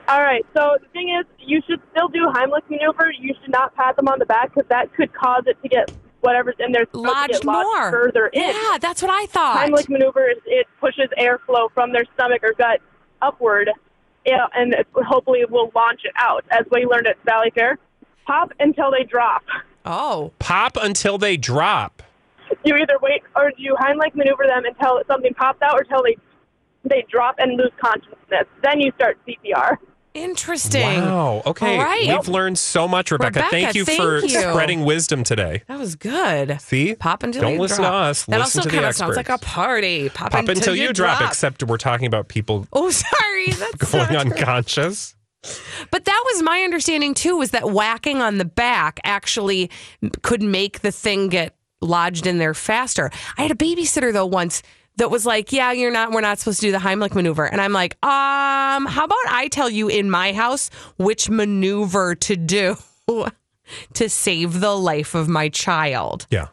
All 0.07 0.21
right. 0.21 0.45
So 0.55 0.77
the 0.81 0.87
thing 0.93 1.09
is, 1.19 1.25
you 1.45 1.61
should 1.67 1.81
still 1.91 2.07
do 2.07 2.27
Heimlich 2.33 2.69
maneuver. 2.69 3.11
You 3.19 3.33
should 3.41 3.51
not 3.51 3.75
pat 3.75 3.97
them 3.97 4.07
on 4.07 4.19
the 4.19 4.25
back 4.25 4.53
because 4.53 4.67
that 4.69 4.93
could 4.93 5.13
cause 5.13 5.43
it 5.45 5.57
to 5.61 5.67
get 5.67 5.91
whatever's 6.21 6.55
in 6.59 6.71
there 6.71 6.85
supposed 6.85 7.05
to 7.05 7.11
Lodged 7.11 7.33
get 7.33 7.45
lodged 7.45 7.65
more. 7.67 7.91
further 7.91 8.27
in. 8.27 8.41
Yeah, 8.41 8.77
that's 8.79 9.01
what 9.01 9.11
I 9.11 9.25
thought. 9.27 9.57
Heimlich 9.67 9.89
maneuver 9.89 10.29
is 10.29 10.37
it 10.45 10.67
pushes 10.79 11.07
airflow 11.17 11.71
from 11.73 11.91
their 11.93 12.05
stomach 12.15 12.43
or 12.43 12.53
gut 12.53 12.81
upward, 13.21 13.69
yeah, 14.25 14.45
and 14.55 14.75
hopefully 14.95 15.39
it 15.39 15.49
will 15.49 15.71
launch 15.75 16.01
it 16.03 16.13
out. 16.17 16.43
As 16.51 16.65
we 16.71 16.85
learned 16.85 17.07
at 17.07 17.17
Valleyfair, 17.25 17.75
pop 18.25 18.51
until 18.59 18.91
they 18.91 19.03
drop. 19.03 19.43
Oh. 19.85 20.31
Pop 20.39 20.77
until 20.79 21.17
they 21.17 21.37
drop. 21.37 22.03
You 22.65 22.75
either 22.75 22.97
wait 23.01 23.21
or 23.35 23.51
you 23.57 23.75
Heimlich 23.79 24.15
maneuver 24.15 24.45
them 24.47 24.65
until 24.65 25.01
something 25.07 25.33
pops 25.33 25.61
out 25.61 25.75
or 25.75 25.81
until 25.81 26.03
they 26.03 26.17
they 26.83 27.05
drop 27.09 27.35
and 27.39 27.57
lose 27.57 27.71
consciousness. 27.81 28.45
Then 28.63 28.79
you 28.79 28.91
start 28.95 29.17
CPR. 29.27 29.77
Interesting. 30.23 31.01
Wow. 31.01 31.41
Okay. 31.45 31.77
All 31.77 31.83
right. 31.83 32.07
We've 32.07 32.27
learned 32.27 32.57
so 32.57 32.87
much, 32.87 33.11
Rebecca. 33.11 33.39
Rebecca, 33.39 33.49
thank 33.51 33.75
you 33.75 33.85
thank 33.85 34.01
for 34.01 34.19
you. 34.19 34.29
spreading 34.29 34.83
wisdom 34.83 35.23
today. 35.23 35.63
That 35.67 35.79
was 35.79 35.95
good. 35.95 36.59
See? 36.61 36.95
Pop 36.95 37.23
until 37.23 37.43
Don't 37.43 37.53
you 37.53 37.59
listen 37.61 37.77
drop. 37.83 37.91
to 37.91 37.95
us. 37.97 38.25
That 38.25 38.39
listen 38.39 38.59
also 38.59 38.69
kind 38.69 38.85
of 38.85 38.95
sounds 38.95 39.15
like 39.15 39.29
a 39.29 39.37
party. 39.37 40.09
Pop, 40.09 40.31
Pop 40.31 40.47
until 40.47 40.75
you 40.75 40.91
drop, 40.93 41.21
except 41.21 41.63
we're 41.63 41.77
talking 41.77 42.05
about 42.07 42.27
people 42.27 42.67
Oh, 42.73 42.89
sorry. 42.89 43.51
That's 43.51 43.91
going 43.91 44.15
unconscious. 44.15 45.15
But 45.89 46.03
that 46.05 46.23
was 46.33 46.43
my 46.43 46.61
understanding 46.61 47.13
too. 47.13 47.37
Was 47.37 47.51
that 47.51 47.71
whacking 47.71 48.21
on 48.21 48.37
the 48.39 48.45
back 48.45 48.99
actually 49.05 49.71
could 50.21 50.41
make 50.43 50.81
the 50.81 50.91
thing 50.91 51.29
get 51.29 51.55
lodged 51.81 52.27
in 52.27 52.39
there 52.39 52.53
faster? 52.53 53.09
I 53.37 53.43
had 53.43 53.51
a 53.51 53.55
babysitter 53.55 54.11
though 54.11 54.25
once 54.25 54.61
that 54.99 55.09
was 55.09 55.25
like, 55.25 55.51
"Yeah, 55.51 55.71
you're 55.71 55.91
not. 55.91 56.11
We're 56.11 56.21
not 56.21 56.39
supposed 56.39 56.59
to 56.61 56.67
do 56.67 56.71
the 56.71 56.77
Heimlich 56.77 57.15
maneuver." 57.15 57.45
And 57.45 57.59
I'm 57.59 57.73
like, 57.73 57.93
"Um, 58.05 58.85
how 58.85 59.05
about 59.05 59.17
I 59.27 59.49
tell 59.51 59.69
you 59.69 59.87
in 59.87 60.09
my 60.09 60.31
house 60.33 60.69
which 60.97 61.29
maneuver 61.29 62.15
to 62.15 62.35
do 62.35 62.77
to 63.93 64.09
save 64.09 64.59
the 64.59 64.77
life 64.77 65.15
of 65.15 65.27
my 65.27 65.49
child?" 65.49 66.27
Yeah. 66.29 66.47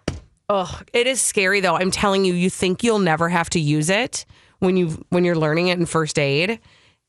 Oh, 0.49 0.81
it 0.93 1.07
is 1.07 1.21
scary 1.21 1.61
though. 1.61 1.77
I'm 1.77 1.91
telling 1.91 2.25
you, 2.25 2.33
you 2.35 2.49
think 2.51 2.83
you'll 2.83 3.01
never 3.01 3.29
have 3.29 3.51
to 3.51 3.61
use 3.61 3.91
it 3.91 4.25
when 4.61 4.77
you 4.77 5.05
when 5.11 5.25
you're 5.25 5.37
learning 5.37 5.69
it 5.69 5.79
in 5.79 5.87
first 5.87 6.19
aid. 6.19 6.59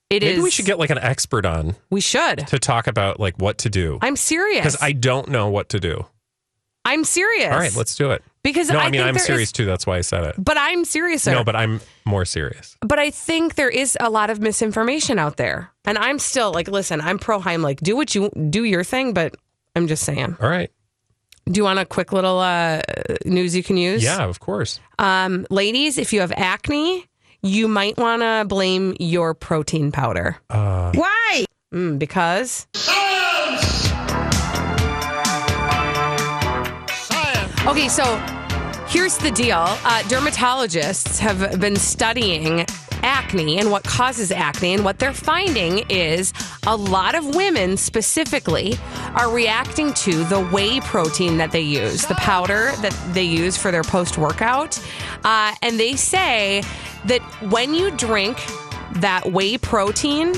It 0.10 0.24
is. 0.24 0.32
Maybe 0.32 0.42
we 0.42 0.52
should 0.52 0.66
get 0.66 0.80
like 0.80 0.90
an 0.90 0.98
expert 0.98 1.46
on 1.46 1.76
We 1.90 2.02
should. 2.02 2.48
to 2.48 2.60
talk 2.60 2.88
about 2.88 3.20
like 3.20 3.38
what 3.40 3.60
to 3.60 3.70
do. 3.70 4.00
I'm 4.02 4.16
serious. 4.16 4.60
Because 4.60 4.78
I 4.82 4.94
don't 4.94 5.30
know 5.30 5.50
what 5.50 5.70
to 5.70 5.80
do. 5.80 6.06
I'm 6.86 7.04
serious. 7.04 7.52
All 7.52 7.60
right, 7.60 7.76
let's 7.76 7.96
do 7.96 8.12
it. 8.12 8.24
Because 8.48 8.70
no, 8.70 8.80
I 8.80 8.84
I, 8.84 8.86
mean 8.86 9.02
think 9.02 9.08
I'm 9.10 9.20
serious 9.20 9.50
is- 9.50 9.52
too. 9.52 9.66
That's 9.66 9.86
why 9.86 9.98
I 9.98 10.02
said 10.02 10.24
it. 10.24 10.36
But 10.38 10.56
I'm 10.58 10.86
serious. 10.86 11.28
No, 11.28 11.44
but 11.44 11.54
I'm 11.58 11.82
more 12.06 12.24
serious. 12.24 12.78
but 12.80 12.98
I 12.98 13.10
think 13.12 13.56
there 13.56 13.68
is 13.70 13.98
a 14.00 14.10
lot 14.10 14.30
of 14.30 14.40
misinformation 14.40 15.20
out 15.20 15.36
there, 15.36 15.70
and 15.84 15.98
I'm 15.98 16.18
still 16.18 16.54
like, 16.54 16.70
listen, 16.70 17.02
I'm 17.02 17.20
pro 17.20 17.42
Heimlich. 17.42 17.82
Do 17.82 17.98
what 17.98 18.16
you 18.16 18.30
do 18.50 18.64
your 18.64 18.86
thing, 18.86 19.14
but 19.14 19.36
I'm 19.76 19.88
just 19.88 20.04
saying. 20.06 20.38
All 20.42 20.48
right. 20.50 20.72
Do 21.46 21.58
you 21.58 21.66
want 21.66 21.80
a 21.80 21.86
quick 21.86 22.14
little 22.14 22.40
uh, 22.40 22.82
news 23.26 23.54
you 23.54 23.64
can 23.64 23.76
use? 23.76 24.02
Yeah, 24.02 24.24
of 24.24 24.40
course. 24.40 24.80
Um, 24.98 25.46
ladies, 25.50 25.98
if 25.98 26.14
you 26.14 26.22
have 26.22 26.32
acne, 26.38 27.06
you 27.42 27.68
might 27.68 27.98
want 27.98 28.22
to 28.22 28.46
blame 28.48 28.96
your 29.02 29.34
protein 29.34 29.92
powder. 29.92 30.38
Uh, 30.50 30.94
Why? 30.96 31.46
Mm, 31.74 32.00
because. 32.00 32.66
Okay, 37.68 37.90
so 37.90 38.04
here's 38.88 39.18
the 39.18 39.32
deal. 39.32 39.58
Uh, 39.58 40.02
dermatologists 40.06 41.20
have 41.20 41.60
been 41.60 41.76
studying 41.76 42.66
acne 43.04 43.60
and 43.60 43.70
what 43.70 43.84
causes 43.84 44.32
acne, 44.32 44.74
and 44.74 44.86
what 44.86 45.00
they're 45.00 45.14
finding 45.14 45.86
is 45.90 46.34
a 46.66 46.76
lot 46.76 47.16
of 47.16 47.36
women 47.36 47.78
specifically 47.78 48.76
are 49.14 49.32
reacting 49.32 49.94
to 49.94 50.24
the 50.26 50.42
whey 50.52 50.80
protein 50.82 51.38
that 51.38 51.52
they 51.52 51.62
use, 51.62 52.06
the 52.06 52.16
powder 52.16 52.72
that 52.82 52.98
they 53.14 53.24
use 53.24 53.58
for 53.58 53.72
their 53.72 53.84
post 53.84 54.18
workout. 54.18 54.80
Uh, 55.24 55.54
and 55.62 55.80
they 55.80 55.96
say 55.96 56.64
that 57.06 57.22
when 57.50 57.74
you 57.74 57.92
drink 57.92 58.38
that 58.96 59.32
whey 59.32 59.58
protein, 59.58 60.34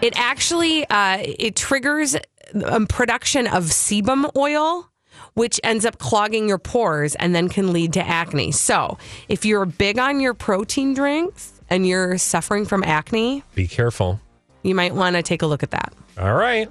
it 0.00 0.16
actually 0.16 0.88
uh, 0.90 1.18
it 1.20 1.56
triggers 1.56 2.16
um, 2.64 2.86
production 2.86 3.46
of 3.46 3.64
sebum 3.64 4.30
oil 4.36 4.90
which 5.34 5.60
ends 5.64 5.84
up 5.84 5.98
clogging 5.98 6.48
your 6.48 6.58
pores 6.58 7.14
and 7.16 7.34
then 7.34 7.48
can 7.48 7.72
lead 7.72 7.92
to 7.92 8.06
acne. 8.06 8.52
So 8.52 8.98
if 9.28 9.44
you're 9.44 9.66
big 9.66 9.98
on 9.98 10.20
your 10.20 10.32
protein 10.34 10.94
drinks 10.94 11.60
and 11.70 11.86
you're 11.86 12.18
suffering 12.18 12.64
from 12.66 12.82
acne 12.84 13.42
Be 13.54 13.66
careful. 13.66 14.20
you 14.62 14.74
might 14.74 14.94
want 14.94 15.16
to 15.16 15.22
take 15.22 15.42
a 15.42 15.46
look 15.46 15.62
at 15.62 15.70
that. 15.72 15.92
All 16.18 16.34
right. 16.34 16.68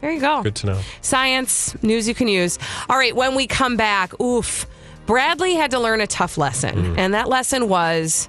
there 0.00 0.12
you 0.12 0.20
go. 0.20 0.42
Good 0.42 0.54
to 0.56 0.66
know. 0.66 0.80
science 1.00 1.74
news 1.82 2.06
you 2.06 2.14
can 2.14 2.28
use. 2.28 2.58
All 2.88 2.96
right 2.96 3.14
when 3.16 3.34
we 3.34 3.46
come 3.46 3.76
back 3.76 4.18
oof 4.20 4.66
bradley 5.06 5.54
had 5.54 5.70
to 5.72 5.80
learn 5.80 6.00
a 6.00 6.06
tough 6.06 6.38
lesson. 6.38 6.94
Mm. 6.94 6.98
And 6.98 7.14
that 7.14 7.28
lesson 7.28 7.68
was 7.68 8.28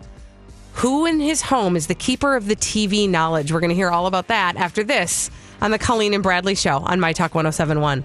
who 0.74 1.06
in 1.06 1.20
his 1.20 1.42
home 1.42 1.76
is 1.76 1.88
the 1.88 1.96
keeper 1.96 2.36
of 2.36 2.48
the 2.48 2.56
tv 2.56 3.08
knowledge? 3.10 3.52
We're 3.52 3.60
going 3.62 3.70
to 3.70 3.76
hear 3.76 3.90
all 3.92 4.08
about 4.08 4.28
that 4.30 4.56
after 4.58 4.84
this 4.84 5.30
on 5.62 5.72
the 5.72 5.80
colleen 5.80 6.14
and 6.14 6.24
bradley 6.24 6.56
show 6.56 6.78
on 6.80 7.00
my 7.00 7.14
talk 7.14 7.36
1071 7.36 8.04